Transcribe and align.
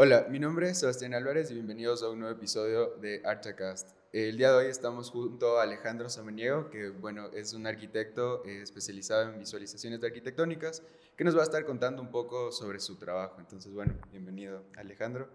Hola, 0.00 0.28
mi 0.30 0.38
nombre 0.38 0.70
es 0.70 0.78
Sebastián 0.78 1.12
Álvarez 1.12 1.50
y 1.50 1.54
bienvenidos 1.54 2.04
a 2.04 2.08
un 2.08 2.20
nuevo 2.20 2.32
episodio 2.32 2.94
de 3.00 3.20
Archacast. 3.24 3.96
El 4.12 4.36
día 4.36 4.52
de 4.52 4.58
hoy 4.58 4.66
estamos 4.66 5.10
junto 5.10 5.58
a 5.58 5.64
Alejandro 5.64 6.08
Samaniego, 6.08 6.70
que 6.70 6.90
bueno, 6.90 7.30
es 7.32 7.52
un 7.52 7.66
arquitecto 7.66 8.44
eh, 8.44 8.62
especializado 8.62 9.28
en 9.28 9.40
visualizaciones 9.40 10.00
arquitectónicas, 10.04 10.84
que 11.16 11.24
nos 11.24 11.34
va 11.36 11.40
a 11.40 11.42
estar 11.42 11.64
contando 11.64 12.00
un 12.00 12.12
poco 12.12 12.52
sobre 12.52 12.78
su 12.78 12.94
trabajo. 12.94 13.40
Entonces, 13.40 13.74
bueno, 13.74 13.92
bienvenido 14.12 14.62
Alejandro. 14.76 15.30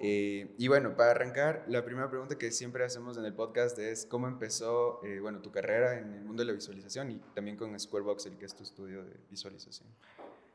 Eh, 0.00 0.56
y 0.58 0.66
bueno, 0.66 0.96
para 0.96 1.12
arrancar, 1.12 1.64
la 1.68 1.84
primera 1.84 2.10
pregunta 2.10 2.36
que 2.36 2.50
siempre 2.50 2.84
hacemos 2.84 3.16
en 3.16 3.24
el 3.24 3.32
podcast 3.32 3.78
es 3.78 4.06
cómo 4.06 4.26
empezó, 4.26 5.04
eh, 5.04 5.20
bueno, 5.20 5.40
tu 5.40 5.52
carrera 5.52 6.00
en 6.00 6.14
el 6.14 6.24
mundo 6.24 6.42
de 6.42 6.48
la 6.48 6.52
visualización 6.52 7.12
y 7.12 7.20
también 7.32 7.56
con 7.56 7.78
Squarebox, 7.78 8.26
el 8.26 8.38
que 8.38 8.46
es 8.46 8.56
tu 8.56 8.64
estudio 8.64 9.04
de 9.04 9.14
visualización. 9.30 9.88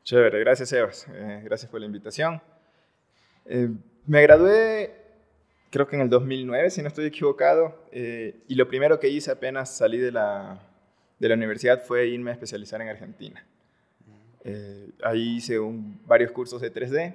Chévere, 0.04 0.40
gracias 0.40 0.68
Sebas, 0.68 1.06
gracias 1.42 1.70
por 1.70 1.80
la 1.80 1.86
invitación. 1.86 2.42
Me 4.06 4.22
gradué 4.22 5.06
creo 5.76 5.86
que 5.86 5.96
en 5.96 6.02
el 6.02 6.08
2009, 6.08 6.70
si 6.70 6.80
no 6.80 6.88
estoy 6.88 7.04
equivocado, 7.04 7.78
eh, 7.92 8.40
y 8.48 8.54
lo 8.54 8.66
primero 8.66 8.98
que 8.98 9.08
hice 9.08 9.30
apenas 9.30 9.76
salí 9.76 9.98
de 9.98 10.12
la, 10.12 10.58
de 11.18 11.28
la 11.28 11.34
universidad 11.34 11.82
fue 11.84 12.06
irme 12.06 12.30
a 12.30 12.32
especializar 12.32 12.80
en 12.80 12.88
Argentina. 12.88 13.44
Eh, 14.44 14.90
ahí 15.02 15.36
hice 15.36 15.58
un, 15.58 16.00
varios 16.06 16.30
cursos 16.30 16.62
de 16.62 16.72
3D. 16.72 17.14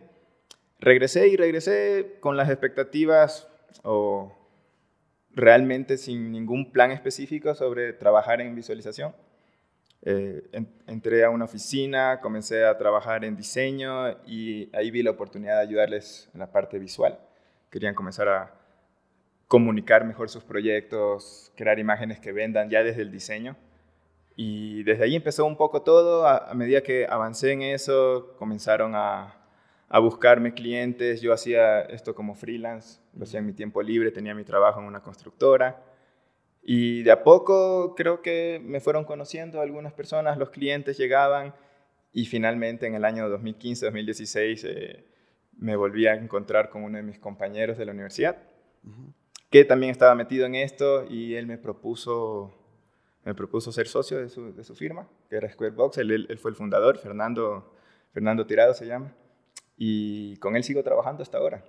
Regresé 0.79 1.27
y 1.27 1.37
regresé 1.37 2.17
con 2.19 2.37
las 2.37 2.49
expectativas 2.49 3.47
o 3.83 4.31
realmente 5.33 5.97
sin 5.97 6.31
ningún 6.31 6.71
plan 6.71 6.91
específico 6.91 7.55
sobre 7.55 7.93
trabajar 7.93 8.41
en 8.41 8.53
visualización. 8.53 9.15
Eh, 10.03 10.41
entré 10.87 11.23
a 11.23 11.29
una 11.29 11.45
oficina, 11.45 12.19
comencé 12.21 12.65
a 12.65 12.77
trabajar 12.77 13.23
en 13.23 13.35
diseño 13.35 14.09
y 14.25 14.69
ahí 14.75 14.89
vi 14.91 15.03
la 15.03 15.11
oportunidad 15.11 15.57
de 15.57 15.61
ayudarles 15.61 16.29
en 16.33 16.39
la 16.39 16.51
parte 16.51 16.79
visual 16.79 17.19
querían 17.71 17.95
comenzar 17.95 18.27
a 18.27 18.53
comunicar 19.47 20.05
mejor 20.05 20.29
sus 20.29 20.43
proyectos, 20.43 21.51
crear 21.55 21.79
imágenes 21.79 22.19
que 22.19 22.31
vendan 22.31 22.69
ya 22.69 22.83
desde 22.83 23.01
el 23.01 23.11
diseño. 23.11 23.55
Y 24.35 24.83
desde 24.83 25.05
ahí 25.05 25.15
empezó 25.15 25.45
un 25.45 25.57
poco 25.57 25.81
todo. 25.81 26.27
A, 26.27 26.53
medida 26.53 26.81
que 26.81 27.07
avancé 27.09 27.51
en 27.51 27.61
eso, 27.61 28.35
comenzaron 28.37 28.93
a, 28.95 29.35
a, 29.89 29.99
buscarme 29.99 30.53
clientes. 30.53 31.21
Yo 31.21 31.33
hacía 31.33 31.81
esto 31.81 32.13
como 32.13 32.35
freelance, 32.35 32.99
lo 33.15 33.23
hacía 33.23 33.39
en 33.39 33.45
mi 33.45 33.53
tiempo 33.53 33.81
libre, 33.81 34.11
tenía 34.11 34.35
mi 34.35 34.43
trabajo 34.43 34.79
en 34.79 34.85
una 34.85 35.01
constructora. 35.01 35.81
Y 36.63 37.03
de 37.03 37.11
a 37.11 37.23
poco 37.23 37.95
creo 37.95 38.21
que 38.21 38.61
me 38.63 38.79
fueron 38.79 39.03
conociendo 39.03 39.61
algunas 39.61 39.93
personas, 39.93 40.37
los 40.37 40.51
clientes 40.51 40.97
llegaban 40.97 41.55
y 42.13 42.25
finalmente 42.25 42.85
en 42.85 42.95
el 42.95 43.05
año 43.05 43.27
2015-2016 43.29 45.03
me 45.57 45.75
volví 45.75 46.07
a 46.07 46.15
encontrar 46.15 46.69
con 46.69 46.83
uno 46.83 46.97
de 46.97 47.03
mis 47.03 47.19
compañeros 47.19 47.77
de 47.77 47.85
la 47.85 47.91
universidad, 47.93 48.37
que 49.49 49.65
también 49.65 49.91
estaba 49.91 50.15
metido 50.15 50.45
en 50.45 50.55
esto 50.55 51.05
y 51.09 51.35
él 51.35 51.47
me 51.47 51.57
propuso, 51.57 52.53
me 53.23 53.33
propuso 53.33 53.71
ser 53.71 53.87
socio 53.87 54.17
de 54.19 54.29
su, 54.29 54.53
de 54.53 54.63
su 54.63 54.75
firma, 54.75 55.07
que 55.29 55.37
era 55.37 55.51
Squarebox. 55.51 55.97
Él, 55.97 56.11
él, 56.29 56.37
fue 56.37 56.51
el 56.51 56.57
fundador, 56.57 56.97
Fernando, 56.97 57.73
Fernando 58.11 58.45
Tirado 58.45 58.73
se 58.73 58.85
llama, 58.85 59.13
y 59.77 60.37
con 60.37 60.55
él 60.55 60.63
sigo 60.63 60.83
trabajando 60.83 61.23
hasta 61.23 61.37
ahora. 61.37 61.63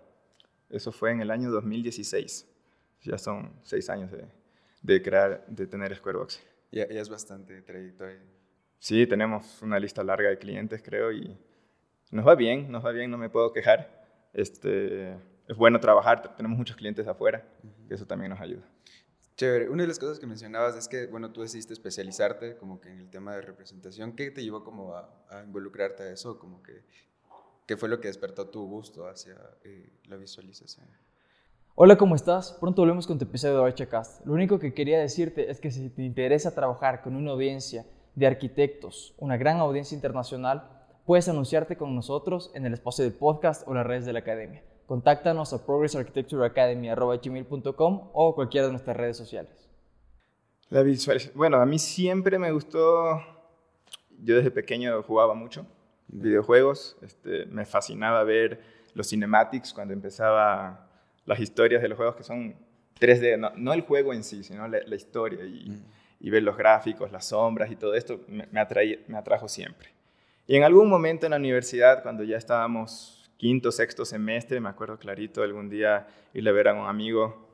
Eso 0.71 0.91
fue 0.93 1.11
en 1.11 1.21
el 1.21 1.31
año 1.31 1.51
2016. 1.51 2.49
Ya 3.03 3.19
son 3.19 3.53
seis 3.63 3.91
años 3.91 4.11
de, 4.11 4.25
de 4.83 5.03
crear, 5.03 5.45
de 5.47 5.67
tener 5.67 5.95
Squarebox. 5.95 6.43
Ya, 6.71 6.89
ya 6.89 7.01
es 7.01 7.09
bastante 7.09 7.63
trayectoria. 7.63 8.21
Sí, 8.79 9.07
tenemos 9.07 9.63
una 9.63 9.79
lista 9.79 10.03
larga 10.03 10.29
de 10.29 10.39
clientes, 10.39 10.83
creo, 10.83 11.13
y 11.13 11.39
nos 12.11 12.27
va 12.27 12.35
bien, 12.35 12.71
nos 12.71 12.85
va 12.85 12.91
bien, 12.91 13.11
no 13.11 13.19
me 13.19 13.31
puedo 13.31 13.53
quejar. 13.53 14.03
Este, 14.33 15.13
es 15.47 15.57
bueno 15.57 15.79
trabajar, 15.81 16.35
tenemos 16.35 16.59
muchos 16.59 16.77
clientes 16.77 17.07
afuera, 17.07 17.45
que 17.87 17.95
eso 17.95 18.07
también 18.07 18.31
nos 18.31 18.41
ayuda. 18.41 18.63
Chévere. 19.37 19.69
Una 19.71 19.83
de 19.83 19.89
las 19.89 19.99
cosas 19.99 20.19
que 20.19 20.27
mencionabas 20.27 20.77
es 20.77 20.89
que, 20.89 21.07
bueno, 21.07 21.33
tú 21.33 21.43
decidiste 21.43 21.73
especializarte 21.73 22.57
como 22.57 22.81
que 22.81 22.91
en 22.91 22.99
el 22.99 23.11
tema 23.11 23.35
de 23.35 23.43
representación. 23.43 24.15
¿Qué 24.15 24.31
te 24.31 24.43
llevó 24.43 24.63
como 24.63 24.95
a, 24.95 25.43
involucrarte 25.45 26.03
a 26.03 26.13
eso? 26.13 26.39
Como 26.39 26.63
que, 26.63 26.85
¿Qué 27.67 27.77
fue 27.77 27.89
lo 27.89 28.01
que 28.01 28.09
despertó 28.09 28.49
tu 28.49 28.67
gusto 28.67 29.07
hacia 29.07 29.37
eh, 29.65 29.91
la 30.05 30.17
visualización? 30.17 30.87
Hola, 31.75 31.97
¿cómo 31.97 32.15
estás? 32.15 32.55
Pronto 32.61 32.83
volvemos 32.83 33.07
con 33.07 33.19
tu 33.19 33.25
episodio 33.25 33.65
de 33.65 33.73
HCast. 33.73 34.27
Lo 34.27 34.35
único 34.35 34.59
que 34.59 34.75
quería 34.75 35.01
decirte 35.01 35.51
es 35.51 35.59
que 35.59 35.71
si 35.71 35.89
te 35.89 36.03
interesa 36.03 36.55
trabajar 36.55 37.01
con 37.01 37.17
una 37.17 37.31
audiencia 37.31 37.87
de 38.15 38.27
arquitectos, 38.27 39.15
una 39.17 39.39
gran 39.39 39.57
audiencia 39.57 39.95
internacional, 39.95 40.69
puedes 41.07 41.31
anunciarte 41.31 41.79
con 41.79 41.95
nosotros 41.95 42.51
en 42.55 42.67
el 42.67 42.75
espacio 42.75 43.05
del 43.05 43.15
podcast 43.15 43.67
o 43.67 43.73
las 43.73 43.87
redes 43.87 44.05
de 44.05 44.13
la 44.13 44.19
academia. 44.19 44.63
Contáctanos 44.85 45.55
a 45.55 45.65
progressarchitectureacademy.com 45.65 48.11
o 48.13 48.35
cualquiera 48.35 48.67
de 48.67 48.73
nuestras 48.73 48.99
redes 48.99 49.17
sociales. 49.17 49.71
La 50.69 50.85
Bueno, 51.35 51.57
a 51.57 51.65
mí 51.65 51.79
siempre 51.79 52.39
me 52.39 52.53
gustó. 52.53 53.19
Yo 54.23 54.37
desde 54.37 54.51
pequeño 54.51 55.03
jugaba 55.05 55.33
mucho 55.33 55.65
videojuegos. 56.09 56.99
Este, 57.01 57.47
me 57.47 57.65
fascinaba 57.65 58.23
ver 58.25 58.61
los 58.93 59.09
cinematics 59.09 59.73
cuando 59.73 59.95
empezaba 59.95 60.92
las 61.25 61.41
historias 61.41 61.83
de 61.83 61.89
los 61.89 61.97
juegos 61.97 62.17
que 62.17 62.23
son 62.23 62.55
3D. 63.01 63.53
No, 63.57 63.73
el 63.73 63.83
juego 63.83 64.13
en 64.13 64.25
sí, 64.25 64.45
sino 64.45 64.67
la, 64.69 64.95
historia 64.95 65.45
y, 65.45 65.71
mm. 65.71 65.85
y, 66.21 66.31
ver 66.31 66.43
los 66.43 66.57
gráficos, 66.57 67.13
las 67.13 67.27
sombras 67.27 67.71
y 67.71 67.77
todo 67.77 67.95
esto 67.95 68.21
me, 68.29 68.47
me 68.51 69.19
atrajo 69.19 69.49
siempre. 69.49 69.91
Y 70.47 70.57
en 70.57 70.65
algún 70.65 70.89
momento 70.89 71.27
en 71.27 71.31
la 71.31 71.37
universidad, 71.37 72.03
cuando 72.03 72.25
ya 72.25 72.37
estábamos 72.37 73.31
quinto, 73.37 73.73
sexto 73.73 74.05
semestre, 74.05 74.61
me 74.61 74.69
acuerdo 74.69 74.99
clarito, 74.99 75.43
algún 75.43 75.69
día 75.69 76.07
irle 76.33 76.51
a 76.51 76.53
ver 76.53 76.69
a 76.69 76.75
un 76.75 76.87
amigo, 76.87 77.49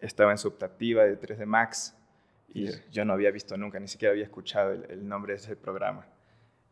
estaba 0.00 0.32
en 0.32 0.38
su 0.38 0.48
optativa 0.48 1.04
de 1.04 1.16
3D 1.16 1.46
Max, 1.46 1.96
y 2.54 2.68
yo 2.90 3.04
no 3.04 3.12
había 3.12 3.30
visto 3.30 3.56
nunca, 3.56 3.78
ni 3.78 3.88
siquiera 3.88 4.12
había 4.12 4.24
escuchado 4.24 4.72
el, 4.72 5.08
nombre 5.08 5.32
de 5.32 5.38
ese 5.38 5.56
programa. 5.56 6.06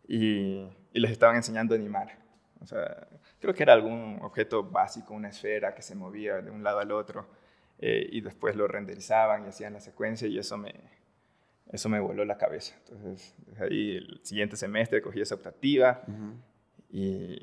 Y, 0.07 0.67
les 0.93 1.11
estaban 1.13 1.37
enseñando 1.37 1.75
a 1.75 1.79
animar. 1.79 2.19
O 2.61 2.67
sea, 2.67 3.09
creo 3.41 3.55
que 3.55 3.63
era 3.63 3.73
algún 3.73 4.19
objeto 4.23 4.63
básico, 4.63 5.15
una 5.15 5.29
esfera 5.29 5.75
que 5.75 5.83
se 5.83 5.95
movía 5.95 6.43
de 6.43 6.51
un 6.51 6.63
lado 6.63 6.79
al 6.81 6.93
otro, 6.93 7.27
eh, 7.79 8.07
y 8.11 8.21
después 8.21 8.55
lo 8.57 8.69
renderizaban 8.69 9.45
y 9.45 9.49
hacían 9.49 9.73
la 9.73 9.81
secuencia, 9.81 10.29
y 10.29 10.39
eso 10.39 10.59
me, 10.59 10.75
eso 11.73 11.89
me 11.89 12.01
voló 12.01 12.25
la 12.25 12.37
cabeza. 12.37 12.75
Entonces, 12.87 13.35
ahí 13.59 13.97
el 13.97 14.21
siguiente 14.23 14.57
semestre 14.57 15.01
cogí 15.01 15.21
esa 15.21 15.35
optativa 15.35 16.03
y, 16.91 17.39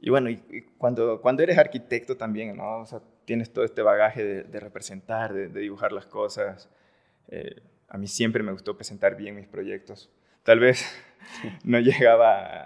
y 0.00 0.10
bueno, 0.10 0.28
y, 0.28 0.62
cuando, 0.78 1.20
cuando 1.20 1.42
eres 1.42 1.58
arquitecto 1.58 2.16
también, 2.16 2.56
¿no? 2.56 2.80
O 2.80 2.86
sea, 2.86 3.00
tienes 3.24 3.52
todo 3.52 3.64
este 3.64 3.82
bagaje 3.82 4.24
de, 4.42 4.60
representar, 4.60 5.32
de, 5.32 5.48
dibujar 5.48 5.92
las 5.92 6.06
cosas. 6.06 6.68
Eh, 7.28 7.62
a 7.88 7.98
mí 7.98 8.08
siempre 8.08 8.42
me 8.42 8.52
gustó 8.52 8.76
presentar 8.76 9.16
bien 9.16 9.36
mis 9.36 9.46
proyectos. 9.46 10.10
Tal 10.42 10.58
vez 10.58 10.84
no 11.64 11.78
llegaba 11.78 12.62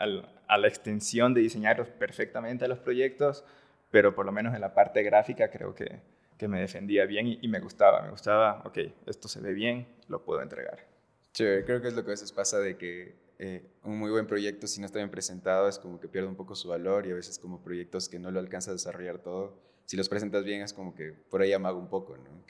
a 0.48 0.58
la 0.58 0.68
extensión 0.68 1.34
de 1.34 1.40
diseñarlos 1.40 1.88
perfectamente 1.88 2.64
a 2.64 2.68
los 2.68 2.78
proyectos, 2.78 3.44
pero 3.90 4.14
por 4.14 4.26
lo 4.26 4.32
menos 4.32 4.54
en 4.54 4.60
la 4.60 4.74
parte 4.74 5.02
gráfica 5.02 5.50
creo 5.50 5.74
que, 5.74 6.00
que 6.38 6.48
me 6.48 6.60
defendía 6.60 7.06
bien 7.06 7.26
y, 7.40 7.48
me 7.48 7.60
gustaba, 7.60 8.02
me 8.02 8.10
gustaba, 8.10 8.62
ok, 8.64 8.78
esto 9.06 9.28
se 9.28 9.40
ve 9.40 9.52
bien, 9.52 9.86
lo 10.08 10.22
puedo 10.22 10.42
entregar. 10.42 10.86
Chévere, 11.32 11.64
creo 11.64 11.80
que 11.80 11.88
es 11.88 11.94
lo 11.94 12.02
que 12.04 12.10
a 12.10 12.14
veces 12.14 12.32
pasa 12.32 12.58
de 12.58 12.76
que 12.76 13.16
eh, 13.38 13.66
un 13.84 13.98
muy 13.98 14.10
buen 14.10 14.26
proyecto, 14.26 14.66
si 14.66 14.80
no 14.80 14.86
está 14.86 14.98
bien 14.98 15.10
presentado, 15.10 15.68
es 15.68 15.78
como 15.78 16.00
que 16.00 16.08
pierde 16.08 16.28
un 16.28 16.36
poco 16.36 16.54
su 16.54 16.68
valor 16.68 17.06
y 17.06 17.10
a 17.10 17.14
veces 17.14 17.38
como 17.38 17.62
proyectos 17.62 18.08
que 18.08 18.18
no 18.18 18.30
lo 18.30 18.40
alcanza 18.40 18.70
a 18.70 18.74
desarrollar 18.74 19.18
todo, 19.18 19.58
si 19.84 19.96
los 19.96 20.08
presentas 20.08 20.44
bien 20.44 20.62
es 20.62 20.72
como 20.72 20.94
que 20.94 21.12
por 21.12 21.42
ahí 21.42 21.52
amago 21.52 21.78
un 21.78 21.88
poco, 21.88 22.16
¿no? 22.16 22.46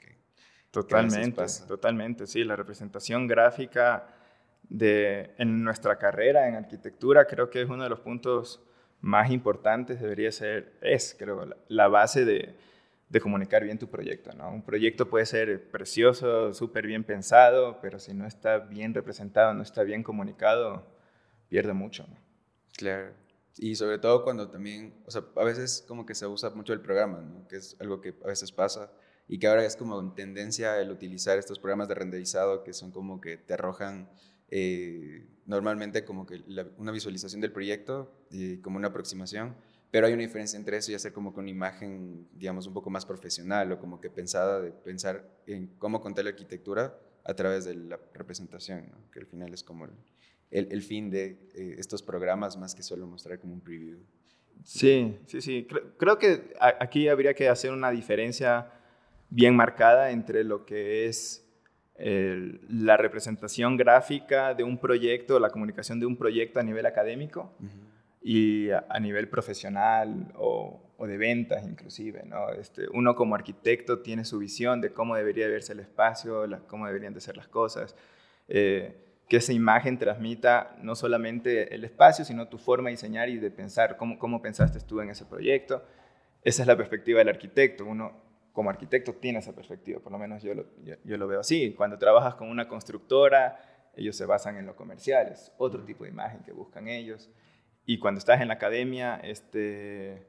totalmente, 0.71 1.43
totalmente, 1.67 2.27
sí, 2.27 2.43
la 2.43 2.55
representación 2.55 3.25
gráfica 3.25 4.16
de, 4.69 5.31
en 5.37 5.63
nuestra 5.63 5.97
carrera 5.97 6.47
en 6.47 6.55
arquitectura 6.55 7.25
creo 7.25 7.49
que 7.49 7.61
es 7.61 7.69
uno 7.69 7.83
de 7.83 7.89
los 7.89 7.99
puntos 7.99 8.61
más 9.01 9.31
importantes, 9.31 10.01
debería 10.01 10.31
ser, 10.31 10.73
es 10.81 11.15
creo, 11.17 11.47
la 11.67 11.87
base 11.87 12.25
de, 12.25 12.55
de 13.09 13.21
comunicar 13.21 13.63
bien 13.63 13.77
tu 13.77 13.87
proyecto. 13.87 14.31
¿no? 14.33 14.49
Un 14.49 14.63
proyecto 14.63 15.09
puede 15.09 15.25
ser 15.25 15.69
precioso, 15.69 16.53
súper 16.53 16.87
bien 16.87 17.03
pensado, 17.03 17.79
pero 17.81 17.99
si 17.99 18.13
no 18.13 18.25
está 18.25 18.59
bien 18.59 18.93
representado, 18.93 19.53
no 19.53 19.63
está 19.63 19.83
bien 19.83 20.03
comunicado, 20.03 20.85
pierde 21.49 21.73
mucho. 21.73 22.05
Claro. 22.75 23.13
Y 23.57 23.75
sobre 23.75 23.97
todo 23.97 24.23
cuando 24.23 24.49
también, 24.49 24.93
o 25.05 25.11
sea, 25.11 25.23
a 25.35 25.43
veces 25.43 25.83
como 25.87 26.05
que 26.05 26.13
se 26.13 26.27
usa 26.27 26.51
mucho 26.51 26.73
el 26.73 26.81
programa, 26.81 27.21
¿no? 27.21 27.47
que 27.47 27.57
es 27.57 27.75
algo 27.79 28.01
que 28.01 28.13
a 28.23 28.27
veces 28.27 28.51
pasa 28.51 28.91
y 29.27 29.39
que 29.39 29.47
ahora 29.47 29.65
es 29.65 29.75
como 29.75 30.13
tendencia 30.13 30.79
el 30.79 30.91
utilizar 30.91 31.37
estos 31.37 31.59
programas 31.59 31.87
de 31.87 31.95
renderizado 31.95 32.63
que 32.63 32.73
son 32.73 32.91
como 32.91 33.19
que 33.19 33.37
te 33.37 33.55
arrojan 33.55 34.09
eh, 34.49 35.27
normalmente 35.45 36.03
como 36.05 36.25
que 36.25 36.43
una 36.77 36.91
visualización 36.91 37.41
del 37.41 37.51
proyecto 37.51 38.11
como 38.61 38.77
una 38.77 38.87
aproximación 38.87 39.55
pero 39.91 40.07
hay 40.07 40.13
una 40.13 40.23
diferencia 40.23 40.57
entre 40.57 40.77
eso 40.77 40.91
y 40.91 40.95
hacer 40.95 41.13
como 41.13 41.33
con 41.33 41.43
una 41.43 41.51
imagen, 41.51 42.27
digamos, 42.33 42.67
un 42.67 42.73
poco 42.73 42.89
más 42.89 43.05
profesional 43.05 43.71
o 43.71 43.79
como 43.79 44.01
que 44.01 44.09
pensada 44.09 44.61
de 44.61 44.71
pensar 44.71 45.27
en 45.45 45.67
cómo 45.79 46.01
contar 46.01 46.25
la 46.25 46.31
arquitectura 46.31 46.99
a 47.23 47.33
través 47.33 47.65
de 47.65 47.75
la 47.75 47.99
representación, 48.13 48.91
que 49.11 49.19
al 49.19 49.25
final 49.25 49.53
es 49.53 49.63
como 49.63 49.85
el, 49.85 50.71
el, 50.71 50.81
fin 50.81 51.09
de 51.09 51.49
eh, 51.55 51.75
estos 51.77 52.01
programas 52.01 52.57
más 52.57 52.75
que 52.75 52.83
solo 52.83 53.07
mostrar 53.07 53.39
como 53.39 53.53
un 53.53 53.61
preview. 53.61 53.99
Sí, 54.63 55.17
sí, 55.25 55.41
sí. 55.41 55.67
Creo, 55.97 56.17
que 56.17 56.53
aquí 56.79 57.07
habría 57.07 57.33
que 57.33 57.47
hacer 57.47 57.71
una 57.71 57.91
diferencia 57.91 58.71
bien 59.29 59.55
marcada 59.55 60.11
entre 60.11 60.43
lo 60.43 60.65
que 60.65 61.05
es 61.05 61.46
la 61.99 62.97
representación 62.97 63.75
gráfica 63.75 64.53
de 64.53 64.63
un 64.63 64.77
proyecto, 64.77 65.39
la 65.39 65.49
comunicación 65.49 65.99
de 65.99 66.05
un 66.05 66.15
proyecto 66.15 66.59
a 66.59 66.63
nivel 66.63 66.85
académico 66.85 67.53
y 68.21 68.69
a, 68.71 68.99
nivel 68.99 69.29
profesional 69.29 70.31
o, 70.35 70.81
de 70.99 71.17
ventas 71.17 71.65
inclusive. 71.65 72.23
¿no? 72.25 72.49
Este, 72.49 72.87
uno 72.93 73.15
como 73.15 73.35
arquitecto 73.35 73.99
tiene 73.99 74.25
su 74.25 74.37
visión 74.37 74.81
de 74.81 74.91
cómo 74.91 75.15
debería 75.15 75.47
verse 75.47 75.73
el 75.73 75.79
espacio, 75.79 76.45
cómo 76.67 76.85
deberían 76.85 77.13
de 77.13 77.21
ser 77.21 77.37
las 77.37 77.47
cosas. 77.47 77.95
Eh, 78.47 79.03
que 79.27 79.37
esa 79.37 79.51
imagen 79.51 79.97
transmita 79.97 80.77
no 80.81 80.95
solamente 80.95 81.75
el 81.75 81.83
espacio, 81.83 82.23
sino 82.23 82.47
tu 82.47 82.57
forma 82.57 82.89
de 82.89 82.91
diseñar 82.95 83.27
y 83.27 83.37
de 83.37 83.51
pensar, 83.51 83.97
cómo, 83.97 84.17
cómo 84.17 84.41
pensaste 84.41 84.79
tú 84.79 85.01
en 85.01 85.09
ese 85.09 85.25
proyecto. 85.25 85.83
Esa 86.43 86.63
es 86.63 86.67
la 86.67 86.77
perspectiva 86.77 87.19
del 87.19 87.29
arquitecto. 87.29 87.85
Uno 87.85 88.26
como 88.57 88.71
arquitecto 88.71 89.13
tiene 89.13 89.37
esa 89.37 89.53
perspectiva, 89.53 89.99
por 89.99 90.11
lo 90.11 90.17
menos 90.17 90.41
yo 90.41 90.55
lo, 90.55 90.65
yo, 90.83 91.17
lo 91.17 91.27
veo 91.27 91.41
así. 91.41 91.75
Cuando 91.75 91.99
trabajas 91.99 92.33
con 92.33 92.49
una 92.49 92.67
constructora, 92.67 93.59
ellos 93.95 94.15
se 94.15 94.25
basan 94.25 94.57
en 94.57 94.65
lo 94.65 94.75
comercial, 94.75 95.27
es 95.27 95.53
otro 95.59 95.83
tipo 95.85 96.05
de 96.05 96.09
imagen 96.09 96.41
que 96.41 96.53
buscan 96.53 96.87
ellos. 96.87 97.29
Y 97.85 97.99
cuando 97.99 98.17
estás 98.17 98.41
en 98.41 98.47
la 98.47 98.55
academia, 98.55 99.17
este, 99.17 100.25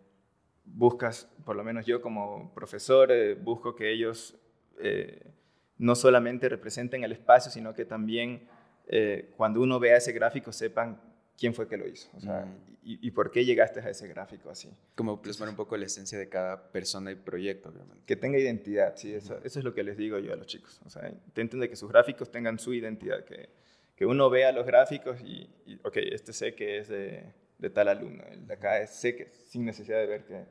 buscas, 0.67 1.35
por 1.47 1.57
lo 1.57 1.65
menos 1.65 1.87
yo 1.87 2.03
como 2.03 2.53
profesor, 2.53 3.11
eh, 3.13 3.35
busco 3.35 3.75
que 3.75 3.91
ellos 3.91 4.39
eh, 4.79 5.33
no 5.79 5.95
solamente 5.95 6.51
representen 6.51 7.05
el 7.05 7.13
espacio, 7.13 7.51
sino 7.51 7.73
que 7.73 7.87
también 7.87 8.47
eh, 8.89 9.33
cuando 9.39 9.63
uno 9.63 9.81
vea 9.81 9.97
ese 9.97 10.13
gráfico 10.13 10.53
sepan 10.53 11.01
quién 11.39 11.55
fue 11.55 11.69
que 11.69 11.77
lo 11.77 11.87
hizo 11.87 12.11
o 12.17 12.21
sea, 12.21 12.45
mm. 12.45 12.75
y, 12.83 13.11
por 13.13 13.31
qué 13.31 13.45
llegaste 13.45 13.81
a 13.81 13.89
ese 13.89 14.09
gráfico 14.09 14.51
así. 14.51 14.69
Como 14.95 15.23
plasmar 15.23 15.49
un 15.49 15.57
poco 15.57 15.77
la 15.77 15.87
esencia 15.87 16.19
de 16.19 16.29
cada 16.29 16.71
persona 16.73 17.11
y 17.13 17.15
proyecto, 17.15 17.69
obviamente. 17.69 18.03
Que 18.07 18.17
tenga 18.17 18.39
identidad, 18.39 18.97
sí, 18.97 19.15
eso, 19.15 19.39
eso 19.45 19.59
es 19.59 19.65
lo 19.65 19.75
que 19.75 19.83
les 19.83 19.97
digo 19.97 20.19
yo 20.19 20.33
a 20.33 20.37
los 20.37 20.47
chicos. 20.47 20.81
O 20.85 20.91
sea, 20.91 21.09
intenten 21.09 21.61
de 21.61 21.69
que 21.69 21.77
sus 21.77 21.91
gráficos 21.91 22.31
tengan 22.31 22.59
su 22.59 22.75
identidad, 22.75 23.25
que, 23.25 23.49
que 23.95 24.07
uno 24.07 24.31
vea 24.31 24.53
los 24.53 24.67
gráficos 24.67 25.21
y, 25.21 25.49
y, 25.67 25.79
ok, 25.85 25.97
este 25.97 26.33
sé 26.33 26.55
que 26.55 26.79
es 26.79 26.89
de, 26.89 27.25
de 27.59 27.71
tal 27.71 27.89
alumno, 27.89 28.25
el 28.31 28.47
de 28.47 28.55
acá 28.55 28.81
es, 28.81 28.91
sé 28.91 29.15
que 29.15 29.29
sin 29.47 29.65
necesidad 29.65 29.99
de 29.99 30.07
ver 30.07 30.25
que, 30.25 30.45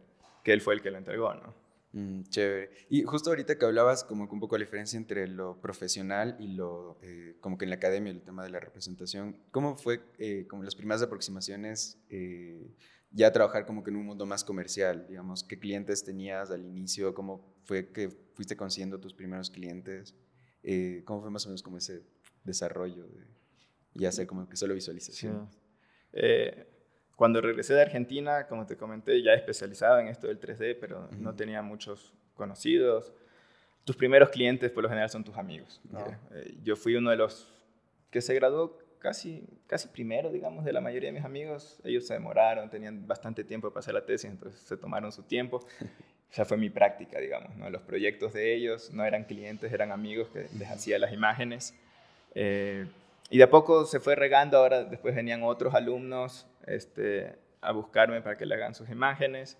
que 0.43 0.53
él 0.53 0.61
fue 0.61 0.73
el 0.73 0.81
que 0.81 0.91
lo 0.91 0.97
entregó, 0.97 1.33
¿no? 1.33 1.66
Mm, 1.93 2.23
chévere. 2.23 2.69
Y 2.89 3.03
justo 3.03 3.29
ahorita 3.29 3.57
que 3.57 3.65
hablabas 3.65 4.03
como 4.03 4.27
que 4.27 4.33
un 4.33 4.39
poco 4.39 4.57
la 4.57 4.65
diferencia 4.65 4.97
entre 4.97 5.27
lo 5.27 5.59
profesional 5.61 6.35
y 6.39 6.49
lo, 6.49 6.99
eh, 7.01 7.37
como 7.39 7.57
que 7.57 7.65
en 7.65 7.69
la 7.69 7.77
academia, 7.77 8.11
el 8.11 8.21
tema 8.21 8.43
de 8.43 8.49
la 8.49 8.59
representación, 8.59 9.41
¿cómo 9.51 9.77
fue 9.77 10.01
eh, 10.17 10.45
como 10.47 10.63
las 10.63 10.75
primeras 10.75 11.01
aproximaciones 11.01 11.97
eh, 12.09 12.75
ya 13.11 13.31
trabajar 13.31 13.65
como 13.65 13.83
que 13.83 13.89
en 13.89 13.97
un 13.97 14.05
mundo 14.05 14.25
más 14.25 14.43
comercial? 14.43 15.07
Digamos, 15.07 15.43
¿qué 15.43 15.57
clientes 15.57 16.03
tenías 16.03 16.51
al 16.51 16.65
inicio? 16.65 17.13
¿Cómo 17.13 17.55
fue 17.63 17.91
que 17.91 18.09
fuiste 18.33 18.57
consiguiendo 18.57 18.99
tus 18.99 19.13
primeros 19.13 19.49
clientes? 19.49 20.13
¿Cómo 21.05 21.21
fue 21.21 21.31
más 21.31 21.45
o 21.45 21.49
menos 21.49 21.63
como 21.63 21.77
ese 21.77 22.03
desarrollo 22.43 23.07
de 23.07 23.25
ya 23.93 24.09
hacer 24.09 24.27
como 24.27 24.49
que 24.49 24.57
solo 24.57 24.73
visualización? 24.73 25.49
Sí. 25.49 25.57
Cuando 27.17 27.41
regresé 27.41 27.73
de 27.73 27.81
Argentina, 27.81 28.45
como 28.45 28.67
te 28.67 28.77
comenté, 28.77 29.23
ya 29.23 29.33
especializado 29.33 29.97
en 29.97 30.07
esto 30.07 30.27
del 30.27 30.39
3D, 30.39 30.77
pero 30.79 31.09
no 31.17 31.33
tenía 31.33 31.63
muchos 31.63 32.13
conocidos. 32.35 33.11
Tus 33.85 33.95
primeros 33.95 34.29
clientes, 34.29 34.71
por 34.71 34.83
lo 34.83 34.89
general, 34.89 35.09
son 35.09 35.23
tus 35.23 35.35
amigos. 35.35 35.81
Eh, 36.35 36.57
yo 36.63 36.75
fui 36.75 36.95
uno 36.95 37.09
de 37.09 37.15
los 37.15 37.51
que 38.11 38.21
se 38.21 38.35
graduó 38.35 38.77
casi, 38.99 39.43
casi 39.65 39.87
primero, 39.87 40.31
digamos, 40.31 40.63
de 40.63 40.71
la 40.71 40.79
mayoría 40.79 41.09
de 41.09 41.13
mis 41.13 41.25
amigos. 41.25 41.79
Ellos 41.83 42.05
se 42.05 42.13
demoraron, 42.13 42.69
tenían 42.69 43.07
bastante 43.07 43.43
tiempo 43.43 43.71
para 43.71 43.79
hacer 43.79 43.95
la 43.95 44.05
tesis, 44.05 44.29
entonces 44.29 44.61
se 44.61 44.77
tomaron 44.77 45.11
su 45.11 45.23
tiempo. 45.23 45.65
Esa 46.31 46.45
fue 46.45 46.57
mi 46.57 46.69
práctica, 46.69 47.19
digamos. 47.19 47.55
¿no? 47.55 47.67
Los 47.71 47.81
proyectos 47.81 48.33
de 48.33 48.53
ellos 48.53 48.93
no 48.93 49.03
eran 49.03 49.23
clientes, 49.23 49.73
eran 49.73 49.91
amigos 49.91 50.27
que 50.29 50.49
les 50.55 50.69
hacía 50.69 50.99
las 50.99 51.11
imágenes. 51.11 51.73
Eh, 52.35 52.85
y 53.31 53.39
de 53.39 53.43
a 53.43 53.49
poco 53.49 53.85
se 53.85 53.99
fue 53.99 54.13
regando, 54.13 54.59
ahora 54.59 54.83
después 54.83 55.15
venían 55.15 55.41
otros 55.41 55.73
alumnos 55.73 56.45
este, 56.67 57.37
a 57.61 57.71
buscarme 57.71 58.21
para 58.21 58.37
que 58.37 58.45
le 58.45 58.55
hagan 58.55 58.75
sus 58.75 58.89
imágenes. 58.89 59.57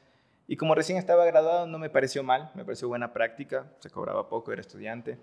Y 0.47 0.55
como 0.55 0.75
recién 0.75 0.97
estaba 0.97 1.25
graduado, 1.25 1.67
no 1.67 1.79
me 1.79 1.89
pareció 1.89 2.23
mal, 2.23 2.51
me 2.55 2.63
pareció 2.63 2.87
buena 2.87 3.11
práctica, 3.13 3.71
se 3.79 3.89
cobraba 3.89 4.29
poco, 4.29 4.51
era 4.53 4.61
estudiante. 4.61 5.17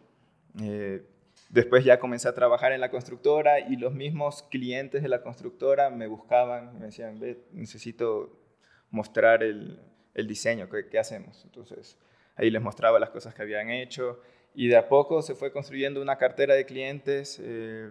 Eh, 0.60 1.02
después 1.48 1.84
ya 1.84 1.98
comencé 1.98 2.28
a 2.28 2.34
trabajar 2.34 2.72
en 2.72 2.80
la 2.80 2.90
constructora 2.90 3.60
y 3.60 3.76
los 3.76 3.94
mismos 3.94 4.42
clientes 4.42 5.02
de 5.02 5.08
la 5.08 5.22
constructora 5.22 5.90
me 5.90 6.06
buscaban, 6.06 6.78
me 6.78 6.86
decían, 6.86 7.18
Ve, 7.18 7.46
necesito 7.52 8.38
mostrar 8.90 9.42
el, 9.42 9.80
el 10.12 10.26
diseño, 10.26 10.68
¿qué, 10.68 10.88
¿qué, 10.88 10.98
hacemos? 10.98 11.42
Entonces 11.44 11.98
ahí 12.36 12.50
les 12.50 12.60
mostraba 12.60 12.98
las 12.98 13.10
cosas 13.10 13.34
que 13.34 13.42
habían 13.42 13.70
hecho 13.70 14.20
y 14.54 14.68
de 14.68 14.76
a 14.76 14.88
poco 14.88 15.22
se 15.22 15.34
fue 15.34 15.52
construyendo 15.52 16.00
una 16.00 16.16
cartera 16.16 16.54
de 16.54 16.64
clientes. 16.64 17.40
Eh, 17.42 17.90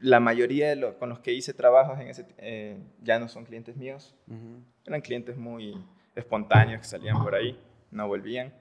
la 0.00 0.20
mayoría 0.20 0.74
de 0.74 0.94
con 0.94 1.08
los 1.08 1.20
que 1.20 1.32
hice 1.32 1.52
trabajos 1.54 1.98
en 2.00 2.08
ese, 2.08 2.26
eh, 2.38 2.78
ya 3.02 3.18
no 3.18 3.28
son 3.28 3.44
clientes 3.44 3.76
míos. 3.76 4.14
Eran 4.84 5.00
clientes 5.00 5.36
muy 5.36 5.76
espontáneos 6.14 6.80
que 6.80 6.86
salían 6.86 7.22
por 7.22 7.34
ahí, 7.34 7.58
no 7.90 8.08
volvían. 8.08 8.52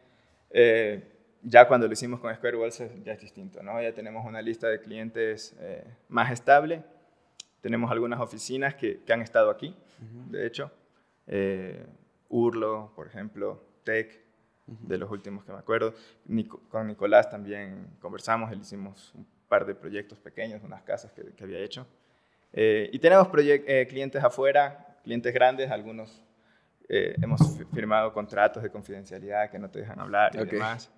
Eh, 0.50 1.04
ya 1.42 1.68
cuando 1.68 1.88
lo 1.88 1.94
hicimos 1.94 2.20
con 2.20 2.34
Square 2.36 2.58
Walls 2.58 2.84
ya 3.04 3.14
es 3.14 3.22
distinto, 3.22 3.64
¿no? 3.64 3.82
Ya 3.82 3.94
tenemos 3.94 4.26
una 4.26 4.42
lista 4.42 4.68
de 4.68 4.82
clientes 4.82 5.56
eh, 5.60 5.86
más 6.10 6.32
estable. 6.32 6.84
Tenemos 7.62 7.90
algunas 7.92 8.20
oficinas 8.20 8.76
que, 8.76 9.02
que 9.04 9.14
han 9.14 9.22
estado 9.22 9.50
aquí, 9.50 9.76
de 10.30 10.46
hecho. 10.46 10.72
Urlo, 12.30 12.92
por 12.96 13.08
ejemplo, 13.08 13.62
Tech, 13.84 14.22
de 14.66 14.98
los 14.98 15.10
últimos 15.12 15.44
que 15.44 15.52
me 15.52 15.60
acuerdo. 15.60 15.94
con 16.70 16.88
Nicolás 16.88 17.30
también 17.30 17.88
conversamos, 18.00 18.52
él 18.52 18.62
hicimos 18.62 19.14
un 19.16 19.26
par 19.50 19.66
de 19.66 19.76
proyectos 19.76 20.20
pequeños, 20.20 20.64
unas 20.64 20.84
casas 20.84 21.12
que, 21.12 21.24
que 21.34 21.44
había 21.44 21.60
hecho. 21.60 21.86
Eh, 22.54 22.90
y 22.94 23.00
tenemos 23.00 23.28
eh, 23.36 23.88
clientes 23.90 24.24
afuera, 24.24 24.98
clientes 25.04 25.34
grandes, 25.34 25.70
algunos 25.70 26.24
eh, 26.88 27.16
hemos 27.22 27.42
firmado 27.74 28.14
contratos 28.14 28.64
de 28.64 28.70
confidencialidad 28.70 29.52
que 29.52 29.60
no 29.60 29.70
te 29.70 29.80
dejan 29.80 30.00
hablar 30.00 30.32
y 30.36 30.46
demás. 30.46 30.90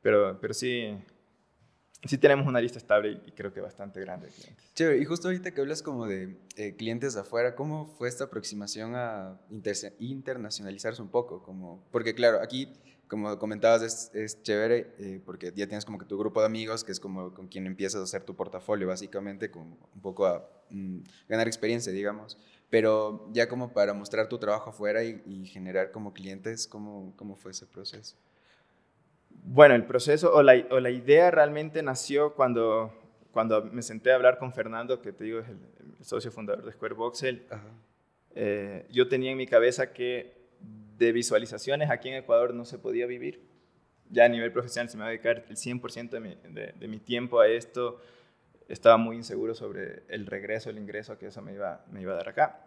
Pero, 0.00 0.38
pero 0.40 0.52
sí, 0.52 0.96
sí 2.04 2.18
tenemos 2.18 2.46
una 2.46 2.60
lista 2.60 2.78
estable 2.78 3.20
y 3.24 3.32
creo 3.32 3.52
que 3.52 3.60
bastante 3.60 4.00
grande 4.00 4.26
de 4.26 4.32
clientes. 4.32 4.72
Chévere, 4.74 4.98
y 4.98 5.04
justo 5.04 5.28
ahorita 5.28 5.52
que 5.52 5.60
hablas 5.60 5.82
como 5.82 6.06
de 6.06 6.36
clientes 6.76 7.16
afuera, 7.16 7.54
¿cómo 7.54 7.86
fue 7.86 8.08
esta 8.08 8.24
aproximación 8.24 8.94
a 8.94 9.40
internacionalizarse 9.98 11.02
un 11.02 11.08
poco? 11.08 11.42
Como, 11.42 11.84
porque 11.90 12.14
claro, 12.14 12.40
aquí 12.40 12.68
como 13.12 13.38
comentabas, 13.38 13.82
es, 13.82 14.10
es 14.14 14.42
chévere 14.42 14.94
eh, 14.98 15.20
porque 15.22 15.52
ya 15.54 15.66
tienes 15.66 15.84
como 15.84 15.98
que 15.98 16.06
tu 16.06 16.16
grupo 16.16 16.40
de 16.40 16.46
amigos, 16.46 16.82
que 16.82 16.92
es 16.92 16.98
como 16.98 17.34
con 17.34 17.46
quien 17.46 17.66
empiezas 17.66 18.00
a 18.00 18.04
hacer 18.04 18.22
tu 18.22 18.34
portafolio, 18.34 18.88
básicamente, 18.88 19.50
como 19.50 19.76
un 19.94 20.00
poco 20.00 20.24
a 20.24 20.48
mm, 20.70 21.00
ganar 21.28 21.46
experiencia, 21.46 21.92
digamos. 21.92 22.38
Pero 22.70 23.28
ya 23.34 23.50
como 23.50 23.74
para 23.74 23.92
mostrar 23.92 24.30
tu 24.30 24.38
trabajo 24.38 24.70
afuera 24.70 25.04
y, 25.04 25.44
generar 25.44 25.90
como 25.90 26.14
clientes, 26.14 26.66
¿cómo, 26.66 27.12
¿cómo, 27.16 27.36
fue 27.36 27.50
ese 27.50 27.66
proceso? 27.66 28.16
Bueno, 29.28 29.74
el 29.74 29.84
proceso 29.84 30.32
o 30.34 30.42
la, 30.42 30.54
o 30.70 30.80
la, 30.80 30.88
idea 30.88 31.30
realmente 31.30 31.82
nació 31.82 32.32
cuando, 32.32 32.94
cuando 33.30 33.62
me 33.62 33.82
senté 33.82 34.10
a 34.10 34.14
hablar 34.14 34.38
con 34.38 34.54
Fernando, 34.54 35.02
que 35.02 35.12
te 35.12 35.24
digo 35.24 35.40
es 35.40 35.48
el, 35.50 35.58
socio 36.00 36.32
fundador 36.32 36.64
de 36.64 36.72
Square 36.72 36.94
Voxel. 36.94 37.46
Eh, 38.34 38.86
yo 38.90 39.06
tenía 39.06 39.32
en 39.32 39.36
mi 39.36 39.46
cabeza 39.46 39.92
que 39.92 40.41
de 41.02 41.12
visualizaciones 41.12 41.90
aquí 41.90 42.08
en 42.08 42.14
Ecuador 42.14 42.54
no 42.54 42.64
se 42.64 42.78
podía 42.78 43.06
vivir. 43.06 43.42
Ya 44.10 44.26
a 44.26 44.28
nivel 44.28 44.52
profesional 44.52 44.88
se 44.88 44.96
me 44.96 45.02
va 45.02 45.08
a 45.08 45.10
dedicar 45.10 45.44
el 45.48 45.56
100% 45.56 46.10
de 46.10 46.20
mi, 46.20 46.36
de, 46.78 46.88
mi, 46.88 46.98
tiempo 46.98 47.40
a 47.40 47.48
esto. 47.48 48.00
Estaba 48.68 48.96
muy 48.96 49.16
inseguro 49.16 49.54
sobre 49.54 50.02
el 50.08 50.26
regreso, 50.26 50.70
el 50.70 50.78
ingreso 50.78 51.18
que 51.18 51.26
eso 51.26 51.42
me 51.42 51.54
iba, 51.54 51.84
me 51.90 52.02
iba 52.02 52.12
a 52.12 52.16
dar 52.16 52.28
acá. 52.28 52.60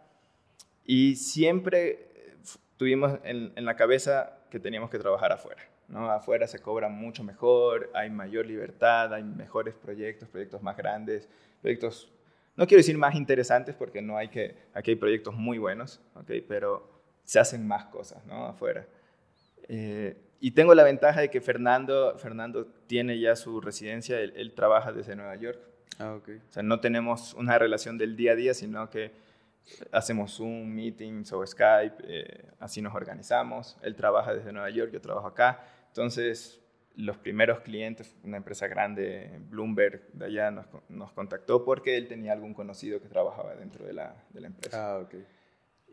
Y 0.83 1.15
siempre 1.15 2.09
eh, 2.15 2.37
tuvimos 2.77 3.19
en, 3.23 3.53
en 3.55 3.65
la 3.65 3.75
cabeza 3.75 4.39
que 4.49 4.59
teníamos 4.59 4.89
que 4.89 4.99
trabajar 4.99 5.31
afuera. 5.31 5.63
¿no? 5.87 6.11
Afuera 6.11 6.47
se 6.47 6.59
cobra 6.59 6.89
mucho 6.89 7.23
mejor, 7.23 7.91
hay 7.93 8.09
mayor 8.09 8.45
libertad, 8.45 9.13
hay 9.13 9.23
mejores 9.23 9.75
proyectos, 9.75 10.27
proyectos 10.29 10.61
más 10.61 10.75
grandes, 10.75 11.29
proyectos, 11.61 12.11
no 12.55 12.67
quiero 12.67 12.79
decir 12.79 12.97
más 12.97 13.15
interesantes 13.15 13.75
porque 13.75 14.01
no 14.01 14.17
hay 14.17 14.29
que, 14.29 14.55
aquí 14.73 14.91
hay 14.91 14.97
proyectos 14.97 15.35
muy 15.35 15.57
buenos, 15.57 16.01
¿okay? 16.15 16.41
pero 16.41 16.94
se 17.25 17.39
hacen 17.39 17.67
más 17.67 17.85
cosas 17.85 18.25
¿no? 18.25 18.45
afuera. 18.45 18.87
Eh, 19.67 20.17
y 20.39 20.51
tengo 20.51 20.75
la 20.75 20.83
ventaja 20.83 21.21
de 21.21 21.29
que 21.29 21.41
Fernando, 21.41 22.17
Fernando 22.17 22.67
tiene 22.87 23.19
ya 23.19 23.35
su 23.35 23.59
residencia, 23.61 24.19
él, 24.19 24.53
trabaja 24.55 24.91
desde 24.91 25.15
Nueva 25.15 25.35
York. 25.35 25.59
Ah, 25.97 26.13
okay. 26.13 26.35
O 26.35 26.51
sea, 26.51 26.61
no 26.61 26.79
tenemos 26.79 27.33
una 27.33 27.57
relación 27.57 27.97
del 27.97 28.15
día 28.15 28.33
a 28.33 28.35
día, 28.35 28.53
sino 28.53 28.89
que 28.89 29.11
hacemos 29.91 30.35
Zoom, 30.35 30.67
meetings 30.67 31.31
o 31.33 31.45
Skype, 31.45 31.95
eh, 32.03 32.45
así 32.59 32.81
nos 32.81 32.93
organizamos. 32.93 33.77
Él 33.81 33.95
trabaja 33.95 34.33
desde 34.33 34.51
Nueva 34.51 34.69
York, 34.69 34.91
yo 34.91 35.01
trabajo 35.01 35.27
acá. 35.27 35.65
Entonces, 35.87 36.61
los 36.95 37.17
primeros 37.17 37.61
clientes, 37.61 38.13
una 38.23 38.37
empresa 38.37 38.67
grande, 38.67 39.39
Bloomberg, 39.49 40.11
de 40.13 40.25
allá 40.25 40.51
nos, 40.51 40.65
nos 40.89 41.11
contactó 41.13 41.63
porque 41.65 41.97
él 41.97 42.07
tenía 42.07 42.33
algún 42.33 42.53
conocido 42.53 43.01
que 43.01 43.07
trabajaba 43.07 43.55
dentro 43.55 43.85
de 43.85 43.93
la, 43.93 44.15
de 44.29 44.41
la 44.41 44.47
empresa. 44.47 44.95
Ah, 44.95 44.99
okay. 44.99 45.25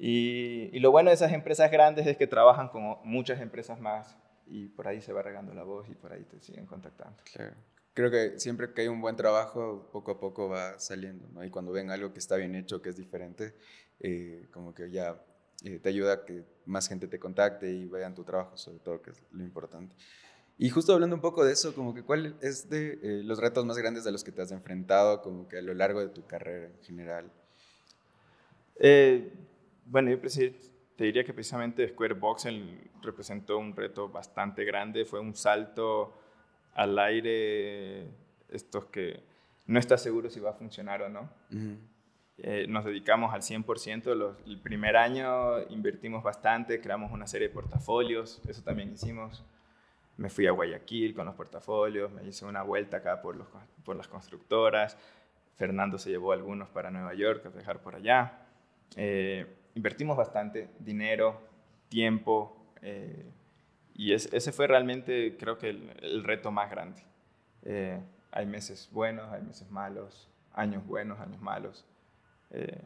Y, 0.04 0.68
y, 0.73 0.80
lo 0.80 0.90
bueno 0.90 1.11
de 1.11 1.14
esas 1.14 1.32
empresas 1.32 1.71
grandes 1.71 2.09
es 2.09 2.16
que 2.16 2.26
trabajan 2.26 2.71
con 2.71 2.97
muchas 3.04 3.40
empresas 3.40 3.78
más 3.78 4.16
y 4.49 4.66
por 4.66 4.88
ahí 4.88 5.00
se 5.00 5.12
va 5.12 5.23
regando 5.23 5.54
la 5.54 5.62
voz 5.62 5.88
y 5.88 5.94
por 5.94 6.12
ahí 6.12 6.25
te 6.25 6.40
siguen 6.40 6.66
contactando. 6.66 7.23
Claro. 7.32 7.54
Creo 7.94 8.11
que 8.11 8.40
siempre 8.40 8.73
que 8.73 8.80
hay 8.80 8.88
un 8.88 9.00
buen 9.00 9.14
trabajo, 9.14 9.88
poco 9.92 10.11
a 10.11 10.18
poco 10.18 10.49
va 10.49 10.76
saliendo, 10.80 11.28
¿no? 11.28 11.44
Y 11.44 11.50
cuando 11.50 11.71
ven 11.71 11.88
algo 11.90 12.12
que 12.12 12.18
está 12.18 12.35
bien 12.35 12.56
hecho, 12.56 12.82
que 12.82 12.88
es 12.88 12.97
diferente, 12.97 13.54
eh, 14.00 14.49
como 14.50 14.75
que 14.75 14.90
ya 14.90 15.23
eh, 15.62 15.78
te 15.78 15.90
ayuda 15.90 16.14
a 16.14 16.25
que 16.25 16.42
más 16.66 16.88
gente 16.88 17.06
te 17.06 17.21
contacte 17.21 17.71
y 17.71 17.87
vean 17.87 18.14
tu 18.16 18.25
trabajo, 18.25 18.56
sobre 18.56 18.80
todo, 18.80 19.02
que 19.02 19.11
es 19.11 19.23
lo 19.30 19.44
importante. 19.44 19.94
Y 20.59 20.71
justo 20.71 20.94
hablando 20.94 21.14
un 21.14 21.23
poco 21.23 21.44
de 21.44 21.52
eso, 21.52 21.76
como 21.76 21.94
que 21.94 22.02
cuál 22.02 22.35
es 22.40 22.68
de 22.68 22.99
eh, 23.02 23.23
los 23.23 23.38
retos 23.38 23.64
más 23.64 23.78
grandes 23.78 24.02
de 24.02 24.11
los 24.11 24.25
que 24.25 24.32
te 24.32 24.42
has 24.42 24.50
enfrentado, 24.50 25.23
como 25.23 25.47
que 25.47 25.59
a 25.59 25.62
lo 25.62 25.75
largo 25.75 26.00
de 26.00 26.09
tu 26.09 26.26
carrera 26.26 26.66
en 26.66 26.82
general. 26.82 27.30
Bueno, 29.87 30.11
yo 30.11 30.19
te 30.97 31.05
diría 31.05 31.25
que 31.25 31.33
precisamente 31.33 31.89
Square 31.89 32.15
Voxel 32.15 32.91
representó 33.03 33.59
un 33.59 33.75
reto 33.75 34.09
bastante 34.09 34.65
grande, 34.65 35.05
fue 35.05 35.21
un 35.21 35.35
salto 35.35 36.19
al 36.75 36.99
aire, 36.99 38.09
estos 38.49 38.87
que 38.87 39.23
no 39.67 39.79
estás 39.79 40.03
seguro 40.03 40.31
si 40.31 40.41
va 40.41 40.51
a 40.51 40.55
funcionar 40.55 41.03
o 41.03 41.09
no. 41.09 41.29
Eh, 42.39 42.67
nos 42.69 42.85
dedicamos 42.85 43.33
al 43.35 43.43
100%, 43.43 44.37
el 44.47 44.61
primer 44.61 44.97
año 44.97 45.61
invertimos 45.71 46.23
bastante, 46.23 46.81
creamos 46.81 47.12
una 47.12 47.27
serie 47.27 47.49
de 47.49 47.55
portafolios, 47.55 48.41
eso 48.49 48.62
también 48.62 48.93
hicimos. 48.93 49.45
Me 50.17 50.29
fui 50.29 50.47
a 50.47 50.51
Guayaquil 50.51 51.15
con 51.15 51.27
los 51.27 51.35
portafolios, 51.35 52.12
me 52.12 52.25
hice 52.25 52.45
una 52.45 52.62
vuelta 52.62 52.99
acá 52.99 53.23
por, 53.23 53.35
los, 53.37 53.47
por 53.85 53.97
las 53.97 54.09
constructoras, 54.09 54.97
Fernando 55.55 55.99
se 55.99 56.11
llevó 56.11 56.33
algunos 56.33 56.69
para 56.69 56.91
Nueva 56.91 57.15
York 57.15 57.47
a 57.47 57.51
dejar 57.51 57.81
por 57.81 57.95
allá. 57.95 58.47
Eh, 58.97 59.47
invertimos 59.75 60.17
bastante 60.17 60.69
dinero, 60.79 61.41
tiempo, 61.88 62.57
eh, 62.83 63.31
y 63.95 64.12
ese 64.12 64.52
fue 64.52 64.67
realmente, 64.67 65.37
creo 65.38 65.59
que, 65.59 65.71
el, 65.71 66.25
reto 66.25 66.50
más 66.50 66.71
grande. 66.71 67.02
Eh, 67.64 68.00
hay 68.31 68.47
meses 68.47 68.88
buenos, 68.91 69.31
hay 69.33 69.43
meses 69.43 69.71
malos, 69.71 70.29
años 70.55 70.85
buenos, 70.87 71.21
años 71.21 71.41
malos. 71.41 71.85
Eh, 72.50 72.83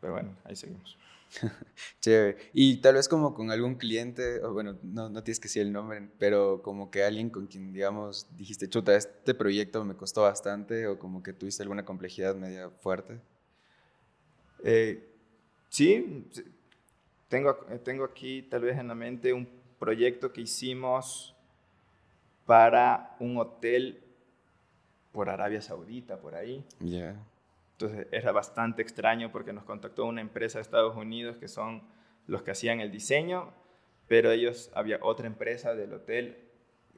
pero 0.00 0.12
bueno, 0.12 0.36
ahí 0.44 0.54
seguimos. 0.54 0.96
Chévere. 2.00 2.38
Y 2.52 2.76
tal 2.76 2.94
vez 2.94 3.08
como 3.08 3.34
con 3.34 3.50
algún 3.50 3.74
cliente, 3.74 4.42
o 4.44 4.52
bueno, 4.52 4.78
no, 4.82 5.08
no 5.08 5.24
tienes 5.24 5.40
que 5.40 5.48
decir 5.48 5.62
el 5.62 5.72
nombre, 5.72 6.08
pero 6.18 6.62
como 6.62 6.90
que 6.90 7.02
alguien 7.02 7.28
con 7.30 7.48
quien, 7.48 7.72
digamos, 7.72 8.28
dijiste, 8.36 8.68
chuta, 8.68 8.94
este 8.94 9.34
proyecto 9.34 9.84
me 9.84 9.96
costó 9.96 10.22
bastante, 10.22 10.86
o 10.86 10.98
como 10.98 11.22
que 11.22 11.32
tuviste 11.32 11.62
alguna 11.62 11.84
complejidad 11.84 12.36
media 12.36 12.70
fuerte. 12.70 13.20
Eh, 14.62 15.15
sí, 15.76 16.26
tengo, 17.28 17.54
tengo 17.84 18.04
aquí 18.04 18.40
tal 18.40 18.62
vez 18.62 18.78
en 18.78 18.88
la 18.88 18.94
mente 18.94 19.34
un 19.34 19.46
proyecto 19.78 20.32
que 20.32 20.40
hicimos 20.40 21.36
para 22.46 23.14
un 23.20 23.36
hotel 23.36 24.02
por 25.12 25.28
Arabia 25.28 25.60
Saudita, 25.60 26.18
por 26.18 26.34
ahí. 26.34 26.64
Entonces 27.72 28.06
era 28.10 28.32
bastante 28.32 28.80
extraño 28.80 29.30
porque 29.30 29.52
nos 29.52 29.64
contactó 29.64 30.06
una 30.06 30.22
empresa 30.22 30.58
de 30.58 30.62
Estados 30.62 30.96
Unidos 30.96 31.36
que 31.36 31.46
son 31.46 31.82
los 32.26 32.42
que 32.42 32.52
hacían 32.52 32.80
el 32.80 32.90
diseño, 32.90 33.52
pero 34.08 34.30
ellos, 34.30 34.70
había 34.74 34.98
otra 35.02 35.26
empresa 35.26 35.74
del 35.74 35.92
hotel 35.92 36.38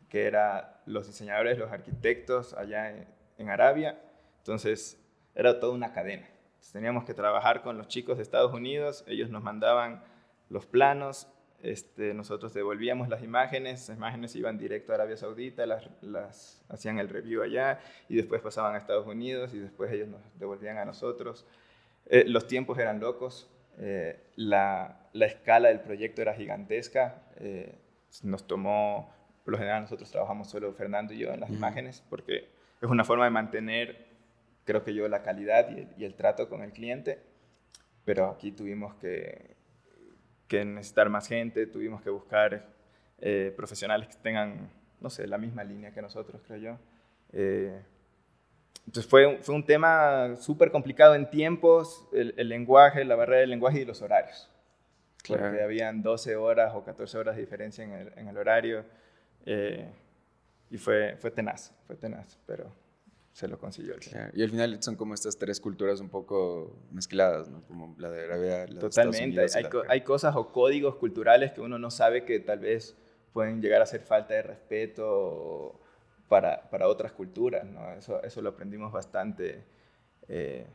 que 0.08 0.26
era 0.26 0.82
los 0.87 1.08
diseñadores, 1.08 1.58
los 1.58 1.73
arquitectos 1.73 2.54
allá 2.54 2.90
en, 2.90 3.08
en 3.38 3.50
Arabia. 3.50 4.00
Entonces 4.38 5.02
era 5.35 5.58
toda 5.58 5.75
una 5.75 5.92
cadena. 5.92 6.28
Teníamos 6.72 7.04
que 7.04 7.14
trabajar 7.14 7.62
con 7.62 7.78
los 7.78 7.88
chicos 7.88 8.16
de 8.16 8.22
Estados 8.22 8.52
Unidos, 8.52 9.04
ellos 9.06 9.30
nos 9.30 9.42
mandaban 9.42 10.02
los 10.50 10.66
planos, 10.66 11.28
este, 11.62 12.14
nosotros 12.14 12.54
devolvíamos 12.54 13.08
las 13.08 13.22
imágenes, 13.22 13.88
las 13.88 13.98
imágenes 13.98 14.36
iban 14.36 14.58
directo 14.58 14.92
a 14.92 14.96
Arabia 14.96 15.16
Saudita, 15.16 15.66
las, 15.66 16.62
hacían 16.68 16.98
el 16.98 17.08
review 17.08 17.42
allá 17.42 17.80
y 18.08 18.16
después 18.16 18.40
pasaban 18.40 18.74
a 18.74 18.78
Estados 18.78 19.06
Unidos 19.06 19.52
y 19.54 19.58
después 19.58 19.90
ellos 19.92 20.08
nos 20.08 20.20
devolvían 20.38 20.78
a 20.78 20.84
nosotros. 20.84 21.46
Eh, 22.06 22.24
los 22.26 22.46
tiempos 22.46 22.78
eran 22.78 23.00
locos, 23.00 23.50
eh, 23.78 24.20
la, 24.36 25.08
escala 25.14 25.68
del 25.68 25.80
proyecto 25.80 26.22
era 26.22 26.34
gigantesca, 26.34 27.22
eh, 27.38 27.74
nos 28.22 28.46
tomó, 28.46 29.12
por 29.44 29.52
lo 29.52 29.58
general 29.58 29.82
nosotros 29.82 30.10
trabajamos 30.10 30.48
solo 30.48 30.72
Fernando 30.74 31.12
y 31.12 31.18
yo 31.18 31.32
en 31.32 31.40
las 31.40 31.50
imágenes 31.50 32.04
porque 32.08 32.48
es 32.80 32.88
una 32.88 33.04
forma 33.04 33.24
de 33.24 33.30
mantener, 33.30 34.06
creo 34.68 34.84
que 34.84 34.94
yo, 34.94 35.08
la 35.08 35.22
calidad 35.22 35.68
y 35.96 36.04
el 36.04 36.14
trato 36.14 36.48
con 36.48 36.62
el 36.62 36.72
cliente, 36.72 37.18
pero 38.04 38.26
aquí 38.26 38.52
tuvimos 38.52 38.94
que 38.96 39.58
que 40.48 40.64
necesitar 40.64 41.08
más 41.10 41.28
gente, 41.28 41.66
tuvimos 41.66 42.02
que 42.02 42.10
buscar 42.10 42.66
eh, 43.20 43.52
profesionales 43.56 44.08
que 44.08 44.16
tengan, 44.16 44.70
no 45.00 45.10
sé, 45.10 45.26
la 45.26 45.38
misma 45.38 45.62
línea 45.62 45.92
que 45.92 46.02
nosotros, 46.02 46.40
creo 46.44 46.58
yo. 46.58 46.78
Eh, 47.32 47.82
entonces 48.87 49.08
fue, 49.08 49.38
fue 49.42 49.54
un 49.54 49.64
tema 49.64 50.34
súper 50.37 50.70
complicado 50.70 51.14
en 51.14 51.28
tiempos, 51.28 52.08
el, 52.12 52.48
lenguaje, 52.48 53.04
la 53.04 53.14
barrera 53.14 53.40
del 53.40 53.50
lenguaje 53.50 53.80
y 53.80 53.84
los 53.84 54.00
horarios. 54.00 54.50
Claro. 55.22 55.42
Porque 55.42 55.62
habían 55.62 56.02
12 56.02 56.37
horas 56.37 56.72
o 56.75 56.82
14 56.82 57.18
horas 57.18 57.37
de 57.37 57.42
diferencia 57.42 57.84
en 57.84 57.92
el, 57.92 58.12
en 58.16 58.28
el 58.28 58.38
horario. 58.38 58.84
Eh, 59.44 59.87
y 60.70 60.78
fue, 60.78 61.16
fue 61.18 61.30
tenaz, 61.30 61.75
fue 61.87 61.96
tenaz, 61.96 62.38
pero 62.46 62.72
se 63.38 63.47
lo 63.47 63.57
consiguió. 63.57 63.95
Y 64.33 64.42
al 64.42 64.50
final 64.50 64.83
son 64.83 64.97
como 64.97 65.14
estas 65.14 65.38
tres 65.38 65.61
culturas 65.61 66.00
un 66.00 66.09
poco 66.09 66.76
mezcladas, 66.90 67.49
¿no? 67.49 67.62
Como 67.68 67.95
la 67.97 68.11
de 68.11 68.25
Arabia, 68.25 68.66
la 68.66 68.80
Totalmente. 68.80 69.40
hay, 69.54 69.64
hay, 69.88 70.00
cosas 70.00 70.35
o 70.35 70.50
códigos 70.50 70.97
culturales 70.97 71.52
que 71.52 71.61
uno 71.61 71.78
no 71.78 71.92
sabe 71.92 72.25
que 72.25 72.40
tal 72.40 72.59
vez 72.59 72.97
pueden 73.33 73.62
llegar 73.62 73.80
a 73.80 73.87
ser 73.87 74.00
falta 74.00 74.35
de 74.35 74.42
respeto 74.42 75.80
para, 76.26 76.68
para 76.68 76.88
otras 76.88 77.12
culturas, 77.12 77.64
¿no? 77.64 77.92
Eso, 77.92 78.21
eso 78.25 78.42
lo 78.42 78.49
aprendimos 78.49 78.90
bastante. 78.90 79.64
Eh, 80.26 80.66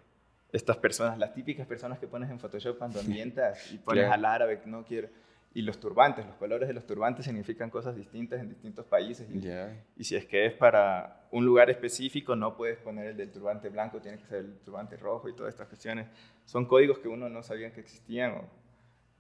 estas 0.53 0.77
personas, 0.77 1.17
las 1.17 1.33
típicas 1.33 1.67
personas 1.67 1.99
que 1.99 2.07
pones 2.07 2.29
en 2.29 2.39
Photoshop 2.39 2.77
cuando 2.77 2.99
ambientas 3.01 3.73
y 3.73 3.77
pones 3.77 4.09
al 4.09 4.23
árabe 4.23 4.61
que 4.61 4.69
no 4.69 4.85
quiere 4.85 5.09
y 5.55 5.61
los 5.61 5.79
turbantes, 5.79 6.25
los 6.25 6.35
colores 6.35 6.67
de 6.67 6.73
los 6.73 6.85
turbantes 6.85 7.25
significan 7.25 7.69
cosas 7.69 7.95
distintas 7.95 8.41
en 8.41 8.49
distintos 8.49 8.85
países. 8.85 9.27
Y, 9.29 9.47
y, 9.95 10.03
si 10.03 10.15
es 10.15 10.25
que 10.25 10.47
es 10.47 10.53
para 10.53 11.27
un 11.31 11.45
lugar 11.45 11.69
específico, 11.69 12.35
no 12.35 12.57
puedes 12.57 12.79
poner 12.79 13.07
el 13.07 13.17
del 13.17 13.31
turbante 13.31 13.69
blanco, 13.69 14.01
tiene 14.01 14.17
que 14.17 14.25
ser 14.25 14.39
el 14.39 14.59
turbante 14.59 14.97
rojo 14.97 15.29
y 15.29 15.35
todas 15.35 15.53
estas 15.53 15.67
cuestiones. 15.67 16.07
Son 16.45 16.65
códigos 16.65 16.97
que 16.97 17.07
uno 17.07 17.29
no 17.29 17.43
sabía 17.43 17.71
que 17.71 17.81
existían 17.81 18.31
o 18.31 18.49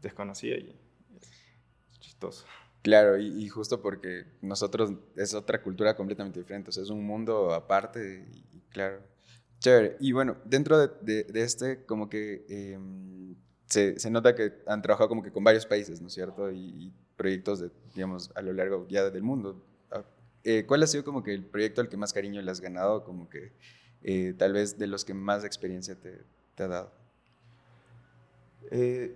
desconocía 0.01 0.57
y 0.57 0.75
es 1.15 1.99
chistoso. 1.99 2.45
Claro, 2.81 3.17
y, 3.17 3.47
justo 3.47 3.81
porque 3.81 4.25
nosotros 4.41 4.91
es 5.15 5.33
otra 5.33 5.61
cultura 5.61 5.95
completamente 5.95 6.39
diferente, 6.39 6.69
o 6.69 6.73
sea, 6.73 6.83
es 6.83 6.89
un 6.89 7.05
mundo 7.05 7.53
aparte 7.53 8.25
y, 8.29 8.59
claro. 8.69 9.01
Chévere. 9.59 9.95
Y 10.01 10.11
bueno, 10.11 10.35
dentro 10.43 10.77
de, 10.77 11.23
de, 11.23 11.41
este, 11.41 11.85
como 11.85 12.09
que... 12.09 12.43
Em, 12.49 13.35
se, 13.73 14.11
nota 14.11 14.35
que 14.35 14.53
han 14.67 14.81
trabajado 14.81 15.09
como 15.09 15.23
que 15.23 15.31
con 15.31 15.43
varios 15.43 15.65
países, 15.65 15.99
¿no 16.01 16.07
es 16.07 16.13
cierto? 16.13 16.51
Y, 16.51 16.93
proyectos, 17.15 17.59
de, 17.59 17.69
digamos, 17.93 18.31
a 18.35 18.41
lo 18.41 18.53
largo 18.53 18.87
ya 18.87 19.09
del 19.09 19.23
mundo. 19.23 19.61
Ah, 19.91 20.03
eh, 20.43 20.65
¿Cuál 20.65 20.83
ha 20.83 20.87
sido 20.87 21.03
como 21.03 21.23
que 21.23 21.33
el 21.33 21.45
proyecto 21.45 21.81
al 21.81 21.89
que 21.89 21.97
más 21.97 22.11
cariño 22.11 22.41
le 22.41 22.51
has 22.51 22.59
ganado? 22.59 23.03
Como 23.03 23.29
que 23.29 23.51
eh, 24.03 24.33
tal 24.37 24.53
vez 24.53 24.77
de 24.77 24.87
los 24.87 25.05
que 25.05 25.13
más 25.13 25.43
experiencia 25.43 25.95
te, 25.95 26.21
te 26.55 26.63
ha 26.63 26.67
dado. 26.67 26.91
Eh, 28.71 29.15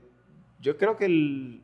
yo 0.59 0.77
creo 0.77 0.95
que 0.95 1.59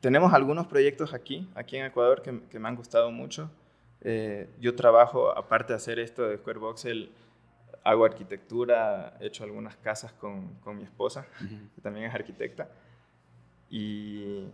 tenemos 0.00 0.32
algunos 0.32 0.66
proyectos 0.66 1.12
aquí, 1.12 1.48
aquí 1.54 1.76
en 1.76 1.86
Ecuador, 1.86 2.22
que, 2.22 2.40
que 2.50 2.58
me 2.58 2.68
han 2.68 2.76
gustado 2.76 3.10
mucho. 3.10 3.50
yo 4.60 4.74
trabajo, 4.74 5.36
aparte 5.36 5.72
de 5.72 5.76
hacer 5.76 5.98
esto 5.98 6.22
de 6.22 6.38
Square 6.38 6.58
Voxel, 6.58 7.10
hago 7.84 8.04
arquitectura, 8.04 9.16
he 9.20 9.26
hecho 9.26 9.44
algunas 9.44 9.76
casas 9.76 10.12
con, 10.12 10.54
con 10.56 10.76
mi 10.76 10.84
esposa, 10.84 11.26
que 11.74 11.80
también 11.80 12.06
es 12.06 12.14
arquitecta. 12.14 12.68
Y, 13.68 14.48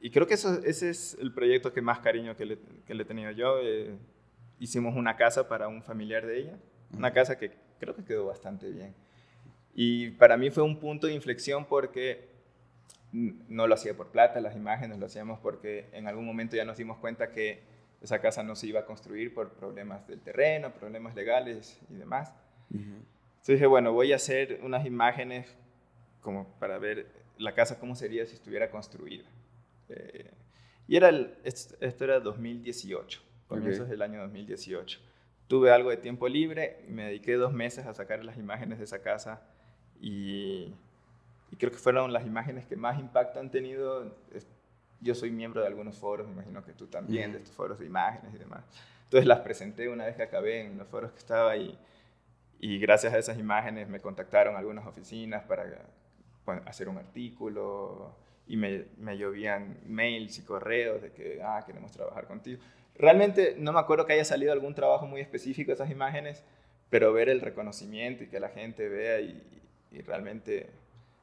y 0.00 0.10
creo 0.10 0.26
que 0.26 0.34
eso, 0.34 0.60
ese 0.64 0.90
es 0.90 1.16
el 1.20 1.32
proyecto 1.32 1.72
que 1.72 1.80
más 1.80 2.00
cariño 2.00 2.36
que 2.36 2.44
le, 2.44 2.58
que 2.86 2.94
le 2.94 3.02
he 3.02 3.06
tenido 3.06 3.30
yo. 3.30 3.58
Eh, 3.62 3.96
hicimos 4.58 4.96
una 4.96 5.16
casa 5.16 5.48
para 5.48 5.68
un 5.68 5.82
familiar 5.82 6.26
de 6.26 6.38
ella, 6.38 6.58
una 6.92 7.12
casa 7.12 7.38
que 7.38 7.52
creo 7.78 7.94
que 7.94 8.04
quedó 8.04 8.26
bastante 8.26 8.70
bien. 8.70 8.94
Y 9.74 10.10
para 10.12 10.36
mí 10.36 10.50
fue 10.50 10.62
un 10.62 10.78
punto 10.78 11.06
de 11.06 11.14
inflexión 11.14 11.66
porque 11.66 12.28
no 13.12 13.66
lo 13.66 13.74
hacía 13.74 13.96
por 13.96 14.08
plata, 14.08 14.40
las 14.40 14.56
imágenes 14.56 14.98
lo 14.98 15.06
hacíamos 15.06 15.38
porque 15.40 15.88
en 15.92 16.06
algún 16.06 16.26
momento 16.26 16.56
ya 16.56 16.64
nos 16.64 16.76
dimos 16.76 16.98
cuenta 16.98 17.30
que 17.30 17.62
esa 18.00 18.20
casa 18.20 18.42
no 18.42 18.56
se 18.56 18.66
iba 18.66 18.80
a 18.80 18.84
construir 18.84 19.32
por 19.32 19.52
problemas 19.54 20.06
del 20.06 20.20
terreno, 20.20 20.72
problemas 20.72 21.14
legales 21.14 21.80
y 21.90 21.94
demás. 21.94 22.32
Entonces 22.70 23.60
dije, 23.60 23.66
bueno, 23.66 23.92
voy 23.92 24.12
a 24.12 24.16
hacer 24.16 24.60
unas 24.62 24.86
imágenes 24.86 25.56
como 26.20 26.48
para 26.58 26.78
ver 26.78 27.06
la 27.38 27.54
casa 27.54 27.78
cómo 27.78 27.94
sería 27.94 28.26
si 28.26 28.34
estuviera 28.34 28.70
construida. 28.70 29.24
Eh, 29.88 30.30
y 30.88 30.96
era 30.96 31.10
esto, 31.44 32.04
era 32.04 32.20
2018, 32.20 33.22
comienzos 33.48 33.88
del 33.88 34.02
año 34.02 34.20
2018. 34.22 35.00
Tuve 35.48 35.70
algo 35.70 35.90
de 35.90 35.96
tiempo 35.96 36.28
libre, 36.28 36.84
me 36.88 37.04
dediqué 37.04 37.34
dos 37.34 37.52
meses 37.52 37.86
a 37.86 37.94
sacar 37.94 38.24
las 38.24 38.36
imágenes 38.36 38.78
de 38.78 38.84
esa 38.84 39.00
casa 39.02 39.42
y, 40.00 40.72
y 41.50 41.56
creo 41.56 41.70
que 41.70 41.78
fueron 41.78 42.12
las 42.12 42.26
imágenes 42.26 42.66
que 42.66 42.76
más 42.76 42.98
impacto 42.98 43.38
han 43.38 43.50
tenido. 43.50 44.16
Yo 45.00 45.14
soy 45.14 45.30
miembro 45.30 45.60
de 45.60 45.68
algunos 45.68 45.96
foros, 45.96 46.26
me 46.26 46.32
imagino 46.32 46.64
que 46.64 46.72
tú 46.72 46.86
también, 46.86 47.32
de 47.32 47.38
estos 47.38 47.54
foros 47.54 47.78
de 47.78 47.86
imágenes 47.86 48.34
y 48.34 48.38
demás. 48.38 48.64
Entonces 49.04 49.26
las 49.26 49.40
presenté 49.40 49.88
una 49.88 50.06
vez 50.06 50.16
que 50.16 50.22
acabé 50.22 50.62
en 50.62 50.78
los 50.78 50.88
foros 50.88 51.12
que 51.12 51.18
estaba 51.18 51.50
ahí 51.52 51.78
y 52.60 52.78
gracias 52.78 53.12
a 53.12 53.18
esas 53.18 53.38
imágenes 53.38 53.88
me 53.88 54.00
contactaron 54.00 54.56
algunas 54.56 54.86
oficinas 54.86 55.44
para 55.44 55.86
hacer 56.64 56.88
un 56.88 56.98
artículo 56.98 58.14
y 58.46 58.56
me, 58.56 58.84
me, 58.98 59.18
llovían 59.18 59.78
mails 59.86 60.38
y 60.38 60.42
correos 60.42 61.02
de 61.02 61.12
que, 61.12 61.42
ah, 61.42 61.62
queremos 61.66 61.90
trabajar 61.90 62.26
contigo. 62.26 62.62
Realmente 62.94 63.56
no 63.58 63.72
me 63.72 63.80
acuerdo 63.80 64.06
que 64.06 64.12
haya 64.12 64.24
salido 64.24 64.52
algún 64.52 64.74
trabajo 64.74 65.06
muy 65.06 65.20
específico 65.20 65.68
de 65.68 65.74
esas 65.74 65.90
imágenes, 65.90 66.44
pero 66.88 67.12
ver 67.12 67.28
el 67.28 67.40
reconocimiento 67.40 68.24
y 68.24 68.28
que 68.28 68.38
la 68.38 68.48
gente 68.48 68.88
vea 68.88 69.20
y, 69.20 69.42
y 69.90 70.00
realmente 70.00 70.70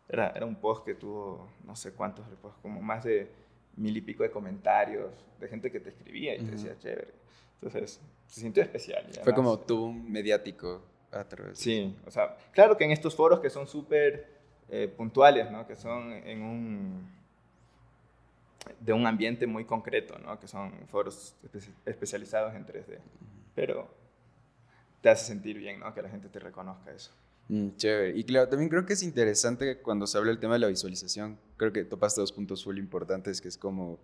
era, 0.10 0.34
era, 0.36 0.46
un 0.46 0.56
post 0.56 0.86
que 0.86 0.96
tuvo 0.96 1.50
no 1.66 1.76
sé 1.76 1.94
cuántos, 1.94 2.26
como 2.62 2.82
más 2.82 3.06
de 3.06 3.30
mil 3.78 3.96
y 3.96 4.02
pico 4.02 4.24
de 4.24 4.30
comentarios 4.30 5.12
de 5.40 5.48
gente 5.48 5.72
que 5.72 5.80
te 5.80 5.90
escribía 5.90 6.36
y 6.36 6.44
te 6.44 6.52
decía 6.52 6.78
chévere. 6.78 7.14
Entonces, 7.62 8.02
se 8.28 8.42
sintió 8.42 8.62
especial. 8.62 9.06
Fue 9.24 9.34
como 9.34 9.58
tú 9.60 9.86
un 9.86 10.12
mediático 10.12 10.82
a 11.14 11.28
través. 11.28 11.60
Sí, 11.60 11.96
o 12.06 12.12
sea, 12.12 12.36
claro 12.52 12.78
que 12.78 12.84
en 12.84 12.92
estos 12.92 13.16
foros 13.16 13.40
que 13.40 13.50
son 13.50 13.68
súper 13.68 14.28
eh, 14.70 14.88
puntuales, 14.88 15.52
¿no? 15.52 15.68
Que 15.68 15.76
son 15.76 16.12
en 16.12 16.42
un 16.42 17.24
de 18.80 18.94
un 18.94 19.06
ambiente 19.06 19.46
muy 19.46 19.66
concreto, 19.66 20.18
¿no? 20.20 20.40
Que 20.40 20.48
son 20.48 20.72
foros 20.88 21.36
especializados 21.86 22.56
en 22.56 22.66
3D. 22.66 23.00
Pero 23.56 23.94
te 25.02 25.10
hace 25.10 25.26
sentir 25.26 25.58
bien, 25.58 25.80
¿no? 25.80 25.94
Que 25.94 26.02
la 26.02 26.10
gente 26.10 26.30
te 26.30 26.40
reconozca 26.40 26.92
eso. 26.92 27.12
Mm, 27.50 27.76
chévere. 27.76 28.18
Y 28.18 28.24
claro, 28.24 28.48
también 28.48 28.70
creo 28.70 28.86
que 28.86 28.94
es 28.94 29.04
interesante 29.04 29.80
cuando 29.80 30.08
se 30.08 30.18
habla 30.18 30.30
del 30.30 30.40
tema 30.40 30.54
de 30.54 30.60
la 30.60 30.68
visualización. 30.68 31.38
Creo 31.58 31.74
que 31.74 31.84
topaste 31.84 32.22
dos 32.22 32.32
puntos 32.32 32.66
muy 32.66 32.80
importantes, 32.80 33.42
que 33.42 33.50
es 33.50 33.58
como, 33.58 34.00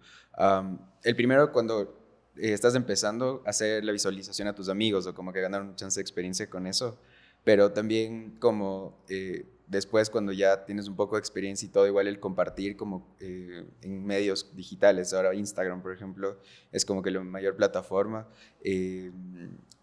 el 1.03 1.15
primero, 1.15 1.51
cuando 1.51 1.97
eh, 2.41 2.53
estás 2.53 2.75
empezando 2.75 3.41
a 3.45 3.49
hacer 3.49 3.83
la 3.83 3.91
visualización 3.91 4.47
a 4.47 4.55
tus 4.55 4.69
amigos 4.69 5.05
o 5.07 5.13
como 5.13 5.33
que 5.33 5.41
ganar 5.41 5.61
una 5.61 5.75
chance 5.75 5.99
de 5.99 6.01
experiencia 6.01 6.49
con 6.49 6.67
eso, 6.67 6.97
pero 7.43 7.71
también 7.71 8.37
como 8.39 8.97
eh, 9.09 9.45
después 9.67 10.09
cuando 10.09 10.31
ya 10.31 10.65
tienes 10.65 10.87
un 10.87 10.95
poco 10.95 11.15
de 11.15 11.19
experiencia 11.19 11.65
y 11.65 11.69
todo, 11.69 11.87
igual 11.87 12.07
el 12.07 12.19
compartir 12.19 12.75
como 12.75 13.15
eh, 13.19 13.65
en 13.81 14.05
medios 14.05 14.55
digitales, 14.55 15.13
ahora 15.13 15.33
Instagram 15.33 15.81
por 15.81 15.93
ejemplo, 15.93 16.39
es 16.71 16.85
como 16.85 17.01
que 17.01 17.11
la 17.11 17.21
mayor 17.21 17.55
plataforma, 17.55 18.27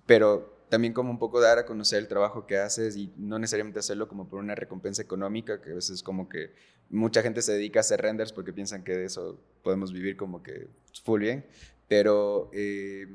pero 0.07 0.57
también 0.69 0.93
como 0.93 1.11
un 1.11 1.19
poco 1.19 1.41
dar 1.41 1.59
a 1.59 1.67
conocer 1.67 1.99
el 1.99 2.09
trabajo 2.09 2.47
que 2.47 2.59
haces 2.59 2.97
y 2.97 3.13
no 3.17 3.39
necesariamente 3.39 3.79
hacerlo 3.79 4.09
como 4.09 4.29
por 4.29 4.41
una 4.41 4.55
recompensa 4.55 5.03
económica, 5.03 5.61
que 5.61 5.71
a 5.71 5.75
veces 5.75 6.03
como 6.03 6.29
que 6.29 6.53
mucha 6.91 7.23
gente 7.23 7.43
se 7.43 7.53
dedica 7.53 7.81
a 7.81 7.83
hacer 7.83 8.01
renders 8.01 8.33
porque 8.33 8.53
piensan 8.53 8.83
que 8.83 8.93
de 8.97 9.05
eso 9.05 9.39
podemos 9.63 9.93
vivir 9.93 10.17
como 10.17 10.43
que 10.43 10.69
full 11.05 11.21
bien, 11.21 11.47
pero 11.88 12.50
eh, 12.52 13.07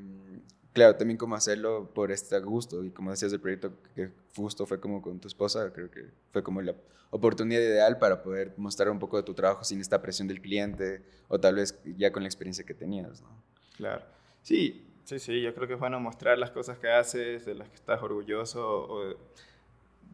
claro, 0.74 0.96
también 0.96 1.18
como 1.18 1.36
hacerlo 1.36 1.92
por 1.94 2.12
este 2.12 2.40
gusto 2.40 2.84
y 2.84 2.92
como 2.92 3.12
decías 3.12 3.34
el 3.34 3.40
proyecto 3.40 3.74
que 3.96 4.10
justo 4.36 4.66
fue 4.66 4.80
como 4.80 5.01
con 5.01 5.20
tu 5.20 5.28
esposa, 5.28 5.72
creo 5.74 5.90
que 5.90 6.06
fue 6.32 6.44
como 6.44 6.62
la 6.62 6.75
oportunidad 7.10 7.60
ideal 7.60 7.98
para 8.00 8.24
poder 8.24 8.54
mostrar 8.58 8.90
un 8.90 9.00
poco 9.00 9.18
de 9.18 9.24
tu 9.24 9.34
trabajo 9.34 9.63
sin 9.63 9.82
esta 9.82 10.01
presión 10.01 10.28
del 10.28 10.42
cliente 10.42 11.04
o 11.28 11.40
tal 11.40 11.56
vez 11.56 11.78
ya 11.98 12.12
con 12.12 12.24
la 12.24 12.30
experiencia 12.30 12.66
que 12.66 12.74
tenías, 12.74 13.22
¿no? 13.22 13.30
Claro. 13.75 14.04
Sí, 14.42 14.88
sí, 15.04 15.20
sí, 15.20 15.42
yo 15.42 15.54
creo 15.54 15.68
que 15.68 15.74
es 15.74 15.80
bueno 15.80 16.00
mostrar 16.00 16.38
las 16.38 16.51
cosas 16.51 16.78
que 16.78 16.90
haces, 16.90 17.46
de 17.46 17.54
las 17.56 17.68
que 17.68 17.75
estás 17.75 18.01
orgulloso 18.01 18.88
o 18.90 19.16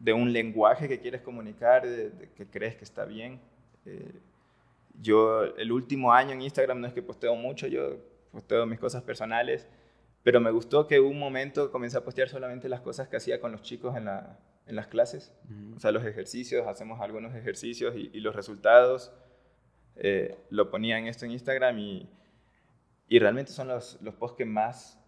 de, 0.00 0.12
un 0.12 0.32
lenguaje 0.32 0.88
que 0.88 1.00
quieres 1.00 1.22
comunicar, 1.22 1.86
de, 1.86 2.30
que 2.36 2.46
crees 2.46 2.76
que 2.76 2.84
está 2.84 3.04
bien. 3.04 3.40
Eh, 3.86 4.12
yo 5.00 5.44
el 5.44 5.70
último 5.70 6.12
año 6.12 6.32
en 6.32 6.42
Instagram 6.42 6.80
no 6.80 6.88
es 6.88 6.92
que 6.92 7.02
posteo 7.02 7.36
mucho, 7.36 7.68
yo 7.68 7.96
posteo 8.30 8.66
mis 8.66 8.78
cosas 8.78 9.02
personales, 9.02 9.68
pero 10.22 10.40
me 10.40 10.50
gustó 10.50 10.86
que 10.86 11.00
un 11.00 11.18
momento 11.18 11.70
comencé 11.70 11.98
a 11.98 12.04
postear 12.04 12.28
solamente 12.28 12.68
las 12.68 12.80
cosas 12.80 13.08
que 13.08 13.16
hacía 13.16 13.40
con 13.40 13.52
los 13.52 13.62
chicos 13.62 13.96
en, 13.96 14.06
la, 14.06 14.38
en 14.66 14.76
las 14.76 14.88
clases, 14.88 15.32
o 15.74 15.80
sea, 15.80 15.92
los 15.92 16.04
ejercicios, 16.04 16.66
hacemos 16.66 17.00
algunos 17.00 17.34
ejercicios 17.34 17.94
y, 17.96 18.20
los 18.20 18.34
resultados, 18.34 19.12
eh, 19.96 20.36
lo 20.50 20.70
ponía 20.70 20.98
en 20.98 21.06
esto 21.06 21.24
en 21.24 21.32
Instagram 21.32 21.78
y, 21.78 22.08
y 23.08 23.18
realmente 23.18 23.52
son 23.52 23.68
los, 23.68 24.00
los 24.02 24.14
posts 24.14 24.36
que 24.36 24.44
más 24.44 24.98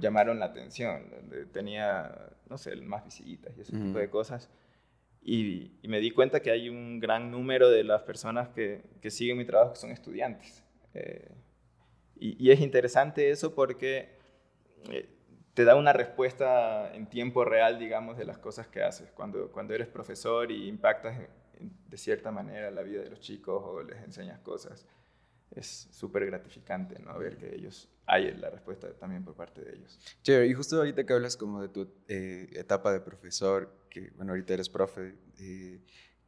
llamaron 0.00 0.38
la 0.38 0.46
atención, 0.46 1.10
donde 1.10 1.46
tenía, 1.46 2.30
no 2.48 2.58
sé, 2.58 2.74
más 2.76 3.04
visitas 3.04 3.56
y 3.56 3.60
ese 3.60 3.72
tipo 3.72 3.98
de 3.98 4.08
cosas. 4.10 4.50
Y, 5.22 5.72
y, 5.82 5.88
me 5.88 6.00
di 6.00 6.10
cuenta 6.10 6.40
que 6.40 6.50
hay 6.50 6.68
un 6.68 7.00
gran 7.00 7.30
número 7.30 7.70
de 7.70 7.82
las 7.82 8.02
personas 8.02 8.48
que, 8.48 8.82
que 9.00 9.10
siguen 9.10 9.38
mi 9.38 9.46
trabajo 9.46 9.72
que 9.72 9.78
son 9.78 9.90
estudiantes. 9.90 10.62
Eh, 10.92 11.30
y, 12.16 12.50
es 12.50 12.60
interesante 12.60 13.30
eso 13.30 13.54
porque 13.54 14.18
eh, 14.90 15.08
te 15.54 15.64
da 15.64 15.76
una 15.76 15.92
respuesta 15.92 16.94
en 16.94 17.08
tiempo 17.08 17.44
real, 17.44 17.78
digamos, 17.78 18.16
de 18.16 18.24
las 18.24 18.38
cosas 18.38 18.66
que 18.66 18.82
haces. 18.82 19.10
Cuando, 19.12 19.50
cuando 19.52 19.74
eres 19.74 19.88
profesor 19.88 20.50
y 20.50 20.68
impactas 20.68 21.18
de 21.58 21.96
cierta 21.96 22.30
manera 22.30 22.70
la 22.70 22.82
vida 22.82 23.02
de 23.02 23.10
los 23.10 23.20
chicos 23.20 23.62
o 23.64 23.82
les 23.82 24.02
enseñas 24.02 24.40
cosas, 24.40 24.86
es 25.54 25.88
súper 25.92 26.26
gratificante, 26.26 26.98
¿no? 26.98 27.16
Ver 27.18 27.36
que 27.36 27.54
ellos, 27.54 27.88
hay 28.06 28.32
la 28.32 28.50
respuesta 28.50 28.92
también 28.94 29.24
por 29.24 29.34
parte 29.34 29.62
de 29.62 29.76
ellos. 29.76 29.98
Chévere, 30.22 30.48
y 30.48 30.54
justo 30.54 30.76
ahorita 30.76 31.04
que 31.04 31.12
hablas 31.12 31.36
como 31.36 31.62
de 31.62 31.68
tu 31.68 31.88
eh, 32.08 32.48
etapa 32.54 32.92
de 32.92 33.00
profesor, 33.00 33.72
que 33.88 34.10
bueno, 34.16 34.32
ahorita 34.32 34.54
eres 34.54 34.68
profe, 34.68 35.14
eh, 35.38 35.80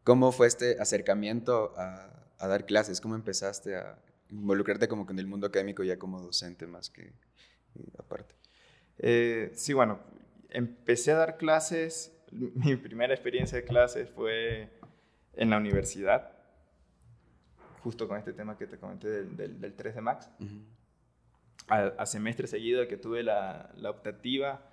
¿cómo 0.04 0.30
fue 0.30 0.46
este 0.46 0.80
acercamiento 0.80 1.74
a, 1.76 2.28
a, 2.38 2.46
dar 2.46 2.66
clases? 2.66 3.00
¿Cómo 3.00 3.16
empezaste 3.16 3.74
a 3.74 3.98
involucrarte 4.30 4.88
como 4.88 5.06
con 5.06 5.18
el 5.18 5.26
mundo 5.26 5.46
académico 5.46 5.82
ya 5.82 5.98
como 5.98 6.20
docente 6.20 6.66
más 6.66 6.90
que 6.90 7.12
aparte. 7.98 8.34
Eh, 8.98 9.52
sí, 9.54 9.72
bueno, 9.72 10.00
empecé 10.50 11.12
a 11.12 11.16
dar 11.16 11.36
clases, 11.36 12.16
mi 12.30 12.76
primera 12.76 13.14
experiencia 13.14 13.58
de 13.58 13.64
clases 13.64 14.08
fue 14.10 14.70
en 15.34 15.50
la 15.50 15.58
universidad, 15.58 16.32
justo 17.82 18.08
con 18.08 18.18
este 18.18 18.32
tema 18.32 18.56
que 18.56 18.66
te 18.66 18.78
comenté 18.78 19.08
del, 19.08 19.60
del, 19.60 19.74
3 19.74 19.94
de 19.94 20.00
Max. 20.00 20.30
a, 21.68 22.06
semestre 22.06 22.46
seguido 22.46 22.88
que 22.88 22.96
tuve 22.96 23.22
la, 23.22 23.70
la 23.76 23.90
optativa, 23.90 24.70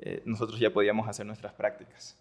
eh, 0.00 0.22
nosotros 0.24 0.58
ya 0.58 0.72
podíamos 0.72 1.08
hacer 1.08 1.26
nuestras 1.26 1.54
prácticas. 1.54 2.18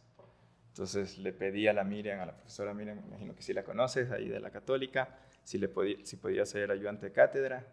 Entonces 0.69 1.17
le 1.17 1.33
pedí 1.33 1.67
a 1.67 1.73
la 1.73 1.83
Miriam, 1.83 2.19
a 2.19 2.25
la 2.25 2.35
profesora 2.35 2.73
Miriam, 2.73 2.97
me 3.01 3.07
imagino 3.07 3.35
que 3.35 3.41
sí 3.41 3.53
la 3.53 3.63
conoces, 3.63 4.11
ahí 4.11 4.29
de 4.29 4.39
la 4.39 4.51
católica, 4.51 5.17
si, 5.49 5.57
le 5.57 5.67
podía, 5.67 5.97
si 6.03 6.15
podía 6.15 6.45
ser 6.45 6.69
ayudante 6.69 7.07
de 7.07 7.12
cátedra. 7.12 7.65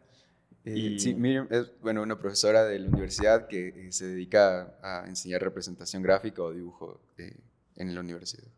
Eh, 0.64 0.78
y... 0.78 0.98
Sí, 0.98 1.14
Miriam 1.14 1.46
es 1.50 1.70
bueno, 1.82 2.02
una 2.02 2.18
profesora 2.18 2.64
de 2.64 2.78
la 2.78 2.88
universidad 2.88 3.48
que 3.48 3.68
eh, 3.68 3.92
se 3.92 4.06
dedica 4.06 4.78
a 4.82 5.04
enseñar 5.06 5.42
representación 5.42 6.02
gráfica 6.02 6.42
o 6.42 6.52
dibujo 6.52 7.02
eh, 7.18 7.36
en 7.76 7.94
la 7.94 8.00
universidad. 8.00 8.48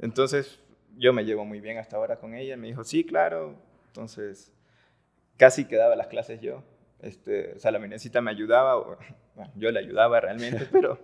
Entonces, 0.00 0.58
yo 0.96 1.12
me 1.12 1.24
llevo 1.24 1.44
muy 1.44 1.60
bien 1.60 1.78
hasta 1.78 1.96
ahora 1.96 2.18
con 2.18 2.34
ella. 2.34 2.56
Me 2.56 2.66
dijo, 2.66 2.82
sí, 2.82 3.04
claro. 3.04 3.62
Entonces, 3.86 4.52
casi 5.36 5.64
quedaba 5.64 5.94
las 5.94 6.08
clases 6.08 6.40
yo. 6.40 6.64
Este, 7.02 7.52
o 7.52 7.60
sea, 7.60 7.70
la 7.70 7.78
minecita 7.78 8.20
me 8.20 8.32
ayudaba, 8.32 8.98
bueno, 9.36 9.52
yo 9.54 9.70
le 9.70 9.80
ayudaba 9.80 10.18
realmente, 10.18 10.66
pero 10.72 10.98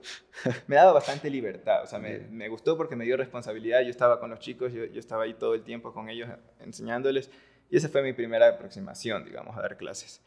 me 0.66 0.76
daba 0.76 0.92
bastante 0.92 1.28
libertad. 1.28 1.82
O 1.84 1.86
sea, 1.86 1.98
me, 1.98 2.18
me, 2.18 2.48
gustó 2.48 2.76
porque 2.78 2.96
me 2.96 3.04
dio 3.04 3.16
responsabilidad. 3.16 3.82
Yo 3.82 3.90
estaba 3.90 4.18
con 4.18 4.30
los 4.30 4.40
chicos, 4.40 4.72
yo, 4.72 4.86
yo, 4.86 4.98
estaba 4.98 5.24
ahí 5.24 5.34
todo 5.34 5.54
el 5.54 5.62
tiempo 5.62 5.92
con 5.92 6.08
ellos 6.08 6.28
enseñándoles. 6.58 7.30
Y 7.70 7.76
esa 7.76 7.88
fue 7.90 8.02
mi 8.02 8.14
primera 8.14 8.48
aproximación, 8.48 9.26
digamos, 9.26 9.56
a 9.56 9.60
dar 9.60 9.76
clases. 9.76 10.22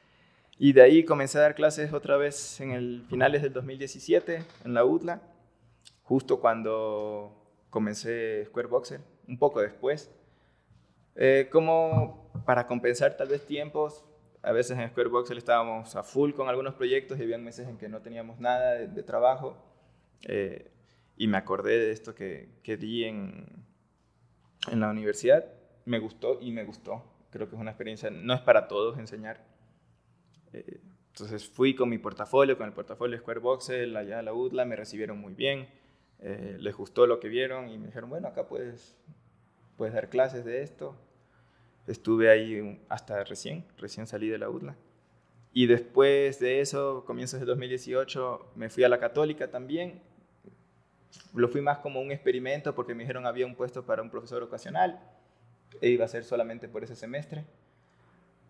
Y 0.58 0.74
de 0.74 0.84
ahí 0.84 1.04
comencé 1.04 1.40
a 1.40 1.42
dar 1.42 1.56
clases 1.56 1.92
otra 1.94 2.16
vez 2.16 2.62
en 2.62 2.72
el 2.72 3.04
finales 3.10 3.42
del 3.42 3.52
2017 3.52 4.44
en 4.64 4.74
la 4.74 4.86
UTLA, 4.86 5.22
justo 6.04 6.40
cuando 6.40 7.44
comencé 7.70 8.46
Square 8.46 8.68
Boxer, 8.68 9.02
un 9.28 9.38
poco 9.38 9.62
después. 9.62 10.12
Eh, 11.16 11.50
como 11.52 12.32
para 12.46 12.68
compensar 12.68 13.18
tal 13.18 13.30
vez 13.30 13.46
tiempos, 13.46 14.06
a 14.46 14.52
veces 14.52 14.78
en 14.78 14.88
Square 14.90 15.10
Voxel 15.10 15.40
estábamos 15.40 15.96
a 15.96 16.04
full 16.04 16.34
con 16.34 16.48
algunos 16.50 16.76
proyectos 16.76 17.18
y 17.18 17.24
había 17.24 17.40
meses 17.40 17.68
en 17.68 17.78
que 17.78 17.90
no 17.90 18.02
teníamos 18.02 18.40
nada 18.40 18.76
de, 18.76 19.04
trabajo. 19.04 19.58
Eh, 20.28 20.72
y 21.18 21.28
me 21.28 21.38
acordé 21.38 21.80
de 21.80 21.92
esto 21.92 22.14
que, 22.14 22.50
que 22.62 22.78
di 22.78 23.06
en, 23.06 23.66
en 24.72 24.80
la 24.80 24.90
universidad. 24.90 25.46
Me 25.86 25.98
gustó 25.98 26.40
y 26.42 26.52
me 26.52 26.64
gustó. 26.64 27.04
Creo 27.32 27.50
que 27.50 27.56
es 27.56 27.62
una 27.62 27.72
experiencia, 27.72 28.12
no 28.12 28.36
es 28.36 28.42
para 28.42 28.68
todos 28.68 29.00
enseñar. 29.00 29.44
Eh, 30.54 30.80
entonces 31.08 31.50
fui 31.50 31.74
con 31.74 31.90
mi 31.90 31.98
portafolio, 31.98 32.56
con 32.56 32.68
el 32.68 32.74
portafolio 32.74 33.18
de 33.18 33.22
Square 33.22 33.40
Voxel, 33.40 33.98
allá 33.98 34.20
a 34.20 34.22
la 34.22 34.34
UTLA, 34.34 34.66
me 34.66 34.76
recibieron 34.76 35.18
muy 35.18 35.34
bien. 35.34 35.68
Eh, 36.20 36.58
les 36.60 36.76
gustó 36.76 37.08
lo 37.08 37.20
que 37.20 37.30
vieron 37.30 37.70
y 37.70 37.80
me 37.80 37.88
dijeron, 37.88 38.12
bueno, 38.12 38.28
acá 38.28 38.48
puedes, 38.48 38.96
puedes 39.76 39.96
dar 39.96 40.10
clases 40.10 40.46
de 40.46 40.62
esto. 40.62 40.96
Estuve 41.88 42.30
ahí 42.30 42.82
hasta 42.90 43.24
recién, 43.24 43.66
recién 43.78 44.08
salí 44.08 44.28
de 44.28 44.38
la 44.38 44.50
UDLA. 44.50 44.76
Y 45.54 45.68
después 45.68 46.40
de 46.40 46.60
eso, 46.60 47.06
comienzos 47.06 47.40
de 47.40 47.46
2018, 47.46 48.54
me 48.56 48.70
fui 48.70 48.84
a 48.84 48.90
la 48.90 49.00
católica 49.00 49.50
también. 49.50 50.02
lo 51.34 51.48
fui 51.48 51.62
más 51.62 51.78
como 51.80 52.02
un 52.02 52.12
experimento 52.12 52.76
porque 52.76 52.94
me 52.94 53.04
dijeron 53.04 53.26
había 53.26 53.46
un 53.46 53.56
puesto 53.56 53.86
para 53.86 54.02
un 54.02 54.10
profesor 54.10 54.44
ocasional 54.44 55.00
e 55.82 55.90
iba 55.90 56.06
a 56.06 56.08
ser 56.08 56.24
solamente 56.24 56.68
por 56.68 56.84
ese 56.84 56.96
semestre. 56.96 57.46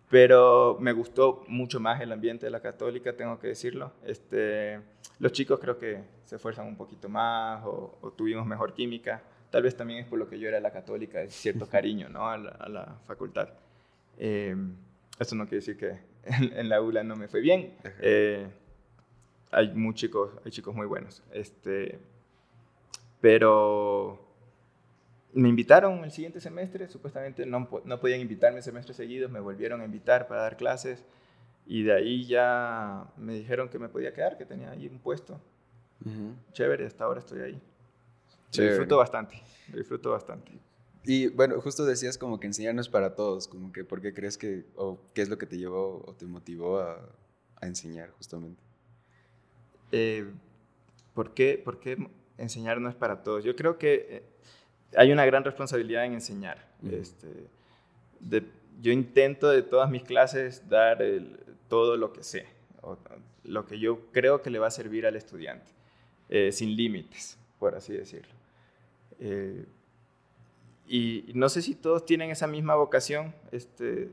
Pero 0.10 0.78
me 0.80 0.94
gustó 0.94 1.44
mucho 1.48 1.80
más 1.80 2.00
el 2.02 2.12
ambiente 2.12 2.46
de 2.46 2.52
la 2.52 2.62
católica, 2.62 3.16
tengo 3.16 3.40
que 3.40 3.48
decirlo. 3.48 3.92
Este, 4.06 4.80
los 5.20 5.32
chicos 5.32 5.60
creo 5.60 5.78
que 5.78 6.04
se 6.26 6.36
esfuerzan 6.36 6.68
un 6.68 6.76
poquito 6.76 7.10
más 7.10 7.64
o, 7.66 8.14
tuvimos 8.16 8.46
mejor 8.46 8.74
química. 8.74 9.24
Tal 9.50 9.64
vez 9.64 9.76
también 9.76 10.00
es 10.00 10.08
por 10.08 10.20
lo 10.20 10.28
que 10.28 10.40
yo 10.40 10.48
era 10.48 10.60
la 10.60 10.72
católica, 10.72 11.22
es 11.22 11.34
cierto 11.34 11.68
cariño 11.70 12.10
¿no? 12.10 12.30
a, 12.30 12.38
la, 12.38 13.00
facultad. 13.06 13.50
Eh, 14.18 14.56
eso 15.20 15.36
no 15.36 15.46
quiere 15.46 15.58
decir 15.58 15.78
que 15.78 16.00
en, 16.24 16.70
la 16.70 16.82
ULA 16.82 17.04
no 17.04 17.16
me 17.16 17.28
fue 17.28 17.42
bien. 17.42 17.74
Eh, 18.02 18.48
hay, 19.52 19.74
muy 19.74 19.94
chicos, 19.94 20.32
hay 20.44 20.52
chicos 20.52 20.76
muy 20.76 20.88
buenos. 20.88 21.24
Este, 21.32 22.00
pero 23.22 24.26
me 25.34 25.50
invitaron 25.50 26.04
el 26.04 26.12
siguiente 26.12 26.40
semestre, 26.40 26.88
supuestamente 26.88 27.46
no, 27.46 27.68
no 27.84 28.00
podían 28.00 28.22
invitarme 28.22 28.62
semestres 28.62 28.98
seguidos, 28.98 29.30
me 29.30 29.40
volvieron 29.40 29.82
a 29.82 29.86
invitar 29.86 30.28
para 30.28 30.42
dar 30.42 30.58
clases 30.58 31.06
y 31.68 31.84
de 31.84 31.94
ahí 31.94 32.26
ya 32.26 33.08
me 33.18 33.34
dijeron 33.34 33.70
que 33.70 33.80
me 33.80 33.90
podía 33.90 34.14
quedar, 34.14 34.38
que 34.38 34.46
tenía 34.46 34.72
ahí 34.72 34.88
un 34.88 35.00
puesto. 35.00 35.40
Chévere, 36.52 36.86
hasta 36.86 37.06
ahora 37.06 37.20
estoy 37.20 37.42
ahí. 37.42 37.62
Disfruto 38.64 38.98
bastante, 38.98 39.42
disfruto 39.74 40.12
bastante. 40.12 40.52
Y 41.04 41.28
bueno, 41.28 41.62
justo 41.62 41.86
decías 41.86 42.18
como 42.18 42.40
que 42.40 42.48
enseñar 42.48 42.74
no 42.74 42.82
es 42.82 42.90
para 42.90 43.16
todos, 43.16 43.48
como 43.48 43.72
que 43.72 43.84
¿por 43.84 44.02
qué 44.02 44.14
crees 44.14 44.38
que, 44.38 44.66
o 44.76 45.00
qué 45.14 45.22
es 45.22 45.30
lo 45.30 45.38
que 45.38 45.46
te 45.46 45.58
llevó 45.58 46.04
o 46.06 46.14
te 46.14 46.26
motivó 46.26 46.80
a, 46.80 47.00
a 47.62 47.68
enseñar 47.68 48.10
justamente? 48.12 48.62
Eh, 49.92 50.26
¿por, 51.14 51.34
qué, 51.34 51.62
¿Por 51.64 51.80
qué 51.80 51.98
enseñar 52.38 52.82
no 52.82 52.90
es 52.90 52.96
para 52.96 53.24
todos? 53.24 53.44
Yo 53.44 53.56
creo 53.56 53.78
que 53.78 54.08
eh, 54.10 54.24
hay 54.98 55.12
una 55.12 55.26
gran 55.26 55.44
responsabilidad 55.44 56.06
en 56.06 56.14
enseñar. 56.14 56.68
este, 56.92 57.48
yo 58.82 58.92
intento 58.92 59.50
de 59.50 59.62
todas 59.62 59.90
mis 59.90 60.04
clases 60.04 60.68
dar 60.68 61.02
todo 61.70 61.96
lo 61.98 62.12
que 62.12 62.24
sé, 62.24 62.46
lo 63.44 63.66
que 63.66 63.80
yo 63.80 64.12
creo 64.12 64.42
que 64.42 64.50
le 64.50 64.60
va 64.60 64.68
a 64.68 64.72
servir 64.72 65.06
al 65.06 65.16
estudiante, 65.16 65.72
eh, 66.30 66.52
sin 66.52 66.76
límites, 66.76 67.38
por 67.60 67.76
así 67.76 67.94
decirlo. 67.94 68.34
Eh, 69.20 69.66
y 70.88 71.32
no 71.34 71.50
sé 71.50 71.62
si 71.62 71.76
todos 71.76 72.06
tienen 72.06 72.30
esa 72.30 72.48
misma 72.48 72.76
vocación 72.76 73.34
este, 73.52 74.12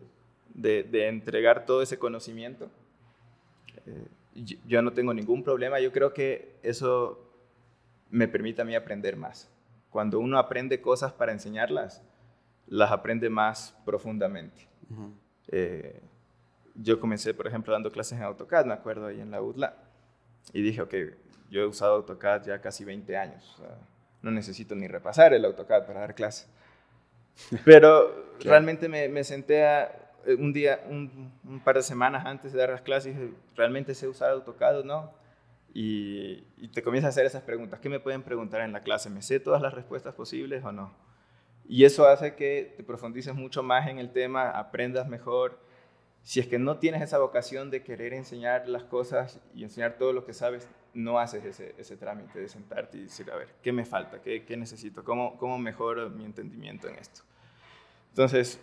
de, 0.55 1.09
entregar 1.09 1.67
todo 1.67 1.83
ese 1.83 1.99
conocimiento. 1.99 2.71
Eh, 3.87 4.07
yo 4.67 4.81
no 4.81 4.93
tengo 4.93 5.12
ningún 5.12 5.43
problema, 5.43 5.79
yo 5.81 5.93
creo 5.93 6.15
que 6.15 6.57
eso 6.62 7.21
me 8.11 8.29
permite 8.29 8.62
a 8.62 8.65
mí 8.65 8.75
aprender 8.75 9.17
más 9.17 9.53
cuando 9.93 10.19
uno 10.19 10.38
aprende 10.38 10.81
cosas 10.81 11.12
para 11.12 11.33
enseñarlas, 11.33 12.03
las 12.67 12.91
aprende 12.91 13.29
más 13.29 13.79
profundamente. 13.85 14.67
Eh, 15.49 16.01
yo 16.75 16.99
comencé, 16.99 17.35
por 17.35 17.47
ejemplo, 17.47 17.75
dando 17.75 17.93
clases 17.93 18.19
en 18.19 18.25
AutoCAD, 18.25 18.65
me 18.65 18.73
acuerdo, 18.73 19.09
ahí 19.09 19.21
en 19.21 19.31
la 19.31 19.43
UDLA, 19.43 19.77
y 20.55 20.62
dije, 20.62 20.81
ok, 20.81 20.95
yo 21.51 21.61
he 21.61 21.67
usado 21.67 21.97
AutoCAD 21.97 22.47
ya 22.47 22.61
casi 22.62 22.87
20 22.87 23.15
años, 23.19 23.62
no 24.23 24.31
necesito 24.31 24.75
ni 24.75 24.89
repasar 24.89 25.35
el 25.35 25.45
AutoCAD 25.45 25.87
para 25.87 26.01
dar 26.01 26.15
clases. 26.15 26.49
Pero 27.65 28.35
realmente 28.41 28.89
me, 28.89 29.25
senté 29.25 29.65
un 30.39 30.53
día, 30.53 30.81
un, 30.89 31.33
un, 31.45 31.61
par 31.61 31.77
de 31.77 31.83
semanas 31.83 32.27
antes 32.27 32.53
de 32.53 32.59
dar 32.59 32.71
las 32.71 32.83
clases 32.83 33.17
y 33.17 33.35
¿realmente 33.57 33.95
sé 33.95 34.09
usar 34.09 34.31
AutoCAD 34.31 34.81
o 34.81 34.85
no? 34.85 35.23
y, 35.75 36.69
te 36.69 36.83
comienzas 36.83 37.09
a 37.09 37.11
hacer 37.11 37.27
esas 37.27 37.43
preguntas. 37.43 37.81
¿Qué 37.81 37.89
me 37.89 38.01
pueden 38.01 38.23
preguntar 38.23 38.61
en 38.61 38.73
la 38.73 38.81
clase? 38.81 39.11
¿Me 39.11 39.23
sé 39.23 39.41
todas 39.41 39.63
las 39.63 39.73
respuestas 39.73 40.15
posibles 40.15 40.65
o 40.65 40.73
no? 40.73 40.95
Y 41.67 41.85
eso 41.85 42.07
hace 42.07 42.35
que 42.35 42.75
te 42.77 42.83
profundices 42.83 43.35
mucho 43.35 43.63
más 43.63 43.89
en 43.89 43.99
el 43.99 44.11
tema, 44.11 44.51
aprendas 44.51 45.09
mejor. 45.09 45.59
Si 46.23 46.41
es 46.41 46.47
que 46.47 46.59
no 46.59 46.79
tienes 46.79 47.03
esa 47.03 47.19
vocación 47.19 47.71
de 47.71 47.83
querer 47.83 48.13
enseñar 48.15 48.69
las 48.69 48.85
cosas 48.85 49.41
y 49.55 49.65
enseñar 49.65 49.99
todo 49.99 50.13
lo 50.13 50.25
que 50.25 50.35
sabes, 50.35 50.69
no 50.95 51.19
haces 51.19 51.45
ese, 51.45 51.75
ese 51.79 51.97
trámite 51.97 52.39
de 52.39 52.49
sentarte 52.49 52.99
y 52.99 53.03
decir, 53.03 53.31
a 53.31 53.37
ver, 53.37 53.49
¿qué 53.63 53.73
me 53.73 53.85
falta? 53.85 54.21
¿Qué, 54.21 54.45
qué 54.45 54.57
necesito? 54.57 55.03
¿Cómo, 55.03 55.37
¿Cómo 55.39 55.59
mejoro 55.59 56.11
mi 56.11 56.25
entendimiento 56.25 56.89
en 56.89 56.97
esto? 56.97 57.23
Entonces, 58.11 58.61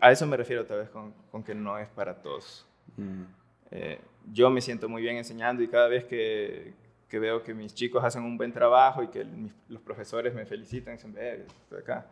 a 0.00 0.10
eso 0.10 0.26
me 0.26 0.36
refiero 0.36 0.62
otra 0.62 0.76
vez 0.76 0.90
con, 0.90 1.12
con 1.30 1.42
que 1.42 1.54
no 1.54 1.78
es 1.78 1.88
para 1.88 2.20
todos. 2.20 2.66
Mm. 2.96 3.22
Eh, 3.70 4.00
yo 4.32 4.50
me 4.50 4.60
siento 4.60 4.88
muy 4.88 5.02
bien 5.02 5.16
enseñando 5.16 5.62
y 5.62 5.68
cada 5.68 5.88
vez 5.88 6.04
que, 6.04 6.74
que, 7.08 7.18
veo 7.18 7.42
que 7.42 7.54
mis 7.54 7.74
chicos 7.74 8.02
hacen 8.04 8.22
un 8.22 8.36
buen 8.36 8.52
trabajo 8.52 9.02
y 9.02 9.08
que 9.08 9.26
los 9.68 9.82
profesores 9.82 10.34
me 10.34 10.46
felicitan, 10.46 10.94
dicen, 10.94 11.12
ve, 11.12 11.46
estoy 11.46 11.80
acá, 11.80 12.06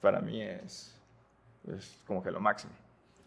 para 0.00 0.20
mí 0.20 0.42
es, 0.42 0.98
es, 1.74 2.02
como 2.06 2.22
que 2.22 2.30
lo 2.30 2.40
máximo. 2.40 2.72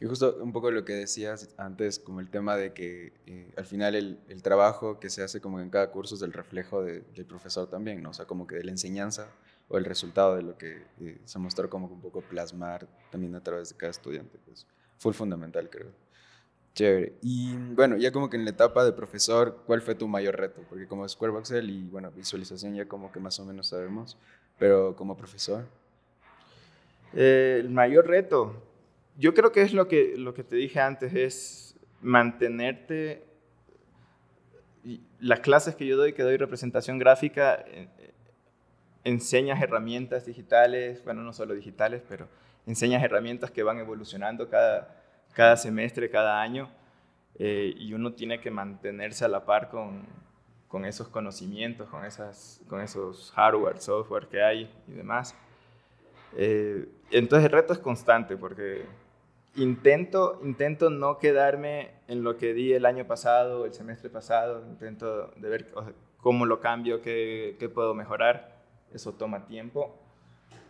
Y 0.02 0.08
justo 0.08 0.36
un 0.42 0.52
poco 0.52 0.72
lo 0.72 0.84
que 0.84 0.94
decías 0.94 1.54
antes, 1.58 2.00
como 2.00 2.22
el 2.22 2.30
tema 2.32 2.58
de 2.58 2.74
que 2.74 3.14
eh, 3.28 3.54
al 3.56 3.66
final 3.66 3.94
el, 3.94 4.20
el, 4.30 4.42
trabajo 4.42 5.00
que 5.00 5.12
se 5.12 5.22
hace 5.22 5.40
como 5.40 5.60
en 5.60 5.70
cada 5.70 5.92
curso 5.92 6.16
es 6.16 6.24
el 6.24 6.34
reflejo 6.34 6.82
del 6.82 7.26
profesor 7.28 7.70
también, 7.70 8.02
¿no? 8.02 8.10
O 8.10 8.14
sea, 8.14 8.26
como 8.26 8.48
que 8.48 8.56
de 8.56 8.64
la 8.64 8.72
enseñanza 8.72 9.28
o 9.70 9.78
el 9.78 9.86
resultado 9.86 10.36
de 10.36 10.42
lo 10.42 10.58
que 10.58 10.84
eh, 11.02 11.22
se 11.24 11.38
mostró 11.38 11.70
como 11.70 11.86
un 11.86 12.02
poco 12.02 12.22
plasmar 12.22 12.88
también 13.12 13.36
a 13.36 13.44
través 13.44 13.70
de 13.70 13.78
cada 13.78 13.92
estudiante, 13.92 14.40
pues 14.44 14.66
fue 14.98 15.14
fundamental, 15.14 15.70
creo. 15.70 15.92
Chévere. 16.74 17.14
Y 17.22 17.56
bueno, 17.76 17.96
ya 17.96 18.12
como 18.12 18.28
que 18.28 18.38
en 18.38 18.46
la 18.46 18.52
etapa 18.52 18.84
de 18.84 18.94
profesor, 18.94 19.62
¿cuál 19.68 19.84
fue 19.84 19.94
tu 19.94 20.08
mayor 20.08 20.36
reto? 20.36 20.64
Porque 20.68 20.88
como 20.88 21.08
Square 21.08 21.34
y 21.64 21.84
bueno, 21.90 22.10
visualización 22.10 22.74
ya 22.74 22.88
como 22.88 23.12
que 23.12 23.20
más 23.20 23.40
o 23.40 23.46
menos 23.46 23.68
sabemos, 23.68 24.18
pero 24.58 24.96
como 24.96 25.16
profesor. 25.16 25.66
Eh, 27.14 27.58
el 27.60 27.70
mayor 27.70 28.08
reto, 28.08 28.71
yo 29.22 29.34
creo 29.34 29.52
que 29.52 29.62
es 29.62 29.74
lo 29.74 29.88
que, 29.88 30.16
lo 30.18 30.34
que 30.34 30.44
te 30.44 30.56
dije 30.56 30.80
antes, 30.80 31.14
es 31.14 31.80
mantenerte. 32.02 33.24
Las 35.20 35.40
clases 35.40 35.76
que 35.76 35.86
yo 35.86 35.96
doy, 35.96 36.14
que 36.14 36.24
doy 36.24 36.38
representación 36.38 36.98
gráfica, 37.00 37.64
eh, 37.68 37.88
enseñas 39.04 39.62
herramientas 39.62 40.26
digitales, 40.26 41.04
bueno, 41.04 41.22
no 41.22 41.34
solo 41.34 41.54
digitales, 41.54 42.02
pero 42.10 42.28
enseñas 42.66 43.04
herramientas 43.04 43.52
que 43.52 43.64
van 43.64 43.78
evolucionando 43.78 44.50
cada 44.50 45.02
cada 45.34 45.56
semestre, 45.58 46.10
cada 46.10 46.42
año, 46.42 46.70
eh, 47.40 47.74
y 47.78 47.94
uno 47.94 48.14
tiene 48.14 48.40
que 48.40 48.52
mantenerse 48.52 49.26
a 49.26 49.28
la 49.28 49.46
par 49.46 49.70
con, 49.70 50.06
con 50.68 50.86
esos 50.86 51.08
conocimientos, 51.08 51.90
con, 51.90 52.06
esas, 52.06 52.62
con 52.68 52.82
esos 52.82 53.32
hardware, 53.32 53.80
software 53.80 54.28
que 54.28 54.42
hay 54.42 54.72
y 54.88 54.92
demás. 54.92 55.36
Eh, 56.36 56.88
entonces 57.10 57.46
el 57.46 57.52
reto 57.52 57.74
es 57.74 57.80
constante 57.80 58.38
porque 58.38 58.86
intento, 59.56 60.40
intento 60.44 60.90
no 60.90 61.18
quedarme 61.18 61.92
en 62.08 62.24
lo 62.24 62.38
que 62.38 62.54
di 62.54 62.74
el 62.74 62.86
año 62.86 63.06
pasado, 63.06 63.66
el 63.66 63.74
semestre 63.74 64.10
pasado, 64.10 64.66
intento 64.68 65.32
de 65.38 65.50
ver 65.50 65.74
cómo 66.18 66.46
lo 66.46 66.60
cambio, 66.60 67.02
qué, 67.02 67.56
qué 67.60 67.70
puedo 67.70 67.94
mejorar. 67.94 68.62
Eso 68.94 69.14
toma 69.14 69.46
tiempo 69.46 70.02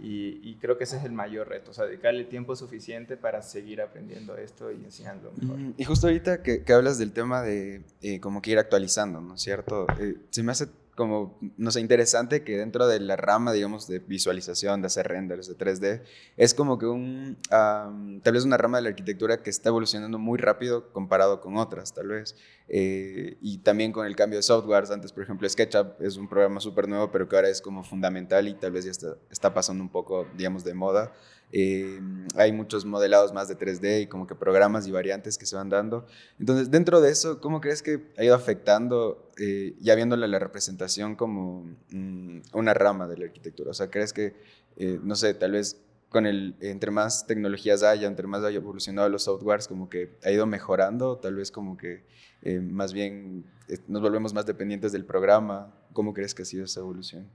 y, 0.03 0.55
creo 0.55 0.77
que 0.77 0.85
ese 0.85 0.97
es 0.97 1.03
el 1.03 1.11
mayor 1.11 1.47
reto, 1.47 1.71
o 1.71 1.73
sea, 1.73 1.85
dedicarle 1.85 2.23
tiempo 2.23 2.55
suficiente 2.55 3.17
para 3.17 3.43
seguir 3.43 3.81
aprendiendo 3.81 4.35
esto 4.35 4.71
y 4.71 4.83
enseñando 4.83 5.31
mejor. 5.37 5.59
Y 5.77 5.83
justo 5.83 6.07
ahorita 6.07 6.41
que, 6.41 6.63
que 6.63 6.73
hablas 6.73 6.97
del 6.97 7.11
tema 7.11 7.43
de 7.43 7.83
eh, 8.01 8.19
como 8.19 8.41
que 8.41 8.51
ir 8.51 8.57
actualizando, 8.57 9.21
¿no 9.21 9.35
es 9.35 9.41
cierto? 9.41 9.85
Eh, 9.99 10.15
se 10.31 10.41
me 10.41 10.53
hace 10.53 10.67
como, 10.95 11.37
no 11.57 11.71
sé, 11.71 11.79
interesante 11.79 12.43
que 12.43 12.57
dentro 12.57 12.87
de 12.87 12.99
la 12.99 13.15
rama, 13.15 13.53
digamos, 13.53 13.87
de 13.87 13.99
visualización, 13.99 14.81
de 14.81 14.87
hacer 14.87 15.07
renders, 15.07 15.47
de 15.47 15.57
3D, 15.57 16.01
es 16.37 16.53
como 16.53 16.77
que 16.77 16.85
un, 16.85 17.37
tal 17.49 18.33
vez 18.33 18.43
una 18.43 18.57
rama 18.57 18.77
de 18.77 18.83
la 18.83 18.89
arquitectura 18.89 19.41
que 19.41 19.49
está 19.49 19.69
evolucionando 19.69 20.19
muy 20.19 20.37
rápido 20.37 20.91
comparado 20.91 21.41
con 21.41 21.57
otras, 21.57 21.93
tal 21.93 22.07
vez. 22.07 22.35
Eh, 22.67 23.37
y 23.41 23.59
también 23.59 23.91
con 23.91 24.05
el 24.05 24.15
cambio 24.15 24.37
de 24.37 24.43
softwares, 24.43 24.91
antes, 24.91 25.11
por 25.11 25.23
ejemplo, 25.23 25.47
SketchUp 25.47 26.01
es 26.01 26.17
un 26.17 26.27
programa 26.27 26.59
súper 26.59 26.87
nuevo, 26.87 27.11
pero 27.11 27.27
que 27.27 27.35
ahora 27.35 27.49
es 27.49 27.61
como 27.61 27.83
fundamental 27.83 28.47
y 28.47 28.53
tal 28.53 28.71
vez 28.71 28.85
ya 28.85 28.91
está, 28.91 29.17
está 29.29 29.53
pasando 29.53 29.83
un 29.83 29.89
poco, 29.89 30.27
digamos, 30.37 30.63
de 30.63 30.73
moda. 30.73 31.11
Eh, 31.53 31.99
hay 32.35 32.51
muchos 32.51 32.85
modelados 32.85 33.33
más 33.33 33.47
de 33.47 33.57
3D 33.57 34.03
y 34.03 34.07
como 34.07 34.25
que 34.25 34.35
programas 34.35 34.87
y 34.87 34.91
variantes 34.91 35.37
que 35.37 35.45
se 35.45 35.55
van 35.55 35.69
dando. 35.69 36.05
Entonces, 36.39 36.71
dentro 36.71 37.01
de 37.01 37.11
eso, 37.11 37.41
¿cómo 37.41 37.59
crees 37.59 37.81
que 37.81 38.01
ha 38.17 38.23
ido 38.23 38.35
afectando, 38.35 39.29
eh, 39.37 39.75
ya 39.79 39.95
viéndole 39.95 40.27
la 40.27 40.39
representación 40.39 41.15
como 41.15 41.65
mm, 41.89 42.41
una 42.53 42.73
rama 42.73 43.07
de 43.07 43.17
la 43.17 43.25
arquitectura? 43.25 43.71
O 43.71 43.73
sea, 43.73 43.89
¿crees 43.89 44.13
que, 44.13 44.33
eh, 44.77 44.99
no 45.03 45.15
sé, 45.15 45.33
tal 45.33 45.51
vez 45.51 45.81
con 46.09 46.25
el, 46.25 46.55
entre 46.59 46.91
más 46.91 47.25
tecnologías 47.25 47.83
haya, 47.83 48.07
entre 48.07 48.27
más 48.27 48.43
haya 48.43 48.57
evolucionado 48.57 49.07
los 49.09 49.23
softwares, 49.23 49.67
como 49.67 49.89
que 49.89 50.09
ha 50.23 50.31
ido 50.31 50.45
mejorando, 50.45 51.17
tal 51.17 51.35
vez 51.35 51.51
como 51.51 51.77
que 51.77 52.03
más 52.69 52.91
bien 52.91 53.45
nos 53.87 54.01
volvemos 54.01 54.33
más 54.33 54.45
dependientes 54.45 54.91
del 54.91 55.05
programa. 55.05 55.73
¿Cómo 55.93 56.13
crees 56.13 56.33
que 56.33 56.41
ha 56.41 56.45
sido 56.45 56.65
esa 56.65 56.79
evolución? 56.81 57.27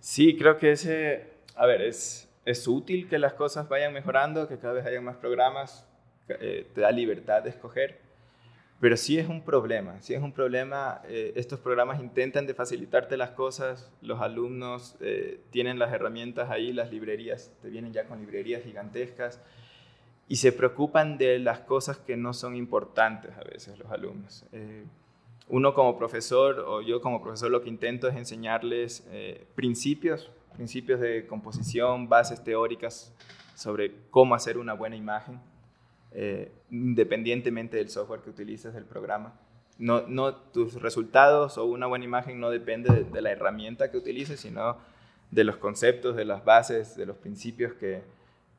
Sí, 0.00 0.36
creo 0.36 0.56
que 0.56 0.72
ese, 0.72 1.28
a 1.54 1.66
ver, 1.66 1.82
es, 1.82 2.29
es 2.44 2.66
útil 2.66 3.08
que 3.08 3.18
las 3.18 3.34
cosas 3.34 3.68
vayan 3.68 3.92
mejorando, 3.92 4.48
que 4.48 4.58
cada 4.58 4.74
vez 4.74 4.86
haya 4.86 5.00
más 5.00 5.16
programas, 5.16 5.86
eh, 6.28 6.66
te 6.74 6.80
da 6.80 6.90
libertad 6.90 7.42
de 7.42 7.50
escoger, 7.50 8.00
pero 8.80 8.96
sí 8.96 9.18
es 9.18 9.28
un 9.28 9.42
problema, 9.42 10.00
sí 10.00 10.14
es 10.14 10.22
un 10.22 10.32
problema. 10.32 11.02
Eh, 11.06 11.34
estos 11.36 11.60
programas 11.60 12.00
intentan 12.00 12.46
de 12.46 12.54
facilitarte 12.54 13.18
las 13.18 13.30
cosas, 13.32 13.92
los 14.00 14.22
alumnos 14.22 14.96
eh, 15.00 15.40
tienen 15.50 15.78
las 15.78 15.92
herramientas 15.92 16.50
ahí, 16.50 16.72
las 16.72 16.90
librerías, 16.90 17.52
te 17.60 17.68
vienen 17.68 17.92
ya 17.92 18.06
con 18.06 18.20
librerías 18.20 18.62
gigantescas 18.62 19.38
y 20.28 20.36
se 20.36 20.52
preocupan 20.52 21.18
de 21.18 21.38
las 21.38 21.60
cosas 21.60 21.98
que 21.98 22.16
no 22.16 22.32
son 22.32 22.56
importantes 22.56 23.32
a 23.36 23.44
veces 23.44 23.78
los 23.78 23.90
alumnos. 23.90 24.46
Eh, 24.52 24.84
uno 25.48 25.74
como 25.74 25.98
profesor 25.98 26.60
o 26.60 26.80
yo 26.80 27.02
como 27.02 27.22
profesor 27.22 27.50
lo 27.50 27.60
que 27.60 27.68
intento 27.68 28.08
es 28.08 28.16
enseñarles 28.16 29.04
principios, 29.56 30.30
principios 30.60 31.00
de 31.00 31.26
composición, 31.26 32.06
bases 32.06 32.44
teóricas 32.44 33.14
sobre 33.54 33.94
cómo 34.10 34.34
hacer 34.34 34.58
una 34.58 34.74
buena 34.74 34.94
imagen 34.94 35.40
eh, 36.12 36.52
independientemente 36.70 37.78
del 37.78 37.88
software 37.88 38.20
que 38.20 38.28
utilices, 38.28 38.74
del 38.74 38.84
programa. 38.84 39.40
No, 39.78 40.06
no, 40.06 40.34
tus 40.34 40.74
resultados 40.82 41.56
o 41.56 41.64
una 41.64 41.86
buena 41.86 42.04
imagen 42.04 42.40
no 42.40 42.50
depende 42.50 43.04
de, 43.04 43.22
la 43.22 43.30
herramienta 43.30 43.90
que 43.90 43.96
utilices, 43.96 44.40
sino 44.40 44.76
de 45.30 45.44
los 45.44 45.56
conceptos, 45.56 46.14
de 46.14 46.26
las 46.26 46.44
bases, 46.44 46.94
de 46.94 47.06
los 47.06 47.16
principios 47.16 47.72
que, 47.72 48.02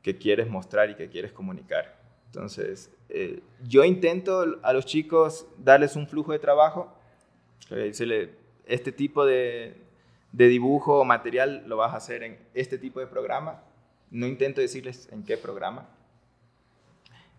que 0.02 0.18
quieres 0.18 0.50
mostrar 0.50 0.90
y 0.90 0.96
que 0.96 1.08
quieres 1.08 1.30
comunicar. 1.30 2.00
Entonces, 2.26 2.90
eh, 3.10 3.44
yo 3.62 3.84
intento 3.84 4.58
a 4.64 4.72
los 4.72 4.86
chicos 4.86 5.46
darles 5.56 5.94
un 5.94 6.08
flujo 6.08 6.32
de 6.32 6.40
trabajo, 6.40 6.92
este 7.70 8.90
tipo 8.90 9.24
de, 9.24 9.76
de 10.32 10.48
dibujo 10.48 11.00
o 11.00 11.04
material 11.04 11.64
lo 11.66 11.76
vas 11.76 11.94
a 11.94 11.98
hacer 11.98 12.22
en 12.22 12.38
este 12.54 12.78
tipo 12.78 13.00
de 13.00 13.06
programa. 13.06 13.62
No 14.10 14.26
intento 14.26 14.60
decirles 14.60 15.08
en 15.12 15.24
qué 15.24 15.36
programa, 15.36 15.88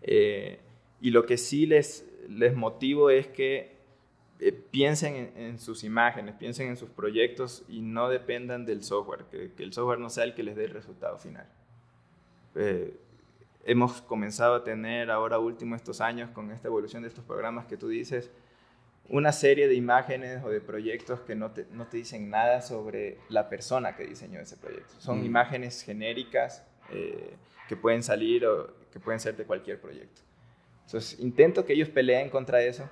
eh, 0.06 0.60
y 1.00 1.10
lo 1.10 1.24
que 1.24 1.38
sí 1.38 1.66
les, 1.66 2.06
les 2.28 2.54
motivo 2.54 3.10
es 3.10 3.26
que 3.26 3.74
eh, 4.38 4.52
piensen 4.52 5.32
en, 5.36 5.58
sus 5.58 5.82
imágenes, 5.82 6.34
piensen 6.34 6.68
en 6.68 6.76
sus 6.76 6.90
proyectos 6.90 7.64
y 7.68 7.80
no 7.80 8.10
dependan 8.10 8.66
del 8.66 8.82
software, 8.82 9.24
que, 9.30 9.50
el 9.62 9.72
software 9.72 9.98
no 9.98 10.10
sea 10.10 10.24
el 10.24 10.34
que 10.34 10.42
les 10.42 10.56
dé 10.56 10.64
el 10.64 10.72
resultado 10.72 11.18
final. 11.18 11.46
Eh, 12.54 12.94
hemos 13.64 14.02
comenzado 14.02 14.56
a 14.56 14.64
tener 14.64 15.10
ahora 15.10 15.38
último 15.38 15.74
estos 15.74 16.02
años 16.02 16.30
con 16.30 16.50
esta 16.50 16.68
evolución 16.68 17.02
de 17.02 17.08
estos 17.08 17.24
programas 17.24 17.64
que 17.64 17.78
tú 17.78 17.88
dices, 17.88 18.30
una 19.08 19.32
serie 19.32 19.68
de 19.68 19.74
imágenes 19.74 20.42
o 20.44 20.48
de 20.48 20.60
proyectos 20.60 21.20
que 21.20 21.34
no 21.34 21.50
te, 21.50 21.66
no 21.72 21.86
te 21.86 21.98
dicen 21.98 22.30
nada 22.30 22.62
sobre 22.62 23.18
la 23.28 23.48
persona 23.48 23.96
que 23.96 24.06
diseñó 24.06 24.40
ese 24.40 24.56
proyecto. 24.56 24.94
Son 24.98 25.20
mm. 25.20 25.24
imágenes 25.26 25.82
genéricas 25.82 26.64
que 27.68 27.76
pueden 27.76 28.02
salir 28.02 28.46
o 28.46 28.68
que 28.92 29.00
pueden 29.00 29.20
ser 29.20 29.36
de 29.36 29.44
cualquier 29.44 29.80
proyecto. 29.80 30.22
Entonces, 30.86 31.18
intento 31.18 31.64
que 31.64 31.72
ellos 31.72 31.88
peleen 31.88 32.30
contra 32.30 32.62
eso, 32.62 32.88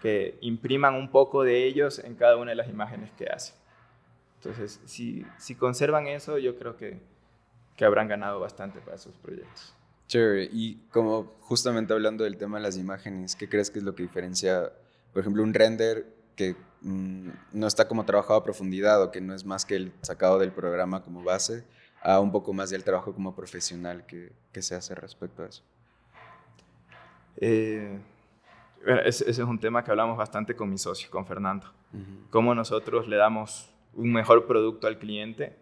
que 0.00 0.36
impriman 0.40 0.94
un 0.94 1.10
poco 1.10 1.44
de 1.44 1.64
ellos 1.64 2.00
en 2.00 2.16
cada 2.16 2.36
una 2.36 2.50
de 2.50 2.56
las 2.56 2.68
imágenes 2.68 3.10
que 3.12 3.26
hacen. 3.26 3.54
Entonces, 4.36 4.80
si, 4.84 5.24
si 5.38 5.54
conservan 5.54 6.08
eso, 6.08 6.36
yo 6.38 6.58
creo 6.58 6.76
que, 6.76 6.98
que 7.76 7.84
habrán 7.84 8.08
ganado 8.08 8.40
bastante 8.40 8.80
para 8.80 8.98
sus 8.98 9.14
proyectos. 9.16 9.72
Chévere. 10.08 10.48
Y 10.52 10.76
como 10.90 11.36
justamente 11.40 11.92
hablando 11.92 12.24
del 12.24 12.36
tema 12.36 12.58
de 12.58 12.64
las 12.64 12.76
imágenes, 12.76 13.36
¿qué 13.36 13.48
crees 13.48 13.70
que 13.70 13.78
es 13.78 13.84
lo 13.84 13.94
que 13.94 14.02
diferencia, 14.02 14.72
por 15.12 15.20
ejemplo, 15.20 15.42
un 15.42 15.54
render 15.54 16.06
que 16.36 16.56
mm, 16.80 17.28
no 17.52 17.66
está 17.66 17.88
como 17.88 18.04
trabajado 18.04 18.40
a 18.40 18.44
profundidad 18.44 19.02
o 19.02 19.10
que 19.10 19.20
no 19.20 19.34
es 19.34 19.44
más 19.44 19.64
que 19.64 19.76
el 19.76 19.92
sacado 20.02 20.38
del 20.38 20.52
programa 20.52 21.02
como 21.02 21.22
base 21.22 21.64
a 22.02 22.20
un 22.20 22.32
poco 22.32 22.52
más 22.52 22.70
del 22.70 22.84
trabajo 22.84 23.14
como 23.14 23.34
profesional 23.34 24.04
que, 24.06 24.32
que 24.52 24.62
se 24.62 24.74
hace 24.74 24.94
respecto 24.94 25.42
a 25.42 25.46
eso? 25.46 25.62
Eh, 27.36 27.98
ese, 29.04 29.30
es 29.30 29.38
un 29.38 29.58
tema 29.58 29.84
que 29.84 29.90
hablamos 29.90 30.16
bastante 30.16 30.54
con 30.54 30.68
mi 30.68 30.78
socio, 30.78 31.10
con 31.10 31.26
Fernando. 31.26 31.66
Cómo 32.30 32.54
nosotros 32.54 33.06
le 33.06 33.16
damos 33.16 33.70
un 33.92 34.12
mejor 34.12 34.46
producto 34.46 34.86
al 34.86 34.98
cliente, 34.98 35.54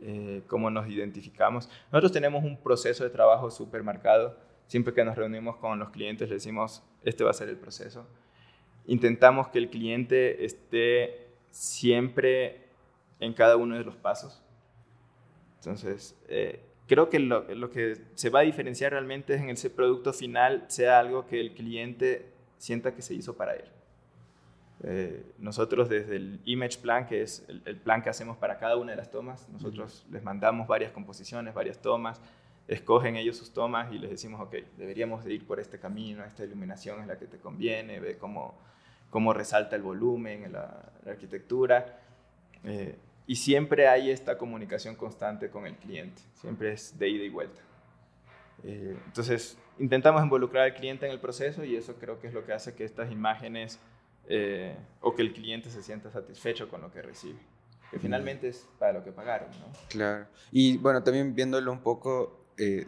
eh, 0.00 0.42
cómo 0.46 0.70
nos 0.70 0.88
identificamos. 0.88 1.68
Nosotros 1.90 2.12
tenemos 2.12 2.44
un 2.44 2.56
proceso 2.56 3.02
de 3.02 3.10
trabajo 3.10 3.50
súper 3.50 3.82
marcado. 3.82 4.36
Siempre 4.68 4.94
que 4.94 5.04
nos 5.04 5.16
reunimos 5.16 5.56
con 5.56 5.78
los 5.80 5.90
clientes 5.90 6.28
le 6.28 6.36
decimos, 6.36 6.84
este 7.02 7.24
va 7.24 7.30
a 7.30 7.34
ser 7.34 7.48
el 7.48 7.56
proceso. 7.56 8.06
Intentamos 8.90 9.48
que 9.48 9.58
el 9.58 9.70
cliente 9.70 10.44
esté 10.44 11.28
siempre 11.50 12.64
en 13.20 13.32
cada 13.32 13.56
uno 13.56 13.76
de 13.76 13.84
los 13.84 13.96
pasos. 13.96 14.42
Entonces, 15.58 16.16
eh, 16.28 16.60
creo 16.86 17.08
que 17.08 17.18
lo, 17.18 17.42
lo, 17.54 17.70
que 17.70 17.96
se 18.14 18.30
va 18.30 18.40
a 18.40 18.42
diferenciar 18.42 18.92
realmente 18.92 19.34
es 19.34 19.40
en 19.40 19.50
ese 19.50 19.70
producto 19.70 20.12
final 20.12 20.64
sea 20.68 20.98
algo 20.98 21.26
que 21.26 21.40
el 21.40 21.54
cliente 21.54 22.26
sienta 22.58 22.94
que 22.94 23.02
se 23.02 23.14
hizo 23.14 23.36
para 23.36 23.54
él. 23.54 23.64
Eh, 24.82 25.22
nosotros 25.38 25.88
desde 25.88 26.16
el 26.16 26.40
image 26.46 26.78
plan, 26.78 27.06
que 27.06 27.22
es 27.22 27.44
el, 27.48 27.76
plan 27.76 28.02
que 28.02 28.08
hacemos 28.08 28.38
para 28.38 28.58
cada 28.58 28.76
una 28.76 28.92
de 28.92 28.96
las 28.96 29.10
tomas, 29.10 29.48
nosotros 29.50 30.06
les 30.10 30.22
mandamos 30.22 30.66
varias 30.66 30.90
composiciones, 30.90 31.52
varias 31.52 31.80
tomas, 31.82 32.20
escogen 32.66 33.16
ellos 33.16 33.36
sus 33.36 33.52
tomas 33.52 33.92
y 33.92 33.98
les 33.98 34.10
decimos, 34.10 34.40
ok, 34.40 34.56
deberíamos 34.78 35.24
de 35.24 35.34
ir 35.34 35.46
por 35.46 35.60
este 35.60 35.78
camino, 35.78 36.24
esta 36.24 36.44
iluminación 36.44 37.00
es 37.00 37.06
la 37.06 37.18
que 37.18 37.26
te 37.26 37.36
conviene, 37.38 38.00
ve 38.00 38.16
cómo, 38.16 38.58
cómo 39.10 39.32
resalta 39.32 39.76
el 39.76 39.82
volumen, 39.82 40.50
la, 40.52 40.92
la 41.04 41.12
arquitectura. 41.12 42.00
Eh, 42.64 42.96
y 43.26 43.36
siempre 43.36 43.86
hay 43.86 44.10
esta 44.10 44.38
comunicación 44.38 44.96
constante 44.96 45.50
con 45.50 45.66
el 45.66 45.76
cliente, 45.76 46.20
siempre 46.34 46.72
es 46.72 46.98
de 46.98 47.08
ida 47.08 47.24
y 47.24 47.28
vuelta. 47.28 47.60
Eh, 48.64 48.96
entonces, 49.06 49.56
intentamos 49.78 50.22
involucrar 50.22 50.64
al 50.64 50.74
cliente 50.74 51.06
en 51.06 51.12
el 51.12 51.20
proceso 51.20 51.64
y 51.64 51.76
eso 51.76 51.94
creo 51.94 52.20
que 52.20 52.26
es 52.26 52.34
lo 52.34 52.44
que 52.44 52.52
hace 52.52 52.74
que 52.74 52.84
estas 52.84 53.10
imágenes 53.10 53.78
eh, 54.28 54.76
o 55.00 55.14
que 55.14 55.22
el 55.22 55.32
cliente 55.32 55.70
se 55.70 55.82
sienta 55.82 56.10
satisfecho 56.10 56.68
con 56.68 56.80
lo 56.80 56.92
que 56.92 57.02
recibe. 57.02 57.38
Que 57.90 57.98
finalmente 57.98 58.48
es 58.48 58.68
para 58.78 58.92
lo 58.92 59.04
que 59.04 59.10
pagaron, 59.10 59.48
¿no? 59.50 59.66
Claro. 59.88 60.26
Y 60.52 60.76
bueno, 60.76 61.02
también 61.02 61.34
viéndolo 61.34 61.72
un 61.72 61.80
poco, 61.80 62.46
eh, 62.56 62.86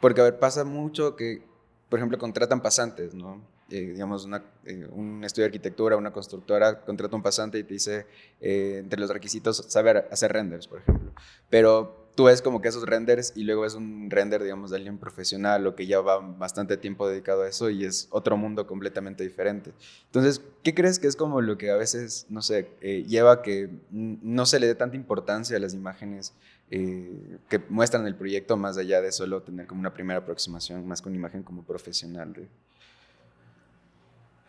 porque 0.00 0.20
a 0.22 0.24
ver, 0.24 0.38
pasa 0.38 0.64
mucho 0.64 1.16
que, 1.16 1.42
por 1.90 1.98
ejemplo, 1.98 2.16
contratan 2.16 2.62
pasantes, 2.62 3.14
¿no? 3.14 3.42
Eh, 3.70 3.92
digamos, 3.92 4.28
eh, 4.64 4.88
un 4.90 5.22
estudio 5.22 5.44
de 5.44 5.48
arquitectura, 5.48 5.96
una 5.96 6.12
constructora 6.12 6.80
contrata 6.80 7.14
un 7.14 7.22
pasante 7.22 7.58
y 7.58 7.62
te 7.62 7.74
dice, 7.74 8.06
eh, 8.40 8.78
entre 8.80 8.98
los 8.98 9.10
requisitos, 9.10 9.64
saber 9.68 10.08
hacer 10.10 10.32
renders, 10.32 10.66
por 10.66 10.80
ejemplo. 10.80 11.12
Pero 11.48 12.08
tú 12.16 12.24
ves 12.24 12.42
como 12.42 12.60
que 12.60 12.68
esos 12.68 12.84
renders 12.84 13.32
y 13.36 13.44
luego 13.44 13.64
es 13.64 13.74
un 13.74 14.10
render, 14.10 14.42
digamos, 14.42 14.70
de 14.70 14.78
alguien 14.78 14.98
profesional 14.98 15.66
o 15.68 15.76
que 15.76 15.86
ya 15.86 16.00
va 16.00 16.18
bastante 16.18 16.76
tiempo 16.76 17.08
dedicado 17.08 17.42
a 17.42 17.48
eso 17.48 17.70
y 17.70 17.84
es 17.84 18.08
otro 18.10 18.36
mundo 18.36 18.66
completamente 18.66 19.22
diferente. 19.22 19.72
Entonces, 20.06 20.42
¿qué 20.64 20.74
crees 20.74 20.98
que 20.98 21.06
es 21.06 21.14
como 21.14 21.40
lo 21.40 21.56
que 21.56 21.70
a 21.70 21.76
veces, 21.76 22.26
no 22.28 22.42
sé, 22.42 22.68
lleva 23.06 23.32
a 23.32 23.42
que 23.42 23.70
no 23.90 24.46
se 24.46 24.58
le 24.58 24.66
dé 24.66 24.74
tanta 24.74 24.96
importancia 24.96 25.56
a 25.56 25.60
las 25.60 25.74
imágenes 25.74 26.34
que 26.68 27.60
muestran 27.68 28.06
el 28.06 28.16
proyecto 28.16 28.56
más 28.56 28.76
allá 28.76 29.00
de 29.00 29.12
solo 29.12 29.42
tener 29.42 29.66
como 29.66 29.80
una 29.80 29.94
primera 29.94 30.18
aproximación, 30.18 30.86
más 30.86 31.00
con 31.00 31.14
imagen 31.14 31.42
como 31.42 31.62
profesional? 31.62 32.34
Eh, 32.36 32.48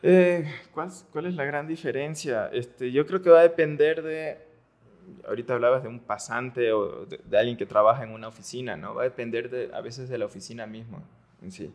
¿cuál, 0.01 0.89
¿cuál, 1.11 1.25
es 1.27 1.35
la 1.35 1.45
gran 1.45 1.67
diferencia? 1.67 2.49
Este, 2.51 2.91
yo 2.91 3.05
creo 3.05 3.21
que 3.21 3.29
va 3.29 3.39
a 3.39 3.43
depender 3.43 4.01
de, 4.01 4.37
ahorita 5.27 5.53
hablabas 5.53 5.83
de 5.83 5.89
un 5.89 5.99
pasante 5.99 6.71
o 6.71 7.05
de, 7.05 7.37
alguien 7.37 7.57
que 7.57 7.65
trabaja 7.65 8.03
en 8.03 8.11
una 8.11 8.27
oficina, 8.27 8.75
¿no? 8.75 8.95
Va 8.95 9.01
a 9.03 9.05
depender 9.05 9.49
de, 9.49 9.69
a 9.73 9.81
veces 9.81 10.09
de 10.09 10.17
la 10.17 10.25
oficina 10.25 10.65
misma 10.65 11.03
en 11.41 11.51
sí. 11.51 11.73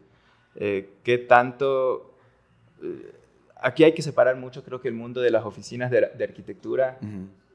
Eh, 0.55 0.91
¿Qué 1.03 1.19
tanto... 1.19 2.15
Eh, 2.83 3.13
aquí 3.57 3.85
hay 3.85 3.93
que 3.93 4.03
separar 4.03 4.37
mucho, 4.37 4.63
creo 4.65 4.81
que 4.81 4.89
el 4.89 4.95
mundo 4.95 5.21
de 5.21 5.31
las 5.31 5.45
oficinas 5.45 5.91
de, 5.91 5.99
arquitectura 6.23 6.99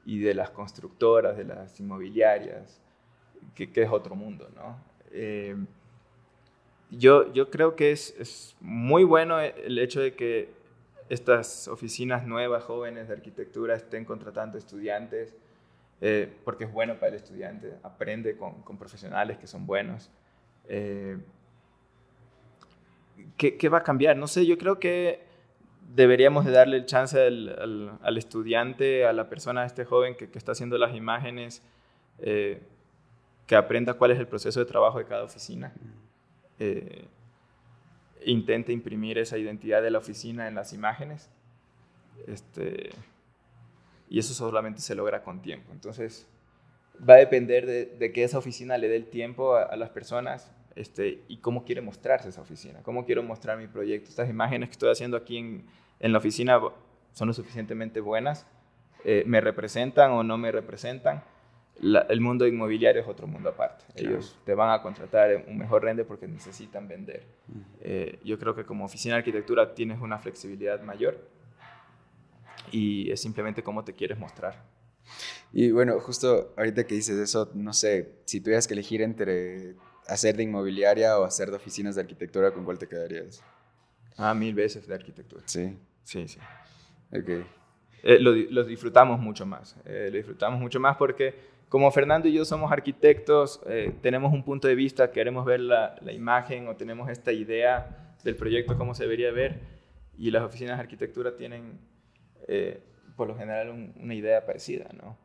y 0.04 0.18
de 0.18 0.34
las 0.34 0.50
constructoras, 0.50 1.36
de 1.36 1.44
las 1.44 1.78
inmobiliarias, 1.80 2.80
que, 3.54 3.70
que 3.70 3.82
es 3.82 3.90
otro 3.90 4.14
mundo, 4.14 4.48
¿no? 4.54 4.78
Eh, 5.10 5.56
yo, 6.90 7.32
yo 7.32 7.50
creo 7.50 7.74
que 7.74 7.92
es, 7.92 8.14
es 8.18 8.56
muy 8.60 9.04
bueno 9.04 9.40
el 9.40 9.78
hecho 9.78 10.00
de 10.00 10.14
que 10.14 10.50
estas 11.08 11.68
oficinas 11.68 12.26
nuevas, 12.26 12.64
jóvenes 12.64 13.08
de 13.08 13.14
arquitectura 13.14 13.74
estén 13.74 14.04
contratando 14.04 14.58
estudiantes, 14.58 15.34
eh, 16.00 16.32
porque 16.44 16.64
es 16.64 16.72
bueno 16.72 16.94
para 16.94 17.08
el 17.08 17.14
estudiante, 17.14 17.74
aprende 17.82 18.36
con, 18.36 18.62
con 18.62 18.76
profesionales 18.76 19.38
que 19.38 19.46
son 19.46 19.66
buenos. 19.66 20.10
Eh, 20.68 21.18
¿qué, 23.36 23.56
¿qué, 23.56 23.68
va 23.68 23.78
a 23.78 23.82
cambiar? 23.82 24.16
No 24.16 24.26
sé, 24.26 24.46
yo 24.46 24.58
creo 24.58 24.78
que 24.78 25.20
deberíamos 25.94 26.44
de 26.44 26.52
darle 26.52 26.76
el 26.76 26.86
chance 26.86 27.20
al, 27.20 27.98
al, 28.02 28.18
estudiante, 28.18 29.06
a 29.06 29.12
la 29.12 29.28
persona, 29.28 29.62
a 29.62 29.66
este 29.66 29.84
joven 29.84 30.16
que, 30.16 30.30
que 30.30 30.38
está 30.38 30.52
haciendo 30.52 30.78
las 30.78 30.94
imágenes, 30.94 31.62
eh, 32.18 32.62
que 33.46 33.56
aprenda 33.56 33.94
cuál 33.94 34.12
es 34.12 34.18
el 34.18 34.26
proceso 34.26 34.60
de 34.60 34.66
trabajo 34.66 34.98
de 34.98 35.04
cada 35.04 35.24
oficina 35.24 35.72
intenta 38.26 38.72
imprimir 38.72 39.18
esa 39.18 39.38
identidad 39.38 39.82
de 39.82 39.90
la 39.90 39.98
oficina 39.98 40.48
en 40.48 40.54
las 40.54 40.72
imágenes. 40.72 41.30
Este, 42.26 42.90
y 44.08 44.18
eso 44.18 44.34
solamente 44.34 44.80
se 44.80 44.94
logra 44.94 45.22
con 45.22 45.42
tiempo. 45.42 45.72
Entonces, 45.72 46.26
va 47.08 47.14
a 47.14 47.18
depender 47.18 47.66
de, 47.66 48.12
que 48.12 48.24
esa 48.24 48.38
oficina 48.38 48.78
le 48.78 48.88
dé 48.88 48.96
el 48.96 49.06
tiempo 49.06 49.56
a, 49.56 49.74
las 49.76 49.90
personas. 49.90 50.52
Este, 50.74 51.22
y 51.28 51.38
cómo 51.38 51.64
quiere 51.64 51.82
mostrarse 51.82 52.30
esa 52.30 52.40
oficina, 52.40 52.82
cómo 52.82 53.04
quiero 53.04 53.22
mostrar 53.22 53.58
mi 53.58 53.66
proyecto. 53.66 54.08
Estas 54.08 54.30
imágenes 54.30 54.70
que 54.70 54.72
estoy 54.72 54.90
haciendo 54.90 55.18
aquí 55.18 55.36
en, 55.36 55.66
en 56.00 56.12
la 56.12 56.18
oficina 56.18 56.58
son 57.12 57.28
lo 57.28 57.34
suficientemente 57.34 58.00
buenas, 58.00 58.46
eh, 59.04 59.24
me 59.26 59.40
representan 59.40 60.12
o 60.12 60.22
no 60.22 60.38
me 60.38 60.52
representan. 60.52 61.22
El 61.80 62.20
mundo 62.20 62.46
inmobiliario 62.46 63.02
es 63.02 63.08
otro 63.08 63.26
mundo 63.26 63.50
aparte. 63.50 63.84
Ellos 63.96 64.38
te 64.44 64.54
van 64.54 64.70
a 64.70 64.82
contratar 64.82 65.44
un 65.48 65.58
mejor 65.58 65.82
rende 65.82 66.04
porque 66.04 66.28
necesitan 66.28 66.86
vender. 66.86 67.24
Eh, 67.80 68.18
yo 68.24 68.38
creo 68.38 68.54
que 68.54 68.64
como 68.64 68.84
oficina 68.84 69.14
de 69.14 69.18
arquitectura 69.20 69.74
tienes 69.74 70.00
una 70.00 70.18
flexibilidad 70.18 70.80
mayor 70.82 71.18
y 72.70 73.10
es 73.10 73.20
simplemente 73.20 73.62
cómo 73.62 73.84
te 73.84 73.94
quieres 73.94 74.18
mostrar. 74.18 74.62
Y 75.52 75.70
bueno, 75.70 75.98
justo 76.00 76.54
ahorita 76.56 76.84
que 76.86 76.94
dices 76.94 77.18
eso, 77.18 77.50
no 77.54 77.72
sé, 77.72 78.20
si 78.24 78.40
tuvieras 78.40 78.68
que 78.68 78.74
elegir 78.74 79.02
entre 79.02 79.74
hacer 80.06 80.36
de 80.36 80.44
inmobiliaria 80.44 81.18
o 81.18 81.24
hacer 81.24 81.50
de 81.50 81.56
oficinas 81.56 81.96
de 81.96 82.02
arquitectura, 82.02 82.52
¿con 82.52 82.64
cuál 82.64 82.78
te 82.78 82.88
quedarías? 82.88 83.42
Ah, 84.16 84.34
mil 84.34 84.54
veces 84.54 84.86
de 84.86 84.94
arquitectura. 84.94 85.42
Sí. 85.46 85.76
Sí, 86.04 86.28
sí. 86.28 86.38
Ok. 87.12 87.28
Eh, 88.04 88.18
lo, 88.18 88.64
disfrutamos 88.64 89.20
mucho 89.20 89.46
más. 89.46 89.76
Eh, 89.84 90.08
lo 90.10 90.16
disfrutamos 90.16 90.60
mucho 90.60 90.80
más 90.80 90.96
porque 90.96 91.34
como 91.72 91.90
Fernando 91.90 92.28
y 92.28 92.34
yo 92.34 92.44
somos 92.44 92.70
arquitectos, 92.70 93.62
eh, 93.66 93.94
tenemos 94.02 94.30
un 94.30 94.44
punto 94.44 94.68
de 94.68 94.74
vista, 94.74 95.10
queremos 95.10 95.46
ver 95.46 95.60
la, 95.60 95.96
la, 96.02 96.12
imagen 96.12 96.68
o 96.68 96.76
tenemos 96.76 97.08
esta 97.08 97.32
idea 97.32 98.14
del 98.22 98.36
proyecto, 98.36 98.76
cómo 98.76 98.94
se 98.94 99.04
debería 99.04 99.32
ver, 99.32 99.58
y 100.18 100.30
las 100.30 100.42
oficinas 100.42 100.76
de 100.76 100.82
arquitectura 100.82 101.34
tienen 101.34 101.80
por 103.16 103.26
lo 103.26 103.34
general 103.34 103.70
una 103.96 104.14
idea 104.14 104.44
parecida, 104.44 104.90
¿no? 104.92 105.16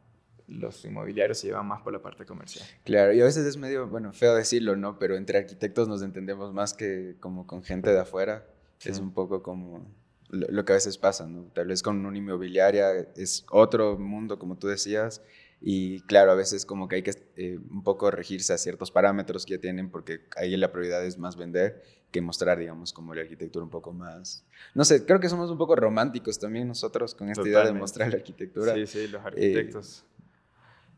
Los 0.47 0.86
inmobiliarios 0.86 1.38
se 1.39 1.47
llevan 1.47 1.65
más 1.65 1.81
por 1.81 1.91
la 1.91 2.01
parte 2.01 2.25
comercial. 2.25 2.65
Claro, 2.86 3.12
y 3.12 3.19
a 3.19 3.25
veces 3.25 3.45
es 3.45 3.57
medio, 3.57 3.89
bueno, 3.89 4.13
feo 4.13 4.33
decirlo, 4.33 4.77
¿no? 4.77 4.97
Pero 4.97 5.17
entre 5.17 5.39
arquitectos 5.39 5.89
nos 5.89 6.01
entendemos 6.01 6.53
más 6.53 6.73
que 6.73 7.17
como 7.19 7.45
con 7.45 7.62
gente 7.62 7.91
de 7.91 7.99
afuera. 7.99 8.45
Es 8.86 8.99
un 8.99 9.12
poco 9.12 9.43
como 9.43 9.86
lo, 10.29 10.63
que 10.63 10.71
a 10.71 10.75
veces 10.75 10.97
pasa, 10.97 11.27
¿no? 11.27 11.49
Tal 11.53 11.67
vez 11.67 11.83
con 11.83 12.05
una 12.05 12.17
inmobiliaria 12.17 12.91
es 13.17 13.45
otro 13.51 13.97
mundo, 13.97 14.39
como 14.39 14.57
tú 14.57 14.67
decías, 14.67 15.21
y 15.60 16.02
claro, 16.02 16.32
a 16.32 16.36
veces 16.36 16.65
como 16.65 16.88
que 16.88 16.98
hay 16.98 17.04
que 17.04 17.13
eh, 17.36 17.60
un 17.72 17.84
poco 17.84 18.12
regirse 18.12 18.54
a 18.54 18.58
ciertos 18.58 18.91
parámetros 18.91 19.46
que 19.46 19.56
ya 19.56 19.62
tienen, 19.62 19.89
porque 19.89 20.22
ahí 20.36 20.56
la 20.56 20.72
prioridad 20.72 21.04
es 21.04 21.17
más 21.17 21.36
vender 21.36 21.84
que 22.12 22.22
mostrar, 22.22 22.60
digamos, 22.60 22.93
como 22.93 23.13
la 23.13 23.22
arquitectura 23.22 23.63
un 23.63 23.72
poco 23.72 23.91
más... 23.91 24.46
No 24.76 24.86
sé, 24.86 25.06
creo 25.06 25.20
que 25.20 25.30
somos 25.30 25.50
un 25.50 25.58
poco 25.58 25.76
románticos 25.76 26.39
también 26.39 26.67
nosotros 26.67 27.15
con 27.15 27.30
esta 27.30 27.48
idea 27.48 27.65
de 27.65 27.74
mostrar 27.74 28.10
la 28.10 28.17
arquitectura. 28.17 28.74
Sí, 28.76 28.88
sí, 28.88 29.08
los 29.08 29.26
arquitectos. 29.26 30.06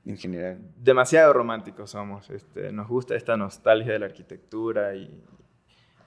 Eh, 0.06 0.12
en 0.12 0.17
general. 0.17 0.60
Demasiado 0.78 1.34
románticos 1.34 1.91
somos. 1.91 2.30
Este, 2.30 2.72
nos 2.72 2.88
gusta 2.88 3.15
esta 3.15 3.38
nostalgia 3.38 3.93
de 3.93 4.00
la 4.00 4.06
arquitectura 4.08 4.95
y, 4.95 5.24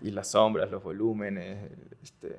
y 0.03 0.11
las 0.11 0.31
sombras, 0.31 0.71
los 0.71 0.83
volúmenes, 0.83 1.71
este, 2.03 2.37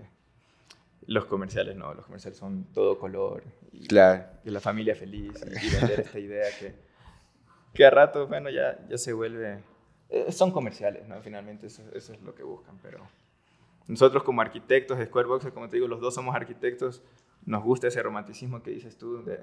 los 1.07 1.25
comerciales 1.25 1.75
no, 1.75 1.93
los 1.93 2.05
comerciales 2.05 2.37
son 2.37 2.65
todo 2.73 2.97
color. 2.97 3.43
Y, 3.71 3.87
claro. 3.87 4.25
Y 4.43 4.49
la 4.49 4.59
familia 4.59 4.95
feliz 4.95 5.33
y, 5.45 5.69
vender 5.79 5.99
esta 6.01 6.19
idea 6.19 6.47
que, 6.59 6.75
que 7.73 7.85
a 7.85 7.89
rato, 7.89 8.27
bueno, 8.27 8.49
ya, 8.49 8.79
ya 8.87 8.97
se 8.97 9.13
vuelve... 9.13 9.63
Eh, 10.09 10.31
son 10.31 10.51
comerciales, 10.51 11.07
¿no? 11.07 11.19
Finalmente 11.21 11.67
eso, 11.67 11.83
eso, 11.93 12.13
es 12.13 12.21
lo 12.21 12.35
que 12.35 12.43
buscan, 12.43 12.77
pero 12.81 12.99
nosotros 13.87 14.23
como 14.23 14.41
arquitectos 14.41 14.97
de 14.97 15.05
Squarebox, 15.05 15.47
como 15.51 15.67
te 15.69 15.77
digo, 15.77 15.87
los 15.87 15.99
dos 15.99 16.13
somos 16.13 16.35
arquitectos, 16.35 17.01
nos 17.45 17.63
gusta 17.63 17.87
ese 17.87 18.01
romanticismo 18.03 18.61
que 18.61 18.71
dices 18.71 18.97
tú 18.97 19.23
de, 19.23 19.39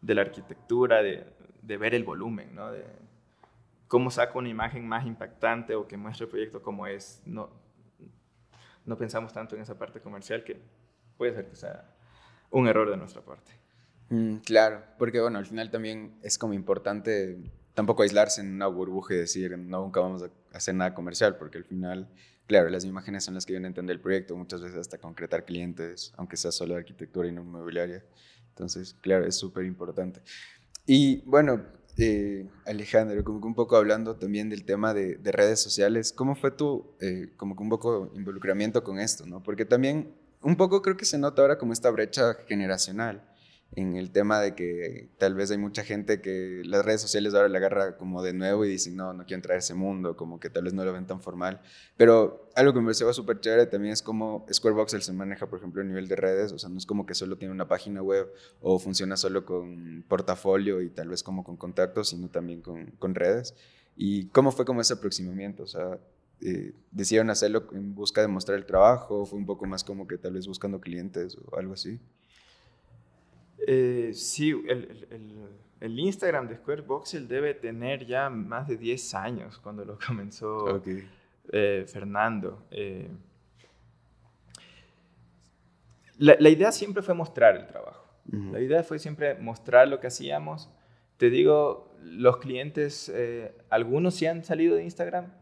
de 0.00 0.14
la 0.14 0.22
arquitectura, 0.22 1.02
de, 1.02 1.26
de, 1.62 1.76
ver 1.76 1.94
el 1.94 2.04
volumen, 2.04 2.54
¿no? 2.54 2.70
De 2.70 2.84
cómo 3.88 4.10
saco 4.10 4.38
una 4.38 4.48
imagen 4.48 4.86
más 4.86 5.06
impactante 5.06 5.74
o 5.74 5.88
que 5.88 5.96
muestre 5.96 6.24
el 6.24 6.30
proyecto 6.30 6.62
como 6.62 6.86
es. 6.86 7.22
No, 7.26 7.50
no 8.84 8.96
pensamos 8.96 9.32
tanto 9.32 9.56
en 9.56 9.62
esa 9.62 9.76
parte 9.76 10.00
comercial 10.00 10.44
que 10.44 10.60
puede 11.16 11.34
ser 11.34 11.46
que 11.46 11.56
sea 11.56 11.96
un 12.50 12.68
error 12.68 12.90
de 12.90 12.96
nuestra 12.96 13.22
parte. 13.22 13.52
Mm, 14.08 14.36
claro, 14.36 14.82
porque 14.98 15.20
bueno, 15.20 15.38
al 15.38 15.46
final 15.46 15.70
también 15.70 16.18
es 16.22 16.38
como 16.38 16.54
importante 16.54 17.38
tampoco 17.74 18.02
aislarse 18.02 18.40
en 18.40 18.54
una 18.54 18.66
burbuja 18.68 19.14
y 19.14 19.18
decir, 19.18 19.56
no, 19.58 19.82
nunca 19.82 20.00
vamos 20.00 20.22
a 20.22 20.30
hacer 20.52 20.74
nada 20.74 20.94
comercial, 20.94 21.36
porque 21.36 21.58
al 21.58 21.64
final, 21.64 22.08
claro, 22.46 22.70
las 22.70 22.84
imágenes 22.84 23.24
son 23.24 23.34
las 23.34 23.44
que 23.44 23.52
vienen 23.52 23.66
a 23.66 23.68
entender 23.68 23.96
el 23.96 24.00
proyecto, 24.00 24.34
muchas 24.34 24.62
veces 24.62 24.78
hasta 24.78 24.98
concretar 24.98 25.44
clientes, 25.44 26.12
aunque 26.16 26.36
sea 26.36 26.52
solo 26.52 26.74
arquitectura 26.74 27.28
y 27.28 27.32
no 27.32 27.42
inmobiliaria. 27.42 28.02
Entonces, 28.48 28.96
claro, 29.02 29.26
es 29.26 29.34
súper 29.36 29.66
importante. 29.66 30.22
Y 30.86 31.20
bueno, 31.26 31.66
eh, 31.98 32.48
Alejandro, 32.64 33.22
como 33.24 33.40
que 33.40 33.46
un 33.46 33.54
poco 33.54 33.76
hablando 33.76 34.16
también 34.16 34.48
del 34.48 34.64
tema 34.64 34.94
de, 34.94 35.18
redes 35.24 35.60
sociales, 35.60 36.12
¿cómo 36.12 36.34
fue 36.34 36.52
tu, 36.52 36.96
eh, 37.00 37.32
como 37.36 37.56
que 37.56 37.62
un 37.62 37.68
poco 37.68 38.10
involucramiento 38.14 38.82
con 38.82 38.98
esto, 38.98 39.26
no? 39.26 39.42
Porque 39.42 39.66
también 39.66 40.14
un 40.46 40.54
poco 40.54 40.80
creo 40.80 40.96
que 40.96 41.04
se 41.04 41.18
nota 41.18 41.42
ahora 41.42 41.58
como 41.58 41.72
esta 41.72 41.90
brecha 41.90 42.34
generacional 42.46 43.20
en 43.72 43.96
el 43.96 44.12
tema 44.12 44.40
de 44.40 44.54
que 44.54 45.10
tal 45.18 45.34
vez 45.34 45.50
hay 45.50 45.58
mucha 45.58 45.82
gente 45.82 46.20
que 46.20 46.62
las 46.64 46.84
redes 46.84 47.00
sociales 47.00 47.34
ahora 47.34 47.48
la 47.48 47.58
agarra 47.58 47.96
como 47.96 48.22
de 48.22 48.32
nuevo 48.32 48.64
y 48.64 48.68
dicen, 48.68 48.94
no, 48.94 49.12
no 49.12 49.24
quiero 49.24 49.38
entrar 49.38 49.56
a 49.56 49.58
ese 49.58 49.74
mundo, 49.74 50.16
como 50.16 50.38
que 50.38 50.48
tal 50.48 50.62
vez 50.62 50.72
no 50.72 50.84
lo 50.84 50.92
ven 50.92 51.04
tan 51.04 51.20
formal. 51.20 51.60
Pero 51.96 52.48
algo 52.54 52.72
que 52.72 52.78
me 52.78 52.84
pareció 52.84 53.12
súper 53.12 53.40
chévere 53.40 53.66
también 53.66 53.92
es 53.92 54.02
como 54.02 54.46
Squarebox 54.50 54.92
se 55.04 55.12
maneja, 55.12 55.48
por 55.48 55.58
ejemplo, 55.58 55.82
a 55.82 55.84
nivel 55.84 56.06
de 56.06 56.14
redes, 56.14 56.52
o 56.52 56.60
sea, 56.60 56.70
no 56.70 56.78
es 56.78 56.86
como 56.86 57.06
que 57.06 57.14
solo 57.14 57.36
tiene 57.38 57.52
una 57.52 57.66
página 57.66 58.00
web 58.00 58.32
o 58.60 58.78
funciona 58.78 59.16
solo 59.16 59.44
con 59.44 60.04
portafolio 60.06 60.80
y 60.80 60.90
tal 60.90 61.08
vez 61.08 61.24
como 61.24 61.42
con 61.42 61.56
contactos, 61.56 62.10
sino 62.10 62.28
también 62.28 62.62
con, 62.62 62.92
con 63.00 63.16
redes. 63.16 63.56
¿Y 63.96 64.28
cómo 64.28 64.52
fue 64.52 64.64
como 64.64 64.80
ese 64.80 64.94
aproximamiento? 64.94 65.64
O 65.64 65.66
sea, 65.66 65.98
eh, 66.40 66.72
decidieron 66.90 67.30
hacerlo 67.30 67.66
en 67.72 67.94
busca 67.94 68.20
de 68.20 68.28
mostrar 68.28 68.58
el 68.58 68.66
trabajo, 68.66 69.24
fue 69.24 69.38
un 69.38 69.46
poco 69.46 69.66
más 69.66 69.82
como 69.82 70.06
que 70.06 70.18
tal 70.18 70.34
vez 70.34 70.46
buscando 70.46 70.80
clientes 70.80 71.36
o 71.36 71.56
algo 71.56 71.74
así. 71.74 71.98
Eh, 73.66 74.12
sí, 74.14 74.50
el, 74.68 75.06
el, 75.10 75.48
el, 75.80 75.98
Instagram 75.98 76.46
de 76.48 76.56
Square 76.56 76.82
Voxel 76.82 77.26
debe 77.26 77.54
tener 77.54 78.06
ya 78.06 78.28
más 78.30 78.68
de 78.68 78.76
10 78.76 79.14
años 79.14 79.58
cuando 79.58 79.84
lo 79.84 79.98
comenzó 80.06 80.82
eh, 81.52 81.84
Fernando. 81.88 82.66
Eh, 82.70 83.08
la, 86.18 86.36
la, 86.38 86.48
idea 86.48 86.70
siempre 86.70 87.02
fue 87.02 87.14
mostrar 87.14 87.56
el 87.56 87.66
trabajo. 87.66 88.04
La 88.52 88.60
idea 88.60 88.82
fue 88.82 88.98
siempre 88.98 89.36
mostrar 89.36 89.86
lo 89.86 90.00
que 90.00 90.08
hacíamos. 90.08 90.68
Te 91.16 91.30
digo, 91.30 91.94
los 92.02 92.38
clientes, 92.38 93.12
algunos 93.70 94.16
sí 94.16 94.26
han 94.26 94.42
salido 94.42 94.74
de 94.74 94.82
Instagram. 94.82 95.32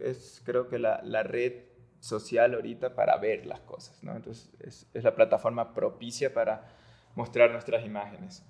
Es 0.00 0.42
creo 0.44 0.68
que 0.68 0.78
la, 0.78 1.00
la 1.02 1.22
red 1.22 1.64
social 2.00 2.54
ahorita 2.54 2.94
para 2.94 3.16
ver 3.18 3.46
las 3.46 3.60
cosas, 3.60 4.02
¿no? 4.02 4.14
Entonces 4.16 4.50
es, 4.60 4.88
es 4.92 5.04
la 5.04 5.14
plataforma 5.14 5.72
propicia 5.72 6.34
para 6.34 6.68
mostrar 7.14 7.50
nuestras 7.50 7.84
imágenes. 7.84 8.44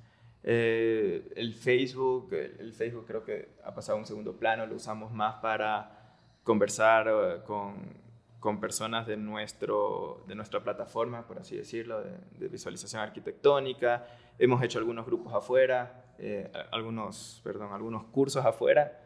Eh, 0.45 1.33
el 1.37 1.55
Facebook, 1.55 2.33
el, 2.33 2.73
Facebook 2.73 3.07
creo 3.07 3.25
que 3.25 3.51
ha 3.65 3.73
pasado 3.75 3.97
a 3.97 4.01
un 4.01 4.07
segundo 4.07 4.37
plano, 4.37 4.67
lo 4.67 4.75
usamos 4.75 5.13
más 5.13 5.37
para 5.37 6.17
conversar 6.43 7.07
eh, 7.09 7.43
con, 7.47 7.95
con, 8.41 8.59
personas 8.59 9.07
de, 9.07 9.17
nuestro, 9.17 10.25
de 10.27 10.35
nuestra 10.35 10.61
plataforma, 10.61 11.27
por 11.27 11.39
así 11.39 11.57
decirlo, 11.57 12.03
de, 12.03 12.49
visualización 12.49 13.03
arquitectónica. 13.03 14.05
Hemos 14.39 14.63
hecho 14.63 14.79
algunos 14.79 15.07
grupos 15.07 15.33
afuera, 15.33 16.15
eh, 16.19 16.51
algunos, 16.73 17.41
perdón, 17.45 17.73
algunos 17.73 18.05
cursos 18.05 18.45
afuera. 18.45 18.99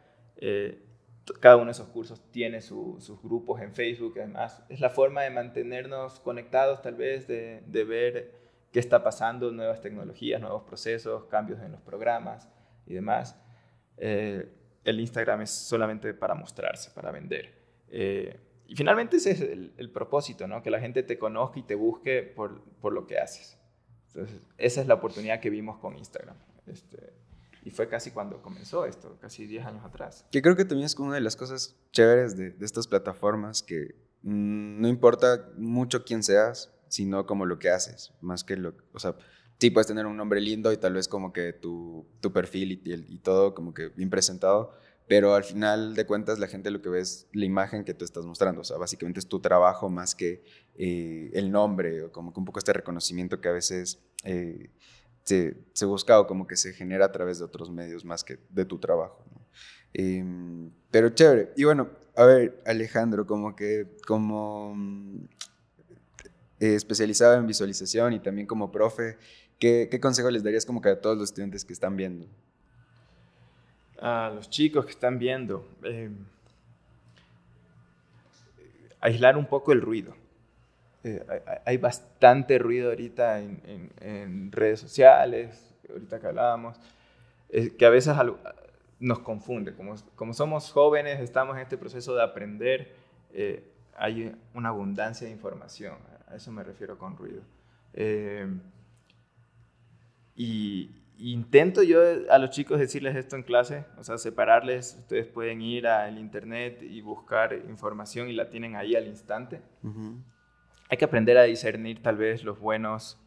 Cada 1.41 1.57
uno 1.57 1.67
de 1.67 1.73
esos 1.73 1.89
cursos 1.89 2.23
tiene 2.31 2.61
sus 2.61 3.23
grupos 3.23 3.61
en 3.61 3.75
Facebook, 3.75 4.15
además 4.17 4.63
es 4.69 4.81
la 4.81 4.91
forma 4.91 5.23
de 5.23 5.31
mantenernos 5.31 6.21
conectados, 6.21 6.83
tal 6.83 6.95
vez, 6.95 7.27
de, 7.27 7.63
de 7.67 7.85
ver 7.85 8.35
qué 8.73 8.81
está 8.81 9.03
pasando, 9.03 9.51
nuevas 9.53 9.81
tecnologías, 9.81 10.41
nuevos 10.41 10.63
procesos, 10.63 11.25
cambios 11.25 11.61
en 11.63 11.73
los 11.73 11.81
programas 11.81 12.49
y 12.87 12.95
demás. 12.95 13.37
Eh, 13.97 14.49
el 14.85 15.01
Instagram 15.01 15.43
es 15.43 15.51
solamente 15.51 16.15
para 16.15 16.35
mostrarse, 16.35 16.91
para 16.91 17.11
vender. 17.11 17.55
Eh, 17.89 18.39
y 18.67 18.77
finalmente 18.77 19.17
ese 19.17 19.31
es 19.31 19.41
el, 19.41 19.91
propósito, 19.93 20.47
¿no? 20.47 20.63
que 20.63 20.71
la 20.71 20.81
gente 20.81 21.03
te 21.03 21.19
conozca 21.19 21.59
y 21.59 21.63
te 21.63 21.75
busque 21.75 22.23
por, 22.23 22.63
por, 22.81 22.93
lo 22.93 23.07
que 23.07 23.19
haces. 23.19 23.59
Entonces, 24.09 24.41
esa 24.59 24.81
es 24.81 24.87
la 24.87 24.95
oportunidad 24.95 25.41
que 25.41 25.51
vimos 25.51 25.79
con 25.79 25.97
Instagram. 25.97 26.37
Este, 26.67 27.13
y 27.67 27.71
fue 27.73 27.89
casi 27.89 28.13
cuando 28.13 28.41
comenzó 28.43 28.87
esto, 28.87 29.19
casi 29.21 29.45
10 29.45 29.67
años 29.67 29.85
atrás. 29.85 30.25
Que 30.31 30.41
creo 30.41 30.55
que 30.55 30.65
también 30.65 30.87
es 30.87 30.95
como 30.95 31.09
una 31.09 31.17
de 31.17 31.21
las 31.21 31.35
cosas 31.35 31.75
chéveres 31.91 32.37
de, 32.37 32.51
de 32.51 32.65
estas 32.65 32.87
plataformas, 32.87 33.65
que 33.65 33.97
mm, 34.23 34.81
no 34.81 34.87
importa 34.87 35.51
mucho 35.57 36.05
quién 36.05 36.23
seas, 36.23 36.73
sino 36.87 37.27
como 37.27 37.45
lo 37.45 37.59
que 37.59 37.71
haces, 37.71 38.13
más 38.21 38.45
que 38.45 38.57
lo, 38.57 38.77
o 38.93 39.01
sea, 39.01 39.17
sí 39.59 39.71
puedes 39.71 39.89
tener 39.89 40.07
un 40.07 40.17
nombre 40.17 40.41
lindo 40.41 40.73
y 40.73 40.77
tal 40.77 40.93
vez 40.93 41.09
como 41.09 41.33
que 41.33 41.53
tu, 41.53 42.07
tu 42.21 42.33
perfil 42.33 42.71
y, 42.71 42.81
y, 42.85 43.19
todo 43.19 43.53
como 43.53 43.75
que 43.75 43.89
bien 43.89 44.11
presentado, 44.11 44.73
pero 45.09 45.35
al 45.35 45.43
final 45.43 45.97
de 45.97 46.07
cuentas 46.07 46.39
la 46.39 46.47
gente 46.47 46.71
lo 46.71 46.81
que 46.83 46.89
ve 46.89 47.01
es 47.01 47.27
la 47.33 47.47
imagen 47.47 47.85
que 47.85 47.95
tú 47.95 48.05
estás 48.05 48.25
mostrando, 48.25 48.61
o 48.61 48.65
sea, 48.65 48.77
básicamente 48.77 49.19
es 49.19 49.27
tu 49.27 49.41
trabajo 49.41 49.89
más 49.89 50.15
que 50.15 50.45
eh, 50.77 51.31
el 51.35 51.51
nombre 51.51 52.05
o 52.05 52.13
como 52.13 52.33
que 52.33 52.39
un 52.39 52.47
poco 52.47 52.61
este 52.61 52.73
reconocimiento 52.73 53.41
que 53.41 53.49
a 53.49 53.53
veces 53.53 53.99
eh, 54.23 54.71
se, 55.27 55.57
se, 55.73 55.85
busca 55.85 56.21
o 56.21 56.27
como 56.27 56.47
que 56.47 56.57
se 56.57 56.73
genera 56.73 57.07
a 57.07 57.13
través 57.13 57.41
de 57.41 57.45
otros 57.45 57.69
medios 57.71 58.05
más 58.05 58.23
que 58.23 58.39
de 58.49 58.65
tu 58.65 58.79
trabajo. 58.79 59.25
Em, 59.93 60.71
pero 60.91 61.11
chévere. 61.11 61.53
Y 61.57 61.65
bueno, 61.65 61.91
a 62.15 62.25
ver, 62.25 62.63
Alejandro, 62.65 63.27
como 63.27 63.57
que 63.57 63.89
como 64.07 64.73
mm, 64.77 65.25
especializado 66.61 67.35
en 67.35 67.47
visualización 67.47 68.13
y 68.13 68.21
también 68.21 68.47
como 68.47 68.71
profe, 68.71 69.19
¿qué, 69.59 69.89
¿qué 69.91 69.99
consejo 69.99 70.31
les 70.31 70.45
darías 70.45 70.65
como 70.65 70.81
que 70.81 70.91
a 70.91 71.01
todos 71.01 71.19
los 71.19 71.31
estudiantes 71.31 71.65
que 71.65 71.73
están 71.73 71.97
viendo? 71.97 72.27
A 74.01 74.31
los 74.33 74.49
chicos 74.49 74.85
que 74.85 74.93
están 74.93 75.19
viendo, 75.19 75.67
em, 75.83 76.15
aislar 79.01 79.37
un 79.37 79.47
poco 79.47 79.73
el 79.73 79.81
ruido. 79.81 80.15
Eh, 81.07 81.25
hay, 81.65 81.77
bastante 81.77 82.59
ruido 82.59 82.91
ahorita 82.91 83.41
en, 83.41 84.51
redes 84.51 84.81
sociales, 84.81 85.73
ahorita 85.89 86.19
que 86.21 86.27
hablábamos, 86.27 86.81
que 87.79 87.87
a 87.87 87.91
veces 87.91 88.15
nos 88.99 89.21
confunde. 89.21 89.75
Como, 89.75 89.95
como 90.17 90.35
somos 90.35 90.73
jóvenes, 90.73 91.21
estamos 91.21 91.57
en 91.57 91.63
este 91.63 91.79
proceso 91.79 92.15
de 92.15 92.23
aprender, 92.25 92.95
eh, 93.33 93.73
hay 93.97 94.35
una 94.53 94.71
abundancia 94.71 95.27
de 95.27 95.33
información, 95.33 95.95
a 96.29 96.35
eso 96.35 96.51
me 96.51 96.65
refiero 96.65 96.99
con 96.99 97.17
ruido. 97.17 97.43
Eh, 97.93 98.49
y 100.35 100.91
intento 101.19 101.85
yo 101.85 102.01
a 102.31 102.39
los 102.39 102.51
chicos 102.51 102.81
decirles 102.81 103.15
esto 103.15 103.37
en 103.37 103.45
clase, 103.45 103.85
o 103.97 104.03
sea, 104.03 104.19
separarles, 104.19 104.97
ustedes 104.99 105.27
pueden 105.27 105.63
ir 105.63 105.87
al 105.87 106.19
internet 106.19 106.83
y 106.83 107.01
buscar 107.01 107.55
información 107.69 108.29
y 108.29 108.33
la 108.33 108.51
tienen 108.51 108.75
ahí 108.75 108.97
al 108.97 109.07
instante 109.07 109.63
hay 110.89 110.99
que 110.99 111.05
aprender 111.05 111.39
a 111.39 111.45
discernir 111.45 112.03
tal 112.03 112.17
vez 112.17 112.45
los 112.45 112.59
buenos, 112.59 113.19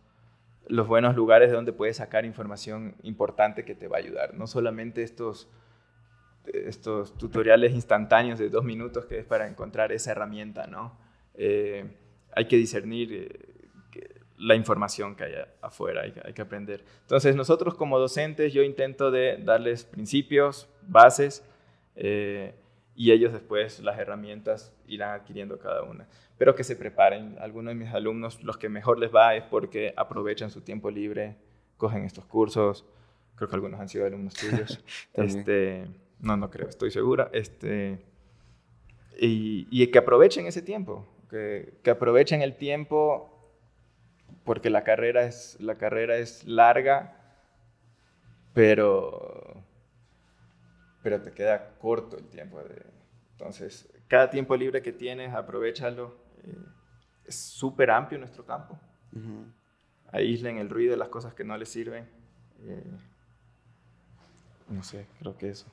los 0.68 0.88
buenos 0.88 1.16
lugares 1.16 1.50
de 1.50 1.56
donde 1.56 1.74
puedes 1.74 1.98
sacar 1.98 2.26
información 2.26 2.96
importante 3.04 3.66
que 3.66 3.76
te 3.76 3.88
va 3.88 3.98
a 3.98 4.00
ayudar. 4.00 4.34
No 4.34 4.48
solamente 4.48 5.04
estos, 5.04 5.50
estos 6.46 7.18
tutoriales 7.18 7.74
instantáneos 7.74 8.40
de 8.40 8.50
dos 8.50 8.64
minutos 8.64 9.06
que 9.06 9.20
es 9.20 9.26
para 9.26 9.48
encontrar 9.48 9.92
esa 9.92 10.12
herramienta, 10.12 10.68
¿no? 10.68 10.98
Eh, 11.36 11.98
hay 12.36 12.48
que 12.48 12.58
discernir 12.58 13.14
eh, 13.14 13.50
la 14.40 14.56
información 14.56 15.16
que 15.16 15.26
hay 15.26 15.34
afuera, 15.62 16.02
hay, 16.02 16.34
que 16.34 16.42
aprender. 16.42 16.84
Entonces 17.02 17.36
nosotros 17.36 17.76
como 17.76 18.00
docentes 18.00 18.54
yo 18.54 18.64
intento 18.64 19.12
de 19.12 19.38
darles 19.38 19.84
principios, 19.84 20.70
bases, 20.82 21.46
eh, 21.96 22.56
y 23.00 23.14
ellos 23.14 23.32
después 23.32 23.80
las 23.80 23.98
herramientas 23.98 24.74
irán 24.86 25.12
adquiriendo 25.12 25.58
cada 25.58 25.84
una. 25.84 26.06
Pero 26.38 26.54
que 26.54 26.66
se 26.66 26.76
preparen. 26.76 27.38
Algunos 27.40 27.72
de 27.72 27.76
mis 27.76 27.94
alumnos, 27.94 28.44
los 28.44 28.58
que 28.58 28.68
mejor 28.68 29.00
les 29.00 29.10
va 29.16 29.38
es 29.38 29.46
porque 29.46 29.94
aprovechan 29.96 30.50
su 30.50 30.60
tiempo 30.60 30.92
libre, 30.92 31.38
cogen 31.78 32.04
estos 32.04 32.26
cursos. 32.26 32.86
Creo 33.38 33.48
que 33.48 33.56
algunos 33.56 33.80
han 33.80 33.88
sido 33.88 34.06
alumnos 34.06 34.34
tuyos. 34.34 34.84
este, 35.14 35.88
no, 36.20 36.36
no 36.36 36.50
creo, 36.50 36.68
estoy 36.68 36.92
segura. 36.92 37.30
Este, 37.32 38.00
y, 39.18 39.66
y 39.72 39.88
que 39.88 40.00
aprovechen 40.00 40.46
ese 40.46 40.62
tiempo, 40.62 41.08
que, 41.30 41.76
que, 41.82 41.92
aprovechen 41.92 42.42
el 42.42 42.58
tiempo 42.58 43.34
porque 44.44 44.70
la 44.70 44.84
carrera 44.84 45.24
es, 45.24 45.56
la 45.62 45.78
carrera 45.78 46.18
es 46.18 46.44
larga, 46.44 47.16
pero 48.54 49.39
pero 51.02 51.22
te 51.22 51.32
queda 51.32 51.78
corto 51.78 52.18
el 52.18 52.28
tiempo. 52.28 52.60
De, 52.60 52.86
entonces, 53.32 53.90
cada 54.08 54.30
tiempo 54.30 54.56
libre 54.56 54.82
que 54.82 54.92
tienes, 54.92 55.34
aprovechalo. 55.34 56.18
Eh, 56.44 56.58
es 57.26 57.36
súper 57.36 57.92
amplio 57.92 58.20
nuestro 58.20 58.46
campo. 58.46 58.80
Aíslen 60.12 60.58
el 60.58 60.70
ruido 60.70 60.92
de 60.92 60.98
las 60.98 61.10
cosas 61.10 61.34
que 61.34 61.44
no 61.44 61.56
les 61.58 61.70
sirven. 61.70 62.10
Eh, 62.64 62.98
no 64.68 64.84
sé, 64.84 65.06
creo 65.20 65.38
que 65.38 65.50
eso. 65.50 65.68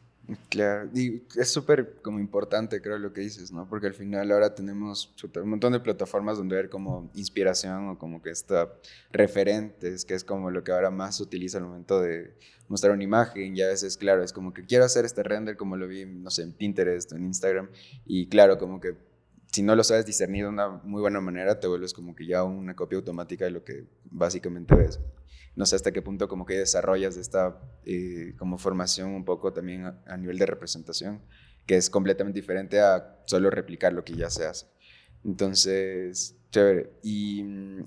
Claro, 0.49 0.91
y 0.93 1.22
es 1.37 1.51
súper 1.51 1.99
como 2.03 2.18
importante, 2.18 2.83
creo, 2.83 2.99
lo 2.99 3.12
que 3.12 3.20
dices, 3.20 3.53
¿no? 3.53 3.68
Porque 3.68 3.87
al 3.87 3.95
final 3.95 4.33
ahora 4.33 4.57
tenemos 4.57 5.14
un 5.22 5.49
montón 5.49 5.72
de 5.72 5.79
plataformas 5.79 6.37
donde 6.37 6.57
ver 6.57 6.68
como 6.68 7.09
inspiración 7.14 7.91
o 7.91 7.99
como 7.99 8.20
que 8.20 8.31
está 8.31 8.72
referentes, 9.12 10.05
que 10.05 10.14
es 10.14 10.24
como 10.24 10.51
lo 10.51 10.64
que 10.64 10.72
ahora 10.72 10.91
más 10.91 11.18
se 11.18 11.22
utiliza 11.22 11.59
al 11.59 11.64
momento 11.64 12.01
de 12.01 12.35
mostrar 12.66 12.93
una 12.93 13.05
imagen 13.05 13.57
y 13.57 13.62
a 13.62 13.68
veces, 13.68 13.97
claro, 13.97 14.24
es 14.24 14.33
como 14.33 14.53
que 14.53 14.64
quiero 14.64 14.85
hacer 14.85 15.05
este 15.05 15.22
render 15.22 15.57
como 15.57 15.77
lo 15.77 15.87
vi, 15.87 16.05
no 16.07 16.31
sé, 16.31 16.43
en 16.43 16.53
Pinterest 16.53 17.12
o 17.12 17.16
en 17.16 17.27
Instagram 17.27 17.68
y 18.05 18.27
claro, 18.27 18.59
como 18.59 18.81
que 18.81 18.97
si 19.53 19.62
no 19.62 19.77
lo 19.77 19.85
sabes 19.85 20.07
discernir 20.07 20.43
de 20.43 20.49
una 20.49 20.68
muy 20.68 21.01
buena 21.01 21.20
manera, 21.20 21.61
te 21.61 21.68
vuelves 21.68 21.95
como 21.95 22.16
que 22.16 22.27
ya 22.27 22.43
una 22.43 22.74
copia 22.74 22.99
automática 22.99 23.45
de 23.45 23.53
lo 23.53 23.62
que 23.62 23.85
básicamente 24.11 24.74
ves 24.74 24.99
no 25.57 25.64
sé 25.64 25.74
hasta 25.74 25.90
qué 25.90 26.02
punto 26.02 26.28
como 26.28 26.44
que 26.44 26.59
desarrollas 26.59 27.16
esta 27.16 27.59
eh, 27.84 28.34
como 28.38 28.59
formación 28.59 29.11
un 29.11 29.24
poco 29.24 29.52
también 29.52 29.86
a, 29.86 30.16
nivel 30.18 30.38
de 30.38 30.46
representación, 30.46 31.22
que 31.64 31.76
es 31.76 31.90
completamente 31.90 32.38
diferente 32.38 32.78
a 32.80 33.18
solo 33.24 33.50
replicar 33.50 33.92
lo 33.94 34.04
que 34.04 34.14
ya 34.14 34.28
se 34.28 34.44
hace. 34.46 34.66
Entonces, 35.24 36.36
chévere. 36.50 36.92
Y, 37.02 37.40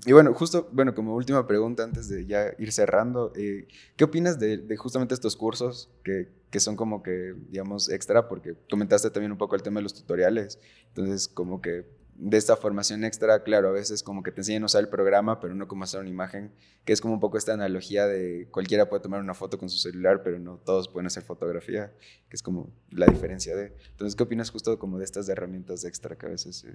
y 0.04 0.12
bueno, 0.12 0.34
justo, 0.34 0.68
bueno, 0.72 0.94
como 0.94 1.14
última 1.14 1.46
pregunta 1.46 1.84
antes 1.84 2.08
de 2.08 2.26
ya 2.26 2.52
ir 2.58 2.72
cerrando, 2.72 3.32
eh, 3.36 3.68
¿qué 3.96 4.04
opinas 4.04 4.38
de, 4.38 4.58
de, 4.58 4.76
justamente 4.76 5.14
estos 5.14 5.36
cursos 5.36 5.90
que, 6.04 6.28
que 6.50 6.60
son 6.60 6.74
como 6.76 7.02
que, 7.04 7.34
digamos, 7.48 7.88
extra? 7.88 8.28
Porque 8.28 8.56
comentaste 8.68 9.10
también 9.10 9.32
un 9.32 9.38
poco 9.38 9.54
el 9.54 9.62
tema 9.62 9.78
de 9.78 9.84
los 9.84 9.94
tutoriales, 9.94 10.58
entonces 10.88 11.28
como 11.28 11.62
que 11.62 11.86
de 12.22 12.36
esta 12.36 12.54
formación 12.54 13.02
extra, 13.02 13.42
claro, 13.42 13.68
a 13.68 13.72
veces 13.72 14.02
como 14.02 14.22
que 14.22 14.30
te 14.30 14.42
enseñan 14.42 14.62
a 14.62 14.66
usar 14.66 14.82
el 14.82 14.90
programa, 14.90 15.40
pero 15.40 15.54
no 15.54 15.66
cómo 15.66 15.84
hacer 15.84 16.00
una 16.00 16.10
imagen, 16.10 16.52
que 16.84 16.92
es 16.92 17.00
como 17.00 17.14
un 17.14 17.20
poco 17.20 17.38
esta 17.38 17.54
analogía 17.54 18.06
de 18.06 18.46
cualquiera 18.50 18.90
puede 18.90 19.02
tomar 19.02 19.20
una 19.20 19.32
foto 19.32 19.58
con 19.58 19.70
su 19.70 19.78
celular, 19.78 20.22
pero 20.22 20.38
no 20.38 20.58
todos 20.58 20.88
pueden 20.88 21.06
hacer 21.06 21.22
fotografía, 21.22 21.92
que 22.28 22.36
es 22.36 22.42
como 22.42 22.70
la 22.90 23.06
diferencia 23.06 23.56
de... 23.56 23.72
Entonces, 23.92 24.14
¿qué 24.16 24.22
opinas 24.22 24.50
justo 24.50 24.78
como 24.78 24.98
de 24.98 25.04
estas 25.04 25.30
herramientas 25.30 25.84
extra 25.86 26.14
que 26.14 26.26
a 26.26 26.28
veces 26.28 26.66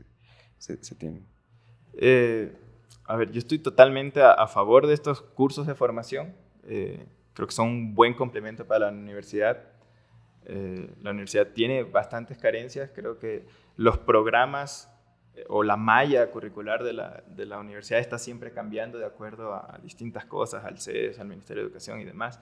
se, 0.57 0.83
se, 0.83 0.95
tienen? 0.95 1.27
Eh, 1.93 2.51
a 3.05 3.15
ver, 3.15 3.31
yo 3.31 3.37
estoy 3.37 3.59
totalmente 3.59 4.23
a, 4.23 4.47
favor 4.47 4.87
de 4.87 4.95
estos 4.95 5.21
cursos 5.21 5.67
de 5.67 5.75
formación. 5.75 6.33
Eh, 6.63 7.05
creo 7.33 7.47
que 7.47 7.53
son 7.53 7.67
un 7.67 7.93
buen 7.93 8.15
complemento 8.15 8.65
para 8.65 8.91
la 8.91 8.97
universidad. 8.97 9.61
Eh, 10.45 10.89
la 11.03 11.11
universidad 11.11 11.49
tiene 11.49 11.83
bastantes 11.83 12.39
carencias. 12.39 12.89
Creo 12.95 13.19
que 13.19 13.45
los 13.77 13.99
programas 13.99 14.91
o 15.49 15.63
la 15.63 15.77
malla 15.77 16.31
curricular 16.31 16.83
de 16.83 16.93
la, 16.93 17.23
de 17.27 17.45
la, 17.45 17.59
universidad 17.59 17.99
está 17.99 18.17
siempre 18.17 18.51
cambiando 18.51 18.97
de 18.97 19.05
acuerdo 19.05 19.53
a, 19.53 19.79
distintas 19.83 20.25
cosas, 20.25 20.65
al 20.65 20.79
CES, 20.79 21.19
al 21.19 21.27
Ministerio 21.27 21.63
de 21.63 21.67
Educación 21.67 21.99
y 21.99 22.05
demás, 22.05 22.39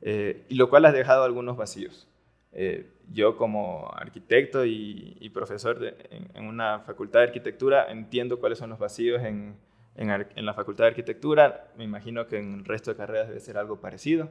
eh, 0.00 0.44
y 0.48 0.54
lo 0.54 0.70
cual 0.70 0.84
ha 0.84 0.92
dejado 0.92 1.24
algunos 1.24 1.56
vacíos. 1.56 2.08
Eh, 2.52 2.90
yo 3.12 3.36
como 3.36 3.90
arquitecto 3.94 4.64
y, 4.64 5.30
profesor 5.32 5.78
en, 6.10 6.46
una 6.46 6.80
facultad 6.80 7.20
de 7.20 7.26
arquitectura 7.26 7.90
entiendo 7.90 8.40
cuáles 8.40 8.58
son 8.58 8.70
los 8.70 8.78
vacíos 8.80 9.22
en, 9.22 9.56
en, 9.94 10.10
en 10.10 10.46
la 10.46 10.54
facultad 10.54 10.84
de 10.84 10.88
arquitectura, 10.88 11.68
me 11.76 11.84
imagino 11.84 12.26
que 12.26 12.38
en 12.38 12.54
el 12.54 12.64
resto 12.64 12.90
de 12.90 12.96
carreras 12.96 13.28
debe 13.28 13.40
ser 13.40 13.56
algo 13.56 13.80
parecido. 13.80 14.30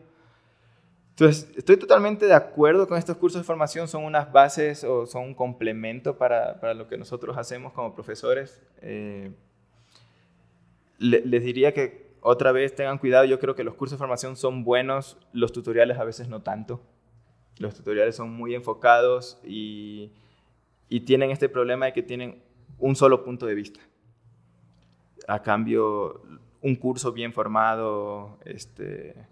Entonces, 1.19 1.51
estoy 1.57 1.75
totalmente 1.75 2.27
de 2.27 2.33
acuerdo 2.33 2.87
con 2.87 2.97
estos 2.97 3.17
cursos 3.17 3.41
de 3.41 3.43
formación, 3.43 3.89
son 3.89 4.05
unas 4.05 4.31
bases 4.31 4.85
o 4.85 5.05
son 5.05 5.25
un 5.25 5.33
complemento 5.33 6.17
para, 6.17 6.61
para 6.61 6.73
lo 6.73 6.87
que 6.87 6.97
nosotros 6.97 7.37
hacemos 7.37 7.73
como 7.73 7.93
profesores. 7.93 8.63
Eh, 8.81 9.33
les 10.97 11.43
diría 11.43 11.73
que 11.73 12.13
otra 12.21 12.53
vez 12.53 12.73
tengan 12.73 12.99
cuidado, 12.99 13.25
yo 13.25 13.37
creo 13.37 13.53
que 13.53 13.65
los 13.65 13.75
cursos 13.75 13.97
de 13.97 13.99
formación 13.99 14.37
son 14.37 14.63
buenos, 14.63 15.17
los 15.33 15.51
tutoriales 15.51 15.97
a 15.97 16.05
veces 16.05 16.29
no 16.29 16.41
tanto. 16.41 16.79
Los 17.57 17.75
tutoriales 17.75 18.15
son 18.15 18.31
muy 18.31 18.55
enfocados 18.55 19.41
y, 19.43 20.13
y 20.87 21.01
tienen 21.01 21.31
este 21.31 21.49
problema 21.49 21.87
de 21.87 21.91
que 21.91 22.01
tienen 22.01 22.41
un 22.77 22.95
solo 22.95 23.25
punto 23.25 23.45
de 23.45 23.55
vista. 23.55 23.81
A 25.27 25.41
cambio, 25.41 26.21
un 26.61 26.77
curso 26.77 27.11
bien 27.11 27.33
formado, 27.33 28.39
este, 28.45 29.27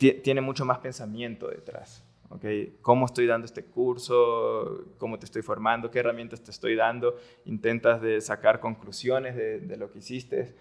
tiene 0.00 0.40
mucho 0.40 0.64
más 0.64 0.78
pensamiento 0.78 1.48
detrás. 1.48 2.04
¿okay? 2.30 2.78
¿Cómo 2.80 3.06
estoy 3.06 3.26
dando 3.26 3.44
este 3.44 3.64
curso? 3.64 4.86
¿Cómo 4.98 5.18
te 5.18 5.26
estoy 5.26 5.42
formando? 5.42 5.90
¿Qué 5.90 5.98
herramientas 5.98 6.42
te 6.42 6.50
estoy 6.50 6.74
dando? 6.74 7.16
Intentas 7.44 8.00
de 8.00 8.20
sacar 8.20 8.60
conclusiones 8.60 9.36
de, 9.36 9.60
de 9.60 9.76
lo 9.76 9.92
que 9.92 9.98
hiciste. 9.98 10.54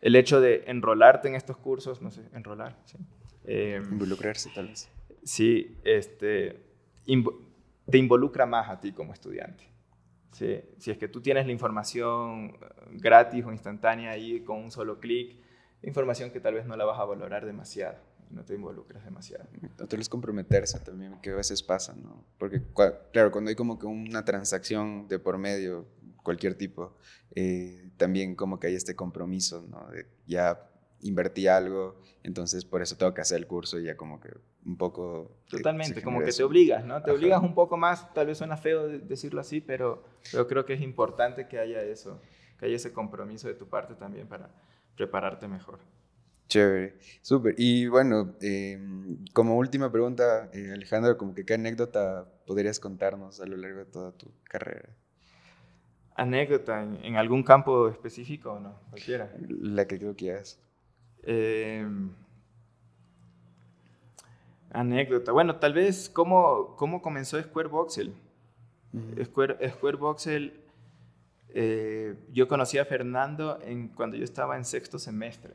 El 0.00 0.16
hecho 0.16 0.40
de 0.40 0.64
enrolarte 0.66 1.28
en 1.28 1.36
estos 1.36 1.56
cursos, 1.56 2.02
no 2.02 2.10
sé, 2.10 2.22
enrolar, 2.34 2.76
¿sí? 2.84 2.98
Em, 3.44 3.82
Involucrarse 3.92 4.50
tal 4.54 4.68
vez. 4.68 4.88
Sí, 5.24 5.78
este, 5.84 6.60
te 7.90 7.98
involucra 7.98 8.46
más 8.46 8.68
a 8.68 8.80
ti 8.80 8.92
como 8.92 9.12
estudiante. 9.12 9.64
¿sí? 10.32 10.60
Si 10.78 10.90
es 10.90 10.98
que 10.98 11.08
tú 11.08 11.20
tienes 11.20 11.46
la 11.46 11.52
información 11.52 12.56
eh, 12.60 12.66
gratis 12.92 13.44
o 13.44 13.52
instantánea 13.52 14.10
ahí 14.10 14.40
con 14.40 14.58
un 14.58 14.70
solo 14.70 14.98
clic, 14.98 15.36
información 15.82 16.30
que 16.30 16.40
tal 16.40 16.54
vez 16.54 16.66
no 16.66 16.76
la 16.76 16.84
vas 16.84 16.98
a 16.98 17.04
valorar 17.04 17.44
demasiado 17.44 17.98
no 18.32 18.44
te 18.44 18.54
involucras 18.54 19.04
demasiado. 19.04 19.48
No 19.78 19.86
te 19.86 19.98
comprometerse 20.08 20.80
también, 20.80 21.20
que 21.20 21.30
a 21.30 21.36
veces 21.36 21.62
pasa, 21.62 21.94
¿no? 21.94 22.24
Porque, 22.38 22.62
claro, 23.12 23.30
cuando 23.30 23.50
hay 23.50 23.54
como 23.54 23.78
que 23.78 23.86
una 23.86 24.24
transacción 24.24 25.06
de 25.08 25.18
por 25.18 25.38
medio, 25.38 25.86
cualquier 26.22 26.54
tipo, 26.54 26.96
eh, 27.34 27.90
también 27.96 28.34
como 28.34 28.58
que 28.58 28.68
hay 28.68 28.74
este 28.74 28.96
compromiso, 28.96 29.66
¿no? 29.68 29.88
De 29.90 30.06
ya 30.26 30.68
invertí 31.02 31.48
algo, 31.48 32.00
entonces 32.22 32.64
por 32.64 32.80
eso 32.80 32.96
tengo 32.96 33.12
que 33.12 33.20
hacer 33.20 33.38
el 33.38 33.46
curso 33.46 33.78
y 33.78 33.84
ya 33.84 33.96
como 33.96 34.20
que 34.20 34.30
un 34.64 34.76
poco... 34.76 35.36
Totalmente, 35.48 36.02
como 36.02 36.20
que 36.20 36.32
te 36.32 36.42
obligas, 36.42 36.84
¿no? 36.84 37.02
Te 37.02 37.10
obligas 37.10 37.42
un 37.42 37.54
poco 37.54 37.76
más, 37.76 38.12
tal 38.14 38.26
vez 38.28 38.38
suena 38.38 38.56
feo 38.56 38.88
decirlo 38.88 39.40
así, 39.40 39.60
pero, 39.60 40.04
pero 40.30 40.46
creo 40.46 40.64
que 40.64 40.74
es 40.74 40.80
importante 40.80 41.48
que 41.48 41.58
haya 41.58 41.82
eso, 41.82 42.20
que 42.58 42.66
haya 42.66 42.76
ese 42.76 42.92
compromiso 42.92 43.48
de 43.48 43.54
tu 43.54 43.68
parte 43.68 43.94
también 43.94 44.28
para 44.28 44.50
prepararte 44.96 45.48
mejor. 45.48 45.80
Chévere, 46.48 46.98
súper. 47.22 47.54
Y 47.56 47.86
bueno, 47.86 48.34
em, 48.40 49.24
como 49.32 49.56
última 49.56 49.90
pregunta, 49.90 50.50
eh, 50.52 50.72
Alejandro, 50.72 51.16
como 51.16 51.34
que 51.34 51.44
qué 51.44 51.54
anécdota 51.54 52.28
podrías 52.46 52.78
contarnos 52.78 53.40
a 53.40 53.46
lo 53.46 53.56
largo 53.56 53.78
de 53.78 53.86
toda 53.86 54.12
tu 54.12 54.30
carrera? 54.44 54.90
¿Anécdota 56.14 56.82
en, 56.82 57.16
algún 57.16 57.42
campo 57.42 57.88
específico 57.88 58.52
o 58.52 58.60
no? 58.60 58.78
Cualquiera. 58.90 59.32
La 59.38 59.86
que 59.86 59.98
que 59.98 60.14
quieras. 60.14 60.60
Em, 61.22 62.10
anécdota. 64.70 65.32
Bueno, 65.32 65.56
tal 65.56 65.72
vez 65.72 66.10
cómo, 66.10 66.76
cómo 66.76 67.00
comenzó 67.00 67.40
Square 67.42 67.68
Voxel. 67.68 68.14
Square, 69.24 69.70
Square 69.70 69.96
Voxel, 69.96 70.60
eh, 71.54 72.14
yo 72.32 72.48
conocí 72.48 72.78
a 72.78 72.84
Fernando 72.84 73.58
en, 73.62 73.88
cuando 73.88 74.16
yo 74.16 74.24
estaba 74.24 74.56
en 74.56 74.64
sexto 74.64 74.98
semestre. 74.98 75.54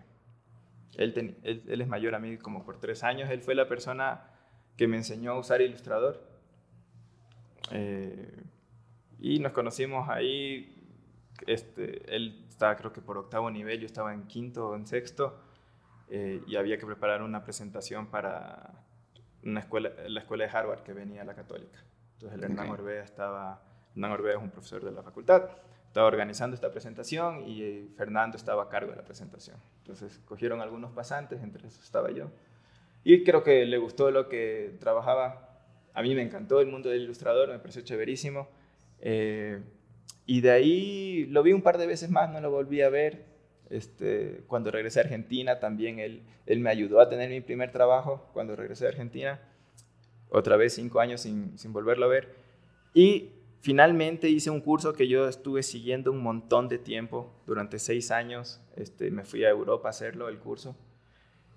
Él, 0.98 1.38
él, 1.44 1.82
es 1.82 1.88
mayor 1.88 2.16
a 2.16 2.20
mí 2.20 2.38
como 2.38 2.66
por 2.66 2.80
tres 2.80 3.04
años. 3.04 3.30
Él 3.30 3.42
fue 3.42 3.56
la 3.56 3.68
persona 3.68 4.26
que 4.76 4.88
me 4.88 4.98
enseñó 4.98 5.32
a 5.32 5.40
usar 5.40 5.62
Illustrator. 5.62 6.22
Eh, 7.72 8.44
y 9.20 9.40
nos 9.40 9.54
conocimos 9.54 10.10
ahí. 10.10 10.74
Este, 11.46 12.16
él 12.16 12.46
estaba 12.50 12.76
creo 12.76 12.92
que 12.92 13.02
por 13.02 13.18
octavo 13.18 13.50
nivel, 13.52 13.80
yo 13.80 13.86
estaba 13.86 14.14
en 14.14 14.24
quinto 14.24 14.70
o 14.70 14.76
en 14.76 14.88
sexto. 14.88 15.40
Eh, 16.10 16.42
y 16.48 16.56
había 16.56 16.78
que 16.78 16.86
preparar 16.86 17.22
una 17.22 17.44
presentación 17.44 18.08
para 18.08 18.84
una 19.44 19.60
escuela, 19.60 19.92
la 20.08 20.22
escuela 20.22 20.46
de 20.46 20.52
Harvard 20.52 20.82
que 20.82 20.94
venía 20.94 21.22
a 21.22 21.26
la 21.26 21.36
católica. 21.36 21.80
Entonces 22.14 22.40
el 22.40 22.44
Hernán 22.44 22.70
Orbea 22.70 23.04
estaba, 23.04 23.62
Hernán 23.92 24.12
Orbea 24.12 24.38
es 24.38 24.42
un 24.42 24.50
profesor 24.50 24.84
de 24.84 24.92
la 24.92 25.04
facultad, 25.04 25.44
estaba 25.98 26.10
organizando 26.10 26.54
esta 26.54 26.72
presentación 26.72 27.48
y 27.48 27.64
eh, 27.64 27.88
Fernando 27.98 28.38
estaba 28.38 28.62
a 28.62 28.70
cargo 28.70 28.92
de 28.92 28.98
la 28.98 29.04
presentación. 29.04 29.58
Entonces 29.80 30.22
cogieron 30.26 30.62
algunos 30.62 30.92
pasantes, 30.92 31.42
entre 31.42 31.66
esos 31.66 31.84
estaba 31.84 32.12
yo. 32.12 32.30
Y 33.04 33.24
creo 33.24 33.44
que 33.44 33.66
le 33.66 33.80
gustó 33.80 34.12
lo 34.12 34.30
que 34.30 34.78
trabajaba. 34.80 35.60
A 35.96 36.04
mí 36.04 36.14
me 36.14 36.22
encantó 36.22 36.62
el 36.62 36.68
mundo 36.68 36.90
del 36.90 37.02
ilustrador, 37.02 37.50
me 37.50 37.58
pareció 37.58 37.82
chéverísimo. 37.82 38.48
Eh, 39.00 39.60
y 40.28 40.42
de 40.42 40.52
ahí 40.52 41.26
lo 41.32 41.42
vi 41.42 41.54
un 41.54 41.64
par 41.64 41.80
de 41.80 41.88
veces 41.88 42.12
más, 42.12 42.30
no 42.30 42.42
lo 42.42 42.52
volví 42.52 42.84
a 42.84 42.90
ver. 42.90 43.26
Este, 43.72 44.44
cuando 44.46 44.70
regresé 44.70 45.00
a 45.00 45.04
Argentina 45.04 45.60
también 45.60 45.98
él, 45.98 46.22
él 46.46 46.60
me 46.60 46.70
ayudó 46.70 47.00
a 47.00 47.10
tener 47.10 47.32
mi 47.32 47.42
primer 47.42 47.72
trabajo 47.72 48.30
cuando 48.34 48.56
regresé 48.56 48.86
a 48.86 48.90
Argentina. 48.90 49.40
Otra 50.30 50.58
vez 50.58 50.76
cinco 50.76 51.00
años 51.00 51.22
sin, 51.22 51.58
sin 51.58 51.74
volverlo 51.74 52.06
a 52.06 52.10
ver. 52.10 52.36
Y 52.94 53.32
finalmente 53.62 54.30
hice 54.30 54.50
un 54.50 54.62
curso 54.62 54.94
que 54.94 55.08
yo 55.08 55.28
estuve 55.28 55.64
siguiendo 55.64 56.12
un 56.12 56.22
montón 56.22 56.68
de 56.68 56.78
tiempo, 56.78 57.34
durante 57.46 57.80
seis 57.80 58.12
años. 58.12 58.62
Este, 58.76 59.12
me 59.12 59.24
fui 59.24 59.44
a 59.44 59.50
Europa 59.50 59.90
a 59.90 59.92
hacerlo, 59.92 60.30
el 60.30 60.40
curso. 60.40 60.76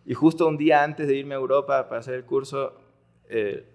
Y 0.04 0.14
justo 0.14 0.46
un 0.46 0.56
día 0.56 0.82
antes 0.82 1.06
de 1.06 1.14
irme 1.14 1.34
a 1.34 1.38
Europa 1.38 1.88
para 1.88 2.00
hacer 2.00 2.14
el 2.14 2.24
curso, 2.24 2.80
eh, 3.28 3.66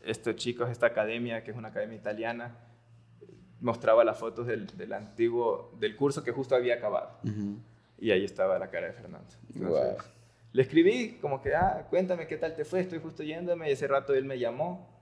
estos 0.00 0.36
chicos, 0.36 0.70
esta 0.70 0.86
academia, 0.86 1.44
que 1.44 1.50
es 1.50 1.56
una 1.56 1.68
academia 1.68 1.96
italiana, 1.96 2.56
mostraba 3.60 4.04
las 4.04 4.18
fotos 4.18 4.46
del, 4.46 4.66
del 4.76 4.92
antiguo, 4.92 5.72
del 5.78 5.96
curso 5.96 6.22
que 6.22 6.32
justo 6.32 6.54
había 6.54 6.74
acabado. 6.74 7.18
Y 7.98 8.10
ahí 8.10 8.24
estaba 8.24 8.58
la 8.58 8.70
cara 8.70 8.88
de 8.88 8.92
Fernando. 8.92 9.28
Le 10.52 10.62
escribí 10.62 11.18
como 11.20 11.40
que, 11.42 11.54
ah, 11.54 11.86
cuéntame 11.90 12.26
qué 12.26 12.36
tal 12.36 12.54
te 12.54 12.64
fue, 12.64 12.80
estoy 12.80 13.00
justo 13.00 13.22
yéndome. 13.22 13.68
Y 13.68 13.72
ese 13.72 13.88
rato 13.88 14.14
él 14.14 14.24
me 14.24 14.38
llamó 14.38 14.93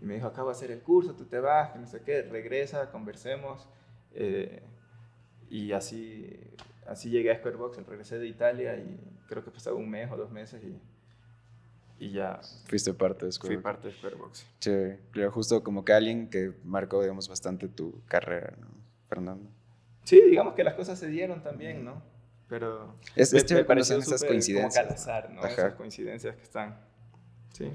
y 0.00 0.04
me 0.04 0.14
dijo, 0.14 0.26
acabo 0.26 0.48
de 0.48 0.56
hacer 0.56 0.70
el 0.70 0.80
curso, 0.80 1.14
tú 1.14 1.26
te 1.26 1.38
vas, 1.40 1.70
que 1.70 1.78
no 1.78 1.86
sé 1.86 2.02
qué, 2.02 2.22
regresa, 2.22 2.90
conversemos. 2.90 3.68
Eh, 4.12 4.62
y 5.48 5.72
así, 5.72 6.38
así 6.86 7.10
llegué 7.10 7.30
a 7.32 7.36
Squarebox, 7.36 7.86
regresé 7.86 8.18
de 8.18 8.26
Italia 8.26 8.76
y 8.76 8.98
creo 9.28 9.44
que 9.44 9.50
pasaba 9.50 9.76
un 9.76 9.90
mes 9.90 10.10
o 10.10 10.16
dos 10.16 10.30
meses 10.30 10.62
y 10.64 10.80
y 12.00 12.12
ya. 12.12 12.40
Fuiste 12.66 12.94
parte 12.94 13.26
de 13.26 13.32
Squarebox. 13.32 13.62
Fui 13.62 13.62
parte 13.62 13.88
de 13.88 13.94
Squarebox. 13.94 14.46
Sí, 14.58 14.72
pero 15.12 15.30
justo 15.30 15.62
como 15.62 15.84
que 15.84 15.92
alguien 15.92 16.30
que 16.30 16.54
marcó, 16.64 17.02
digamos, 17.02 17.28
bastante 17.28 17.68
tu 17.68 18.02
carrera, 18.06 18.54
¿no? 18.58 18.68
Fernando. 19.06 19.50
Sí, 20.04 20.18
digamos 20.22 20.54
que 20.54 20.64
las 20.64 20.74
cosas 20.74 20.98
se 20.98 21.08
dieron 21.08 21.42
también, 21.42 21.84
¿no? 21.84 22.02
Pero. 22.48 22.96
Es, 23.14 23.34
es 23.34 23.44
chévere 23.44 23.66
cuando 23.66 23.82
esas 23.82 24.24
coincidencias. 24.24 25.04
Como 25.04 25.12
al 25.12 25.34
¿no? 25.34 25.44
Esas 25.44 25.74
coincidencias 25.74 26.34
que 26.36 26.42
están. 26.42 26.80
Sí. 27.52 27.70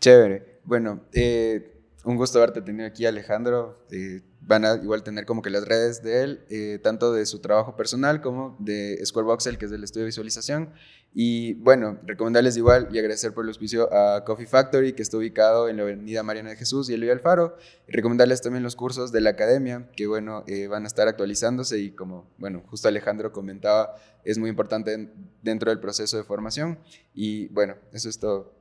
Chévere. 0.00 0.60
Bueno, 0.64 1.02
eh, 1.12 1.84
un 2.04 2.16
gusto 2.16 2.38
haberte 2.38 2.62
tenido 2.62 2.86
aquí, 2.86 3.04
Alejandro. 3.04 3.84
Eh, 3.90 4.22
van 4.40 4.64
a 4.64 4.74
igual 4.76 5.02
tener 5.02 5.26
como 5.26 5.42
que 5.42 5.50
las 5.50 5.68
redes 5.68 6.02
de 6.02 6.22
él, 6.22 6.44
eh, 6.48 6.80
tanto 6.82 7.12
de 7.12 7.26
su 7.26 7.40
trabajo 7.40 7.76
personal 7.76 8.22
como 8.22 8.56
de 8.58 8.98
Squareboxel, 9.04 9.58
que 9.58 9.66
es 9.66 9.70
del 9.70 9.84
estudio 9.84 10.04
de 10.04 10.06
visualización. 10.06 10.72
Y 11.12 11.54
bueno, 11.54 11.98
recomendarles 12.04 12.56
igual 12.56 12.88
y 12.90 12.98
agradecer 12.98 13.34
por 13.34 13.44
el 13.44 13.48
auspicio 13.48 13.92
a 13.92 14.24
Coffee 14.24 14.46
Factory, 14.46 14.94
que 14.94 15.02
está 15.02 15.18
ubicado 15.18 15.68
en 15.68 15.76
la 15.76 15.82
avenida 15.82 16.22
Mariana 16.22 16.50
de 16.50 16.56
Jesús 16.56 16.88
y 16.88 16.94
Eloy 16.94 17.10
Alfaro. 17.10 17.58
Recomendarles 17.86 18.40
también 18.40 18.62
los 18.62 18.76
cursos 18.76 19.12
de 19.12 19.20
la 19.20 19.30
academia, 19.30 19.90
que 19.94 20.06
bueno, 20.06 20.44
eh, 20.46 20.66
van 20.66 20.84
a 20.84 20.86
estar 20.86 21.08
actualizándose 21.08 21.78
y 21.78 21.90
como, 21.90 22.30
bueno, 22.38 22.62
justo 22.68 22.88
Alejandro 22.88 23.32
comentaba, 23.32 23.94
es 24.24 24.38
muy 24.38 24.48
importante 24.48 25.10
dentro 25.42 25.70
del 25.70 25.80
proceso 25.80 26.16
de 26.16 26.24
formación. 26.24 26.78
Y 27.12 27.48
bueno, 27.48 27.76
eso 27.92 28.08
es 28.08 28.18
todo. 28.18 28.59